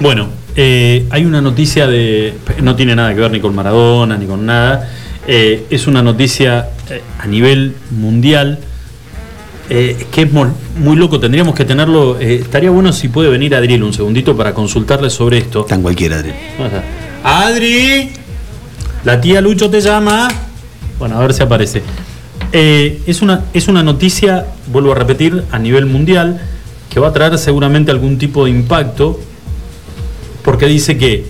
[0.00, 2.34] Bueno, eh, hay una noticia de.
[2.60, 4.90] No tiene nada que ver ni con Maradona ni con nada.
[5.26, 8.58] Eh, es una noticia eh, a nivel mundial
[9.70, 11.20] eh, que es muy loco.
[11.20, 12.18] Tendríamos que tenerlo.
[12.20, 15.64] eh, estaría bueno si puede venir Adriel un segundito para consultarle sobre esto.
[15.64, 16.34] Tan cualquiera, Adriel.
[17.22, 18.10] Adri,
[19.04, 20.28] la tía Lucho te llama.
[20.98, 21.82] Bueno, a ver si aparece.
[22.52, 26.40] Es, una, es una noticia, vuelvo a repetir, a nivel mundial,
[26.90, 29.18] que va a traer seguramente algún tipo de impacto,
[30.42, 31.24] porque dice que...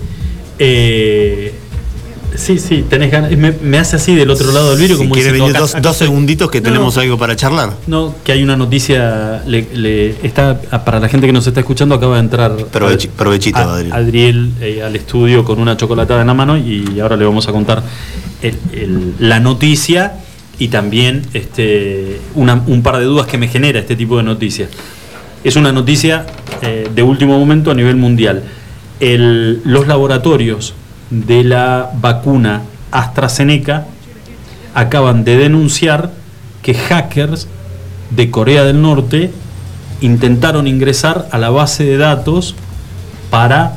[2.36, 3.30] sí, sí, tenés ganas.
[3.36, 6.50] Me, me hace así del otro lado del vidrio, Si como quiere venir dos, segunditos
[6.50, 7.02] que No, tenemos no.
[7.02, 7.74] algo para charlar.
[7.86, 11.94] No, que hay una noticia, le, le- está para la gente que nos está escuchando,
[11.94, 13.92] acaba de entrar Provechi- provechito, a- Adriel.
[13.92, 17.52] Adriel eh, al estudio con una chocolatada en la mano y ahora le vamos a
[17.52, 17.82] contar
[18.42, 20.14] el- el- la noticia
[20.58, 24.68] y también este, una- un par de dudas que me genera este tipo de noticias.
[25.44, 26.26] Es una noticia
[26.62, 28.42] eh, de último momento a nivel mundial.
[29.00, 30.74] El- los laboratorios
[31.12, 33.84] de la vacuna AstraZeneca
[34.74, 36.10] acaban de denunciar
[36.62, 37.46] que hackers
[38.10, 39.30] de Corea del Norte
[40.00, 42.54] intentaron ingresar a la base de datos
[43.30, 43.74] para,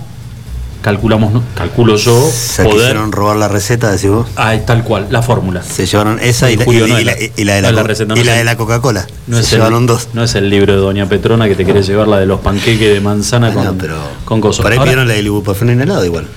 [0.81, 1.43] calculamos, ¿no?
[1.55, 2.97] calculo yo, Se poder...
[3.11, 4.27] robar la receta, decís vos.
[4.35, 5.61] Ah, tal cual, la fórmula.
[5.63, 7.61] Se llevaron esa y la, Julio, y- no y es la- la- y la de
[7.63, 9.07] no la, co- receta, no y la el- de la Coca-Cola.
[9.27, 10.09] No Se es, el, llevaron dos.
[10.13, 12.93] no es el libro de Doña Petrona que te quiere llevar la de los panqueques
[12.93, 13.77] de manzana con,
[14.25, 14.61] con cosas.
[14.63, 16.27] Por ahí Ahora, pidieron la del ibuprofeno inhalado igual.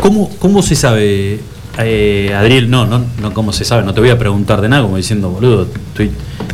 [0.00, 1.40] ¿Cómo, ¿Cómo se sabe,
[1.78, 2.70] eh, Adriel?
[2.70, 3.82] No, no, no, ¿cómo se sabe?
[3.84, 6.10] No te voy a preguntar de nada, como diciendo, boludo, estoy,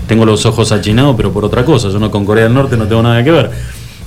[0.07, 1.89] tengo los ojos achinados, pero por otra cosa.
[1.91, 3.51] Yo no con Corea del Norte no tengo nada que ver.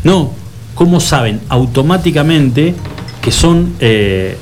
[0.04, 0.32] No,
[0.76, 2.76] ¿cómo saben automáticamente
[3.22, 4.38] que son eh,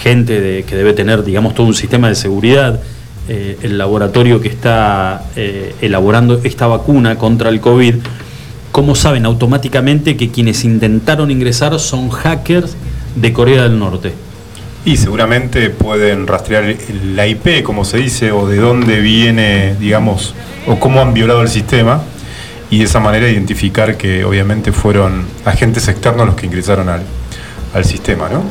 [0.00, 2.80] gente que debe tener, digamos, todo un sistema de seguridad?
[3.28, 5.24] eh, el laboratorio que está
[5.80, 7.96] elaborando esta vacuna contra el COVID,
[8.70, 12.76] ¿cómo saben automáticamente que quienes intentaron ingresar son hackers
[13.16, 14.25] de Corea del Norte?
[14.86, 16.76] Y seguramente pueden rastrear
[17.12, 20.34] la IP, como se dice, o de dónde viene, digamos,
[20.66, 22.02] o cómo han violado el sistema,
[22.70, 27.02] y de esa manera identificar que obviamente fueron agentes externos los que ingresaron al,
[27.74, 28.44] al sistema, ¿no?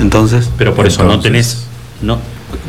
[0.00, 0.50] Entonces.
[0.56, 1.66] Pero por eso no tenés.
[2.00, 2.18] No,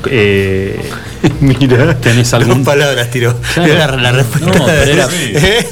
[0.05, 0.89] eh,
[1.41, 2.63] Mira, tenés algún.
[2.63, 3.35] dos palabras tiró.
[3.53, 3.73] Claro.
[3.73, 4.57] Era la respuesta.
[4.57, 5.67] No, pero era, ¿Eh?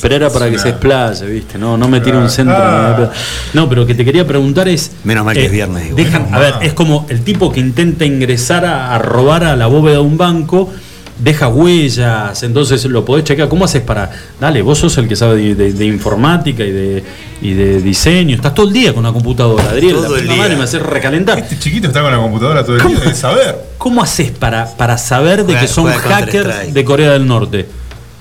[0.00, 1.58] pero era para que se explaye, ¿viste?
[1.58, 2.54] No, no me tire un centro.
[2.56, 3.10] Ah.
[3.52, 4.92] No, pero lo que te quería preguntar es.
[5.04, 5.84] Menos mal que eh, es viernes.
[5.84, 5.96] digo.
[5.96, 9.66] dejan- a ver, es como el tipo que intenta ingresar a, a robar a la
[9.66, 10.70] bóveda de un banco,
[11.18, 13.48] deja huellas, entonces lo podés chequear.
[13.48, 14.10] ¿Cómo haces para.?
[14.40, 17.04] Dale, vos sos el que sabe de, de- de informática y de,
[17.40, 18.36] y de diseño.
[18.36, 19.94] Estás todo el día con una computadora, Adriel.
[19.96, 20.36] Todo la el día.
[20.36, 21.38] madre me hace recalentar.
[21.38, 23.71] Este chiquito está con la computadora todo el día, debe saber.
[23.82, 27.66] ¿Cómo haces para, para saber de Juega- que son hackers de Corea del Norte?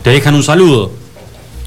[0.01, 0.91] Te dejan un saludo.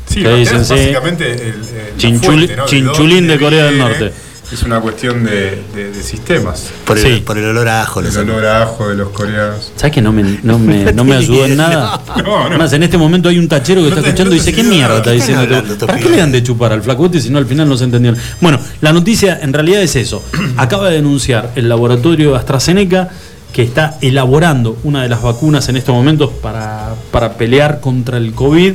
[0.09, 0.75] Sí, Te dicen, es sí.
[0.75, 2.65] básicamente el, el- la Chinchuli- fuente, ¿no?
[2.67, 4.13] chinchulín de Corea del Norte.
[4.53, 6.71] Es una cuestión de, de- de sistemas.
[6.85, 8.01] Por el, por el olor a ajo.
[8.01, 9.73] El olor a ajo de los coreanos.
[9.77, 12.01] ¿Sabes que no me, no me, no me ayudó en nada?
[12.17, 12.45] No, no.
[12.47, 15.13] Además, en este momento hay un tachero que está escuchando y dice, ¿qué mierda está
[15.13, 15.47] diciendo?
[15.79, 15.87] tú?
[15.87, 18.13] ¿Para qué le dan de chupar al flacote si no al final no se entendió?
[18.41, 20.23] Bueno, la noticia en realidad es eso.
[20.57, 23.09] Acaba de denunciar el laboratorio de AstraZeneca
[23.55, 28.35] que está elaborando una de las vacunas en estos momentos para, para pelear contra el
[28.35, 28.75] COVID.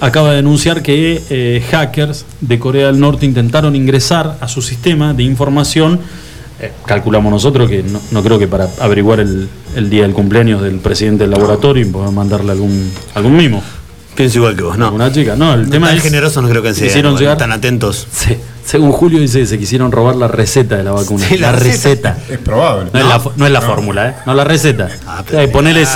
[0.00, 5.14] Acaba de denunciar que eh, hackers de Corea del Norte intentaron ingresar a su sistema
[5.14, 6.00] de información
[6.62, 10.60] eh, calculamos nosotros que no, no creo que para averiguar el, el día del cumpleaños
[10.60, 13.62] del presidente del laboratorio y poder mandarle algún, algún mimo.
[14.20, 14.92] Pienso igual que vos, no.
[14.92, 16.02] Una chica, no, el tema tan es.
[16.02, 16.86] generosos no creo que sean.
[16.88, 18.06] quisieron llegar- Tan atentos.
[18.12, 18.36] Sí,
[18.66, 21.26] según Julio dice, se quisieron robar la receta de la vacuna.
[21.26, 22.18] Sí, la, la receta.
[22.28, 22.90] Es probable.
[22.92, 24.14] No, es la, fo- no es la fórmula, ¿eh?
[24.26, 24.88] No la receta.
[25.52, 25.86] Ponele,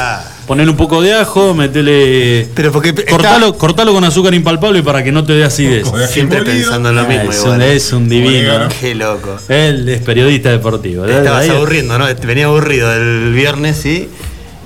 [0.47, 2.49] ponele un poco de ajo, metele.
[2.55, 2.95] Pero porque.
[2.95, 5.87] Cortalo, cortalo con azúcar impalpable para que no te dé acidez.
[6.09, 7.31] Siempre pensando en lo mismo.
[7.31, 7.57] Es igual.
[7.57, 8.59] un, es un divino.
[8.59, 8.69] ¿no?
[8.81, 9.37] Qué loco.
[9.49, 11.05] Él es periodista deportivo.
[11.05, 12.07] Te estabas aburriendo, ¿no?
[12.27, 14.09] Venía aburrido el viernes, sí.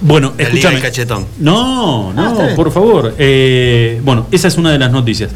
[0.01, 0.81] Bueno, La escúchame.
[0.81, 1.27] cachetón.
[1.41, 3.15] No, Ah, no, por favor.
[3.19, 5.31] Eh, bueno, esa es una de las noticias.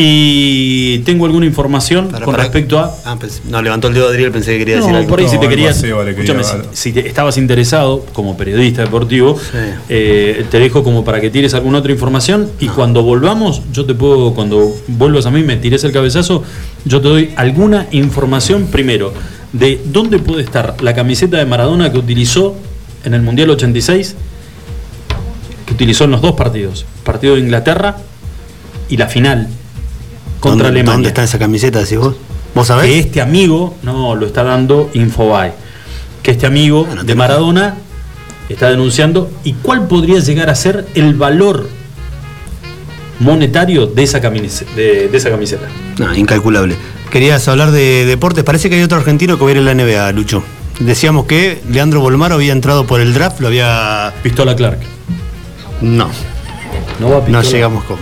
[0.00, 2.94] Y tengo alguna información con para- respecto a.
[3.04, 5.08] Ah, pues, no, levantó el dedo Adriel, pensé que quería decir algo.
[5.08, 5.76] por ahí si te querías.
[5.76, 9.36] así, vale, quería escúchame, si, si te- estabas interesado como periodista deportivo,
[9.88, 13.94] eh, te dejo como para que tires alguna otra información y cuando volvamos, yo te
[13.94, 16.44] puedo, cuando vuelvas a mí, me tires el cabezazo,
[16.84, 19.12] yo te doy alguna información primero
[19.52, 22.54] de dónde puede estar la camiseta de Maradona que utilizó
[23.04, 24.14] en el Mundial 86,
[25.66, 27.96] que utilizó en los dos partidos, partido de Inglaterra
[28.88, 29.48] y la final
[30.40, 30.92] contra ¿Dónde, Alemania.
[30.94, 32.14] ¿Dónde está esa camiseta, decís vos?
[32.54, 32.86] ¿Vos sabés?
[32.86, 35.52] Que este amigo, no, lo está dando Infobae,
[36.22, 37.76] que este amigo de Maradona
[38.48, 41.68] está denunciando y cuál podría llegar a ser el valor
[43.20, 45.66] monetario de esa, camise- de, de esa camiseta.
[45.98, 46.76] No, incalculable.
[47.10, 48.44] Querías hablar de deportes.
[48.44, 50.42] Parece que hay otro argentino que va a ir a la NBA, Lucho.
[50.80, 54.12] Decíamos que Leandro Bolmaro había entrado por el draft, lo había.
[54.22, 54.78] Pistola Clark.
[55.80, 56.08] No.
[57.00, 57.96] No va No llegamos con.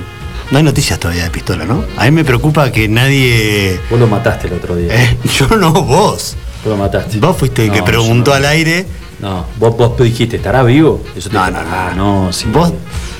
[0.51, 1.85] No hay noticias todavía de pistola, ¿no?
[1.97, 3.81] A mí me preocupa que nadie.
[3.91, 4.95] Vos lo mataste el otro día.
[4.95, 6.37] Eh, yo no, vos.
[6.63, 7.19] Vos lo mataste.
[7.19, 8.37] Vos fuiste el que No, preguntó no.
[8.37, 8.87] al aire.
[9.19, 11.03] No, vos, vos dijiste, ¿estará vivo?
[11.17, 12.47] Eso te No, no, ah, no, sí.
[12.53, 12.73] Vos.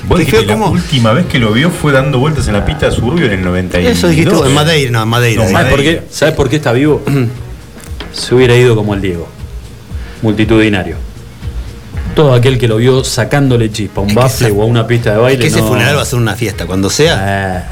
[0.07, 2.63] Vos Te dijiste la como- última vez que lo vio fue dando vueltas en la
[2.63, 3.97] pista de Suburbio en el 92.
[3.97, 5.43] Eso dijiste en Madeira, no, en Madeira.
[5.43, 6.01] No, ¿Sabes por qué?
[6.11, 7.01] ¿Sabes por qué está vivo?
[8.13, 9.27] Se hubiera ido como el Diego.
[10.21, 10.95] Multitudinario.
[12.15, 15.17] Todo aquel que lo vio sacándole chispa a un bafle o a una pista de
[15.17, 15.39] baile.
[15.41, 16.65] que ese no- funeral va a ser una fiesta.
[16.65, 17.17] Cuando sea.
[17.27, 17.63] Eh,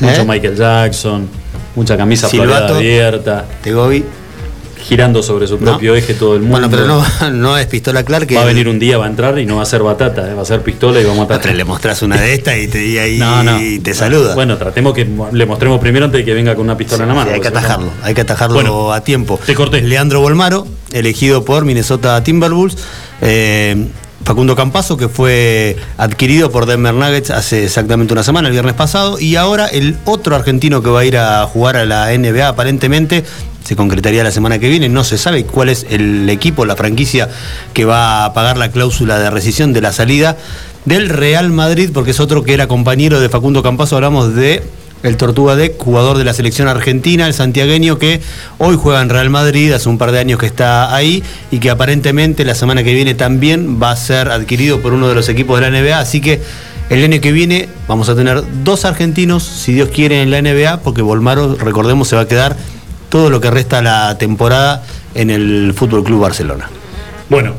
[0.00, 0.24] mucho ¿Eh?
[0.26, 1.28] Michael Jackson,
[1.76, 2.74] mucha camisa Silbato.
[2.76, 4.04] abierta, Tegobi.
[4.86, 6.68] Girando sobre su propio eje todo el mundo.
[6.68, 8.26] Bueno, pero no, no es pistola Clark.
[8.26, 10.30] Que Va a venir un día, va a entrar y no va a ser batata,
[10.30, 11.54] eh, va a ser pistola y vamos a matar.
[11.54, 13.58] Le mostrás una de estas y te, y ahí No, no.
[13.82, 14.34] te saluda.
[14.34, 17.14] Bueno, tratemos que le mostremos primero antes de que venga con una pistola en la
[17.14, 17.28] mano.
[17.30, 19.40] Sí, hay que atajarlo, hay que atajarlo Bueno, a tiempo.
[19.44, 19.80] Te corté.
[19.82, 22.76] Leandro Bolmaro, elegido por Minnesota Timberwolves.
[23.22, 23.86] Eh,
[24.24, 29.18] Facundo Campazo, que fue adquirido por Denver Nuggets hace exactamente una semana, el viernes pasado.
[29.20, 33.24] Y ahora el otro argentino que va a ir a jugar a la NBA, aparentemente,
[33.64, 34.88] se concretaría la semana que viene.
[34.88, 37.28] No se sabe cuál es el equipo, la franquicia
[37.72, 40.36] que va a pagar la cláusula de rescisión de la salida
[40.86, 43.96] del Real Madrid, porque es otro que era compañero de Facundo Campazo.
[43.96, 44.62] Hablamos de
[45.04, 48.22] el Tortuga Deck, jugador de la selección argentina, el santiagueño que
[48.58, 51.68] hoy juega en Real Madrid, hace un par de años que está ahí y que
[51.68, 55.60] aparentemente la semana que viene también va a ser adquirido por uno de los equipos
[55.60, 55.98] de la NBA.
[55.98, 56.40] Así que
[56.88, 60.80] el año que viene vamos a tener dos argentinos, si Dios quiere, en la NBA,
[60.80, 62.56] porque Volmaro, recordemos, se va a quedar
[63.10, 66.70] todo lo que resta la temporada en el Fútbol Club Barcelona.
[67.28, 67.52] Bueno,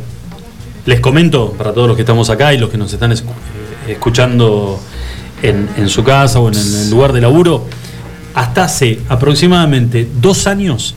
[0.87, 3.15] les comento para todos los que estamos acá y los que nos están eh,
[3.87, 4.79] escuchando
[5.41, 7.65] en, en su casa o en el lugar de laburo,
[8.33, 10.95] hasta hace aproximadamente dos años,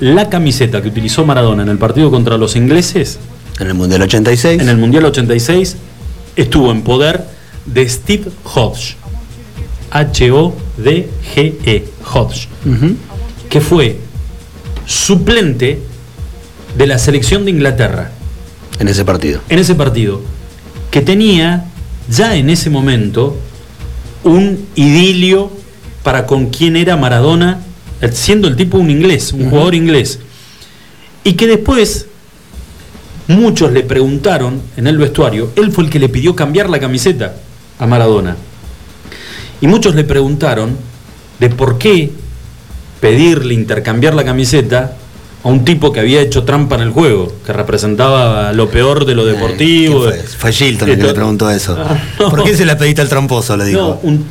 [0.00, 3.18] la camiseta que utilizó Maradona en el partido contra los ingleses,
[3.60, 4.60] En el Mundial 86.
[4.60, 5.76] en el Mundial 86,
[6.36, 7.24] estuvo en poder
[7.66, 8.96] de Steve Hodge.
[9.90, 12.48] H-O-D-G-E, Hodge
[13.50, 13.98] que fue
[14.86, 15.78] suplente
[16.78, 18.10] de la selección de Inglaterra
[18.78, 19.40] En ese partido.
[19.50, 20.22] en ese partido,
[20.90, 21.66] que tenía
[22.08, 23.36] ya en ese momento
[24.24, 25.50] un idilio
[26.02, 27.60] para con quién era Maradona,
[28.12, 30.18] siendo el tipo un inglés, un jugador inglés,
[31.24, 32.06] y que después
[33.28, 37.36] muchos le preguntaron en el vestuario, él fue el que le pidió cambiar la camiseta
[37.78, 38.36] a Maradona,
[39.60, 40.76] y muchos le preguntaron
[41.38, 42.10] de por qué
[43.00, 44.96] pedirle intercambiar la camiseta
[45.44, 49.14] a un tipo que había hecho trampa en el juego, que representaba lo peor de
[49.14, 50.02] lo deportivo.
[50.04, 50.22] ¿Quién fue?
[50.22, 51.76] Fue Gilton el que le preguntó eso.
[51.78, 52.30] Ah, no.
[52.30, 53.56] ¿Por qué se la pediste al tramposo?
[53.56, 53.80] Le dijo.
[53.80, 54.24] No, un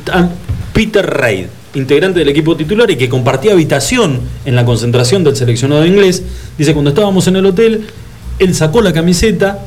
[0.72, 5.84] Peter Reid, integrante del equipo titular y que compartía habitación en la concentración del seleccionado
[5.84, 6.22] inglés,
[6.56, 7.86] dice, cuando estábamos en el hotel,
[8.38, 9.58] él sacó la camiseta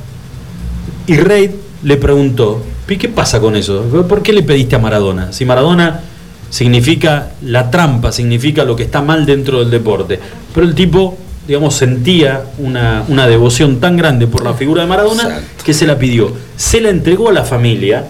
[1.06, 1.52] y Reid
[1.84, 3.84] le preguntó, "¿Y ¿qué pasa con eso?
[4.10, 5.32] ¿Por qué le pediste a Maradona?
[5.32, 6.02] Si Maradona
[6.50, 10.20] significa la trampa, significa lo que está mal dentro del deporte.
[10.54, 11.18] Pero el tipo,
[11.48, 15.98] digamos, sentía una, una devoción tan grande por la figura de Maradona que se la
[15.98, 16.32] pidió.
[16.58, 18.06] Se la entregó a la familia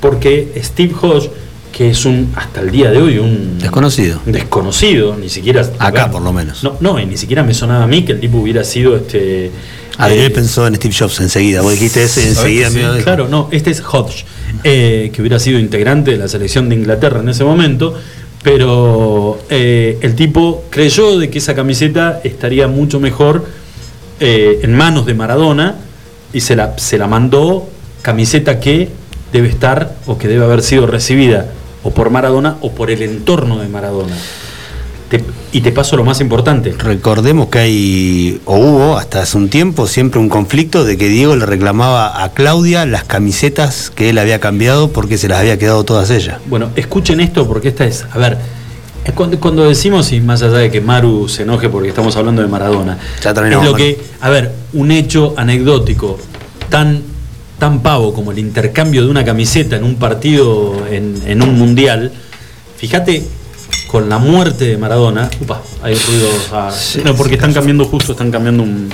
[0.00, 1.30] porque Steve Hodge,
[1.72, 4.20] que es un, hasta el día de hoy, un Desconocido.
[4.26, 5.68] desconocido, ni siquiera.
[5.78, 6.62] Acá, por lo menos.
[6.62, 9.50] No, no, y ni siquiera me sonaba a mí que el tipo hubiera sido este.
[9.96, 11.60] Adriel eh, pensó en Steve Jobs enseguida.
[11.60, 12.70] Vos dijiste ese enseguida.
[12.70, 14.24] Sí, claro, no, este es Hodge,
[14.62, 17.94] eh, que hubiera sido integrante de la selección de Inglaterra en ese momento,
[18.42, 23.46] pero eh, el tipo creyó de que esa camiseta estaría mucho mejor
[24.20, 25.76] eh, en manos de Maradona
[26.32, 27.68] y se la, se la mandó
[28.02, 28.88] camiseta que
[29.32, 31.52] debe estar o que debe haber sido recibida
[31.82, 34.16] o por Maradona o por el entorno de Maradona.
[35.10, 36.74] Te- y te paso lo más importante.
[36.78, 41.34] Recordemos que hay, o hubo hasta hace un tiempo, siempre un conflicto de que Diego
[41.34, 45.84] le reclamaba a Claudia las camisetas que él había cambiado porque se las había quedado
[45.84, 46.38] todas ellas.
[46.46, 48.36] Bueno, escuchen esto porque esta es, a ver,
[49.04, 52.42] es cuando, cuando decimos, y más allá de que Maru se enoje porque estamos hablando
[52.42, 53.30] de Maradona, Ya
[53.60, 56.18] es lo que, a ver, un hecho anecdótico
[56.68, 57.02] tan,
[57.58, 62.12] tan pavo como el intercambio de una camiseta en un partido, en, en un mundial,
[62.76, 63.24] fíjate
[63.88, 66.70] con la muerte de Maradona, upa, hay ruidos, ah,
[67.04, 68.90] no, porque están cambiando justo, están cambiando un,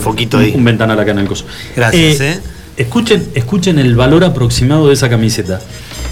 [0.00, 0.52] foquito ahí.
[0.54, 1.44] un ventanal acá en el coso.
[1.74, 2.40] Gracias, ¿eh?
[2.76, 5.60] Escuchen, escuchen el valor aproximado de esa camiseta.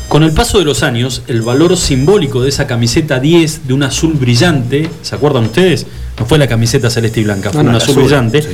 [0.09, 3.85] Con el paso de los años, el valor simbólico de esa camiseta 10 de un
[3.85, 5.87] azul brillante, ¿se acuerdan ustedes?
[6.19, 8.43] No fue la camiseta celeste y blanca, fue No, no, un la azul azul, brillante,
[8.43, 8.49] sí.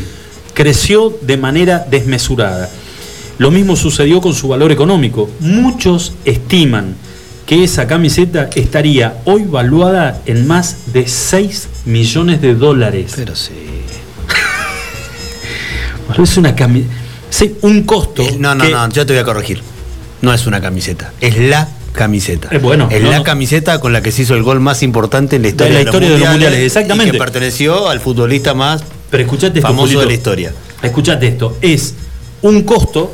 [0.52, 2.69] creció de manera desmesurada.
[3.39, 5.31] Lo mismo sucedió con su valor económico.
[5.40, 6.97] Muchos estiman
[7.51, 13.14] que esa camiseta estaría hoy valuada en más de 6 millones de dólares.
[13.16, 13.51] Pero sí.
[16.22, 16.94] Es una camiseta.
[17.62, 18.22] un costo.
[18.39, 19.62] No, no, que- no, yo te voy a corregir.
[20.22, 22.51] No es una camiseta, es la camiseta.
[22.52, 23.24] Eh, bueno, es no, la no.
[23.24, 26.09] camiseta con la que se hizo el gol más importante en la historia, la historia
[26.09, 27.09] de los mundiales, exactamente.
[27.09, 30.52] Y que perteneció al futbolista más Pero escuchate famoso de la historia.
[30.85, 31.94] Escuchate esto, es
[32.43, 33.12] un costo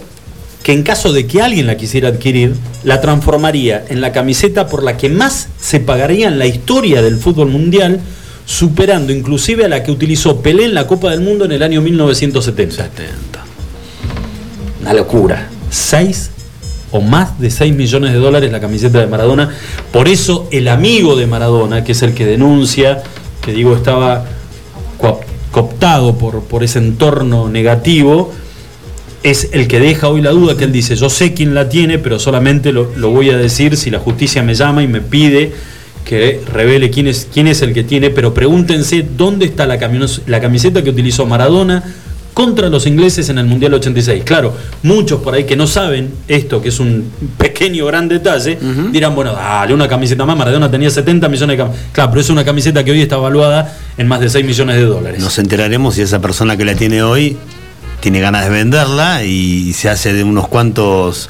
[0.67, 4.83] que en caso de que alguien la quisiera adquirir, la transformaría en la camiseta por
[4.83, 8.01] la que más se pagaría en la historia del fútbol mundial,
[8.47, 11.81] superando inclusive a la que utilizó Pelé en la Copa del Mundo en el año
[11.83, 13.45] 1970.
[14.81, 15.49] Una locura.
[15.71, 16.31] 6
[16.91, 19.51] o más de 6 millones de dólares la camiseta de Maradona.
[19.93, 23.05] Por eso el amigo de Maradona, que es el que denuncia,
[23.41, 24.25] que digo estaba
[25.01, 25.21] coop-
[25.53, 28.33] cooptado por, por ese entorno negativo,
[29.31, 31.99] es el que deja hoy la duda, que él dice, yo sé quién la tiene,
[31.99, 35.53] pero solamente lo, lo voy a decir si la justicia me llama y me pide
[36.05, 39.79] que revele quién es, quién es el que tiene, pero pregúntense dónde está la,
[40.27, 41.83] la camiseta que utilizó Maradona
[42.35, 44.23] contra los ingleses en el Mundial 86.
[44.23, 44.55] Claro,
[44.85, 48.57] muchos por ahí que no saben esto, que es un pequeño gran detalle,
[48.93, 51.93] dirán, bueno, dale, una camiseta más, Maradona tenía 70 millones de camisetas.
[51.93, 54.85] Claro, pero es una camiseta que hoy está evaluada en más de 6 millones de
[54.85, 55.21] dólares.
[55.21, 57.37] Nos enteraremos si esa persona que la tiene hoy
[58.07, 61.29] tiene ganas de venderla y se hace de unos cuantos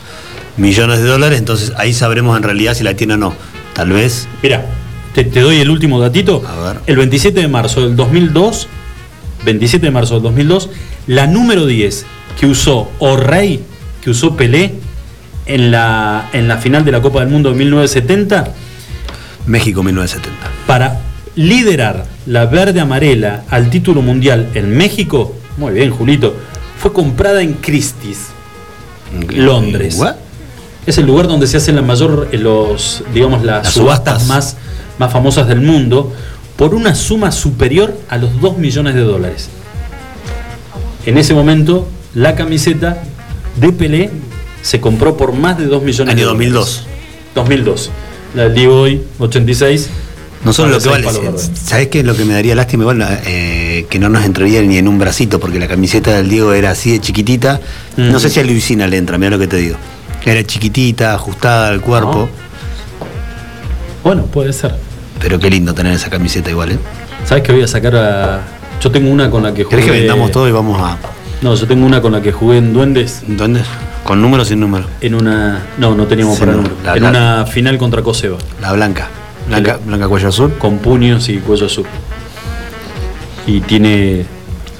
[0.58, 3.32] millones de dólares, entonces ahí sabremos en realidad si la tiene o no.
[3.72, 4.28] Tal vez.
[4.42, 4.66] Mira,
[5.14, 6.42] te, te doy el último datito.
[6.86, 8.68] El 27 de marzo del 2002,
[9.46, 10.68] 27 de marzo del 2002,
[11.06, 12.04] la número 10
[12.38, 13.60] que usó O'Reilly,
[14.02, 14.74] que usó Pelé
[15.46, 18.52] en la, en la final de la Copa del Mundo de 1970,
[19.46, 20.50] México 1970.
[20.66, 21.00] para
[21.36, 26.36] liderar la verde amarela al título mundial en México, muy bien, Julito,
[26.78, 28.28] fue comprada en Christie's,
[29.30, 29.98] Londres.
[30.86, 34.28] Es el lugar donde se hacen la mayor, eh, los, digamos, las, Las subastas, subastas.
[34.28, 34.56] Más,
[34.98, 36.12] más famosas del mundo,
[36.56, 39.48] por una suma superior a los 2 millones de dólares.
[41.04, 43.02] En ese momento, la camiseta
[43.56, 44.10] de Pelé
[44.62, 46.52] se compró por más de 2 millones Año de dólares.
[46.52, 46.86] 2002.
[47.34, 47.90] 2002.
[48.34, 49.88] La del hoy, 86.
[50.46, 51.08] No solo lo que vale.
[51.54, 52.02] ¿sabes qué?
[52.02, 55.38] Lo que me daría lástima igual eh, que no nos entraría ni en un bracito,
[55.40, 57.60] porque la camiseta del Diego era así de chiquitita.
[57.96, 58.20] No Mm.
[58.20, 59.76] sé si a Luisina le entra, mira lo que te digo.
[60.24, 62.28] Era chiquitita, ajustada al cuerpo.
[64.04, 64.74] Bueno, puede ser.
[65.20, 66.78] Pero qué lindo tener esa camiseta igual, ¿eh?
[67.24, 68.40] ¿Sabes que voy a sacar a.?
[68.80, 69.76] Yo tengo una con la que jugué.
[69.78, 70.96] ¿Querés que vendamos todo y vamos a.
[71.42, 73.22] No, yo tengo una con la que jugué en Duendes.
[73.26, 73.64] ¿Duendes?
[74.04, 74.86] ¿Con número o sin número?
[75.00, 75.60] En una.
[75.78, 76.76] No, no teníamos para no, número.
[76.84, 78.38] la- en la- una final contra Coseba.
[78.60, 79.08] La blanca.
[79.48, 80.54] Blanca, blanca cuello azul.
[80.58, 81.86] Con puños y cuello azul.
[83.46, 84.24] Y tiene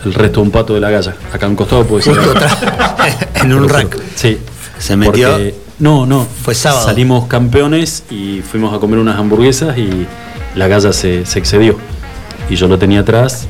[0.05, 1.15] el resto de un pato de la galla.
[1.33, 2.17] Acá a un costado puede ser.
[3.35, 3.97] En un rack.
[4.17, 4.39] Sí.
[4.79, 5.31] Se metió.
[5.31, 6.25] Porque- no, no.
[6.43, 6.85] Fue sábado.
[6.87, 10.07] Salimos campeones y fuimos a comer unas hamburguesas y
[10.55, 11.77] la galla se, se excedió.
[12.49, 13.47] Y yo lo tenía atrás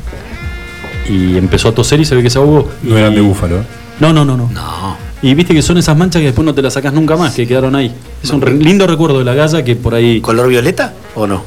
[1.09, 2.69] y empezó a toser y se ve que se ahogó.
[2.83, 3.59] No eran de búfalo.
[3.59, 3.63] ¿eh?
[4.01, 4.51] No, no, no, no.
[4.53, 4.97] No.
[5.23, 7.47] Y viste que son esas manchas que después no te las sacas nunca más, que
[7.47, 7.93] quedaron ahí.
[8.23, 10.21] Es un re- lindo recuerdo de la galla que por ahí.
[10.21, 11.43] ¿Color violeta o no?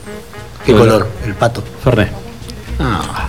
[0.65, 0.87] ¿Qué Color.
[0.87, 1.07] color?
[1.25, 1.63] El pato.
[1.83, 2.09] Fernet.
[2.79, 3.27] Ah,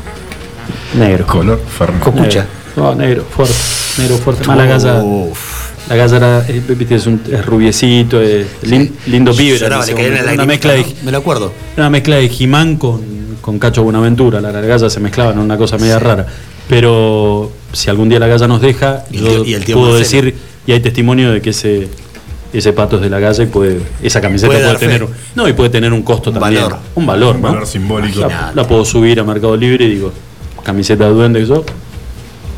[0.94, 1.26] Negro.
[1.26, 2.00] Color Fernet.
[2.02, 2.46] Cocucha.
[2.46, 2.46] Negro.
[2.76, 3.54] No, negro, fuerte.
[3.98, 4.46] Negro fuerte.
[4.46, 5.02] Mala galla.
[5.02, 5.60] Uf.
[5.88, 9.56] La Gaza era, eh, viste, es, un, es rubiecito, es lin- lindo pibe.
[9.56, 10.94] era Lloraba, le la una lagrimita, mezcla.
[11.04, 11.52] Me lo acuerdo.
[11.74, 13.00] era una mezcla de Jimán con,
[13.40, 14.40] con Cacho Buenaventura.
[14.40, 16.24] La, la Gaza se mezclaban en una cosa media rara.
[16.68, 19.92] Pero si algún día la Gaza nos deja, Y yo tío- y el tío puedo
[19.94, 20.22] Marcelo.
[20.26, 21.88] decir, y hay testimonio de que ese,
[22.52, 24.86] ese pato es de la Gaza y puede, esa camiseta Puede puede, dar fe.
[24.86, 26.62] tener, no, y puede tener un costo también.
[26.62, 26.78] valor.
[26.94, 27.48] Un valor, Un ¿no?
[27.48, 28.20] valor simbólico.
[28.20, 30.12] La, la puedo subir a Mercado Libre y digo,
[30.64, 31.64] camiseta de duende y yo,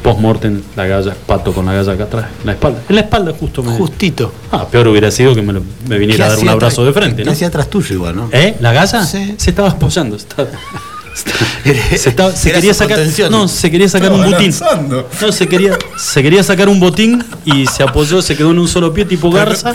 [0.02, 2.80] post-mortem, la galla, pato con la galla acá atrás, en la espalda.
[2.88, 3.72] En la espalda justo me...
[3.76, 4.32] Justito.
[4.50, 7.18] Ah, peor hubiera sido que me, lo- me viniera a dar un abrazo de frente,
[7.18, 7.30] ¿Qué ¿no?
[7.32, 8.28] hacía atrás tuyo igual, no?
[8.32, 8.56] ¿Eh?
[8.60, 9.04] ¿La galla?
[9.04, 9.34] Sí.
[9.36, 10.16] Se estaba apoyando.
[10.16, 10.48] estaba-
[11.14, 12.98] se, estaba- se quería sacar
[13.30, 15.08] no se quería sacar Estaba un botín lanzando.
[15.20, 18.68] no se quería se quería sacar un botín y se apoyó se quedó en un
[18.68, 19.74] solo pie tipo garza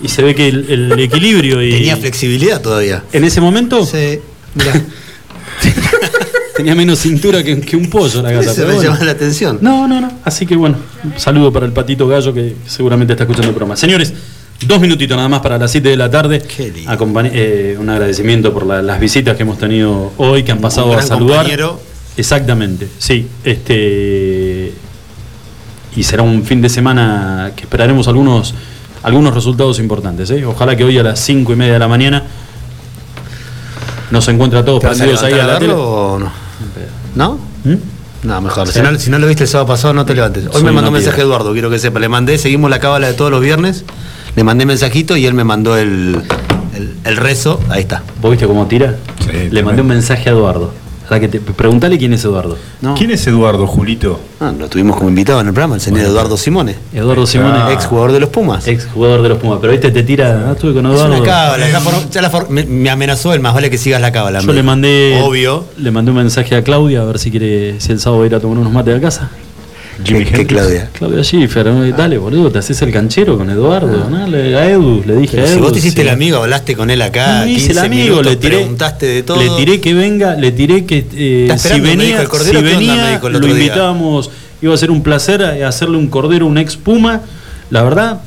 [0.00, 3.04] y se ve que el, el equilibrio y Tenía flexibilidad todavía.
[3.12, 4.18] en ese momento Sí.
[4.54, 4.72] Mirá,
[6.56, 8.90] tenía menos cintura que, que un pollo la gata pero me bueno.
[8.92, 9.58] llama la atención.
[9.62, 10.12] No, no, no.
[10.24, 13.76] Así que bueno, un saludo para el patito gallo que seguramente está escuchando el programa.
[13.76, 14.12] Señores,
[14.66, 16.40] dos minutitos nada más para las 7 de la tarde.
[16.40, 16.90] Qué lindo.
[16.90, 20.88] Acompañ- eh, un agradecimiento por la- las visitas que hemos tenido hoy, que han pasado
[20.90, 21.38] Un a saludar.
[21.38, 21.80] compañero.
[22.16, 23.26] Exactamente, sí.
[23.44, 24.72] Este
[25.94, 28.54] y será un fin de semana que esperaremos algunos
[29.02, 30.30] algunos resultados importantes.
[30.30, 30.44] ¿eh?
[30.46, 32.22] Ojalá que hoy a las 5 y media de la mañana
[34.10, 34.24] nos
[34.64, 35.72] todos ¿Te vas a prendidos ahí a la a tele.
[35.74, 36.32] o no?
[37.14, 37.38] ¿No?
[37.64, 37.74] ¿Mm?
[38.28, 38.68] No, mejor.
[38.68, 40.46] Si, no, si no lo viste el sábado pasado, no te levantes.
[40.46, 41.22] Hoy Soy me mandó un mensaje.
[41.22, 41.98] Eduardo, quiero que sepa.
[41.98, 43.84] Le mandé, seguimos la cábala de todos los viernes.
[44.36, 46.16] Le mandé mensajito y él me mandó el,
[46.76, 47.60] el, el rezo.
[47.68, 48.02] Ahí está.
[48.20, 48.96] ¿Vos viste cómo tira?
[49.20, 50.72] Sí, Le mandé un mensaje a Eduardo.
[51.12, 52.56] Que te, preguntale quién es Eduardo.
[52.80, 52.94] ¿no?
[52.94, 54.18] ¿Quién es Eduardo, Julito?
[54.40, 56.74] Ah, lo tuvimos como invitado en el programa, el señor Eduardo Simone.
[56.94, 57.70] Eduardo Simone, Ah.
[57.70, 58.66] Ex jugador de los Pumas.
[58.66, 59.58] ex jugador de los Pumas.
[59.60, 60.46] Pero viste, te tira.
[60.48, 61.16] Ah, estuve con Es Eduardo.
[61.16, 61.68] una cábala.
[61.68, 64.40] ya for- ya la for- me, me amenazó él, más vale que sigas la cábala.
[64.40, 65.20] Yo me le mandé.
[65.22, 65.66] Obvio.
[65.76, 68.28] Le mandé un mensaje a Claudia a ver si quiere, si el sábado va a
[68.28, 69.28] ir a tomar unos mates a casa.
[70.04, 70.88] ¿Qué, qué Claudia?
[70.92, 74.26] Claudia Schiffer, dale boludo, te haces el canchero con Eduardo, ¿no?
[74.26, 75.62] Le- a Edu, le dije Pero a si Edu.
[75.62, 76.08] vos te hiciste sí.
[76.08, 77.40] el amigo, hablaste con él acá.
[77.40, 79.36] No me hice el 15 amigo, minutos, le tiré, Preguntaste de todo.
[79.42, 83.48] le tiré que venga, le tiré que eh, si venía, el Cordero, si venía lo
[83.48, 84.30] invitábamos,
[84.60, 87.20] iba a ser un placer hacerle un cordero, un ex Puma.
[87.70, 88.20] La verdad,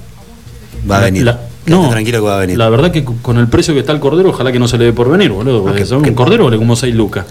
[0.89, 1.23] Va a venir.
[1.23, 2.57] la- no, tranquilo que va a venir.
[2.57, 4.85] La verdad que con el precio que está el cordero, ojalá que no se le
[4.85, 5.65] dé por venir, boludo.
[5.73, 7.25] Que- que- un cordero vale como 6 lucas.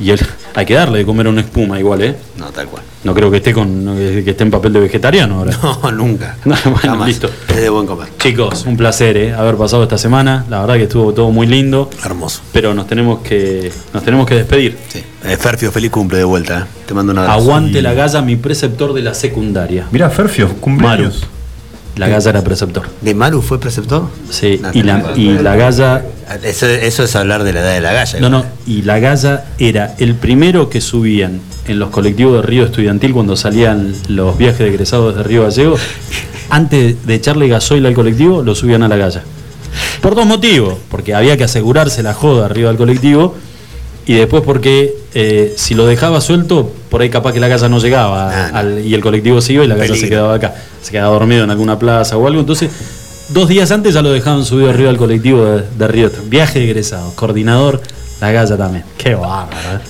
[0.00, 0.20] Y él,
[0.54, 2.14] hay que darle de comer una espuma igual, ¿eh?
[2.36, 2.82] No, tal cual.
[3.04, 5.56] No creo que esté con que esté en papel de vegetariano ahora.
[5.62, 6.36] No, nunca.
[6.44, 7.06] No, bueno, Jamás.
[7.08, 7.30] listo.
[7.48, 8.08] Es de buen comer.
[8.18, 9.32] Chicos, un placer ¿eh?
[9.34, 10.44] haber pasado esta semana.
[10.50, 11.88] La verdad que estuvo todo muy lindo.
[12.04, 12.40] Hermoso.
[12.52, 14.76] Pero nos tenemos que nos tenemos que despedir.
[14.88, 15.02] Sí.
[15.24, 16.60] Eh, Ferfio, feliz cumple de vuelta.
[16.60, 16.64] eh.
[16.86, 17.38] Te mando un abrazo.
[17.40, 19.86] Aguante la galla, mi preceptor de la secundaria.
[19.92, 21.26] Mirá, Ferfio, cumpleaños.
[21.98, 22.84] La galla era preceptor.
[23.00, 24.08] ¿De Maru fue preceptor?
[24.30, 26.04] Sí, No, y la, y la galla.
[26.42, 28.20] Eso, eso es hablar de la edad de la galla.
[28.20, 32.64] No, no, y la galla era el primero que subían en los colectivos de Río
[32.64, 35.76] Estudiantil cuando salían los viajes de egresados de Río Gallego.
[36.50, 39.22] Antes de echarle gasoil al colectivo, lo subían a la galla.
[40.00, 40.74] Por dos motivos.
[40.90, 43.34] Porque había que asegurarse la joda arriba del colectivo.
[44.08, 47.78] Y después porque eh, si lo dejaba suelto, por ahí capaz que la galla no
[47.78, 50.54] llegaba Ah, al- y el colectivo se iba y la galla se quedaba acá.
[50.82, 52.40] Se quedaba dormido en alguna plaza o algo.
[52.40, 52.70] Entonces,
[53.28, 56.10] dos días antes ya lo dejaban subido arriba del colectivo de, de Río.
[56.26, 57.82] Viaje de egresados, coordinador,
[58.20, 58.84] la galla también.
[58.96, 59.80] Qué bárbaro, ¿eh?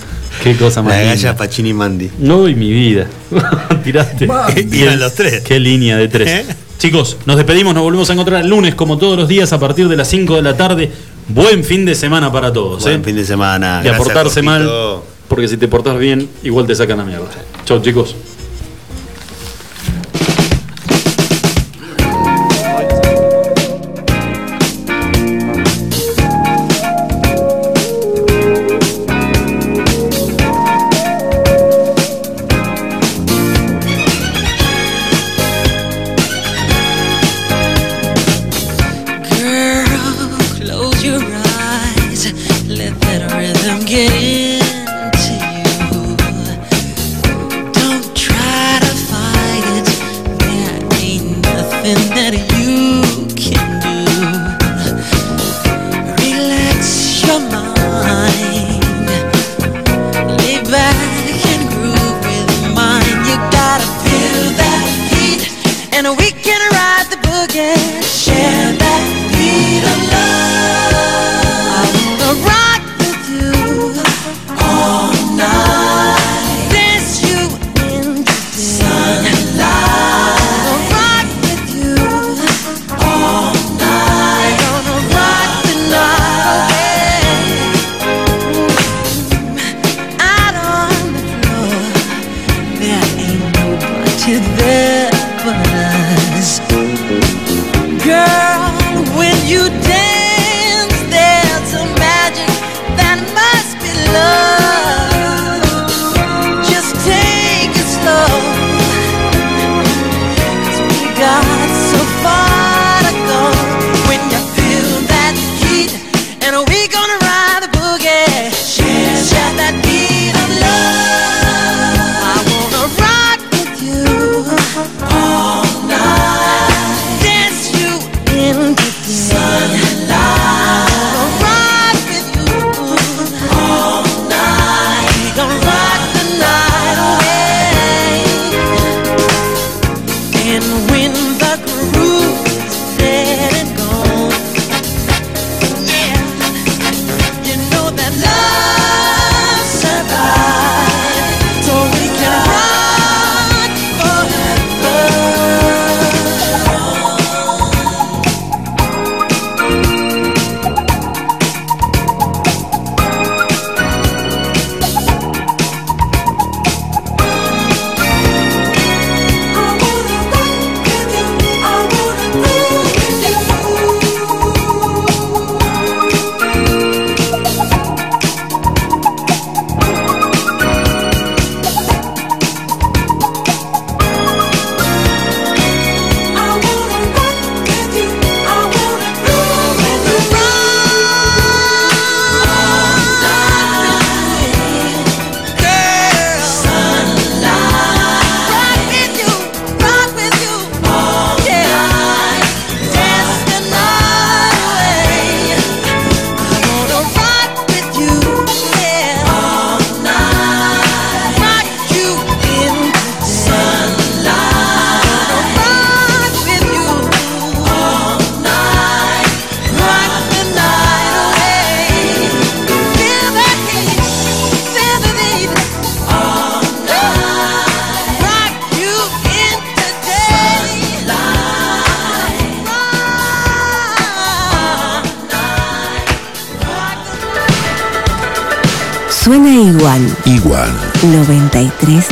[0.43, 1.15] Qué cosa más La linda.
[1.15, 2.11] galla Pacini Mandi.
[2.19, 3.07] No, y mi vida.
[3.83, 4.25] Tiraste.
[4.71, 5.41] Iban los tres.
[5.41, 6.27] Qué línea de tres.
[6.29, 6.45] ¿Eh?
[6.77, 9.89] Chicos, nos despedimos, nos volvemos a encontrar el lunes como todos los días a partir
[9.89, 10.89] de las 5 de la tarde.
[11.29, 12.81] Buen fin de semana para todos.
[12.83, 13.03] Buen ¿eh?
[13.03, 13.81] fin de semana.
[13.85, 14.67] Y a portarse mal,
[15.27, 17.27] porque si te portas bien, igual te sacan a mierda.
[17.65, 18.15] Chau, chicos.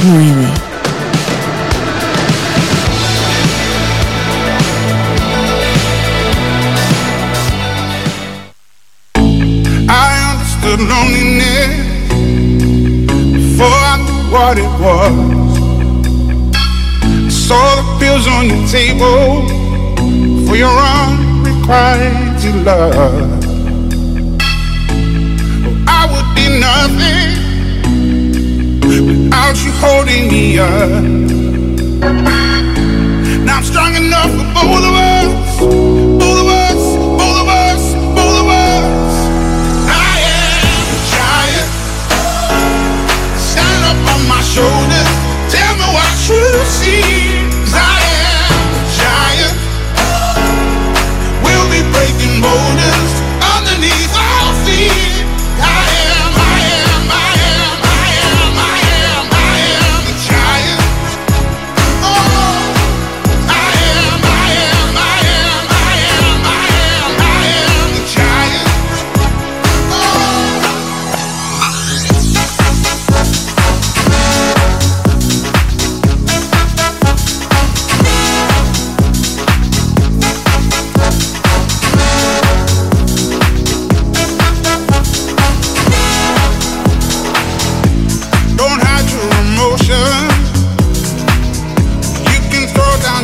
[0.08, 0.47] Nueve.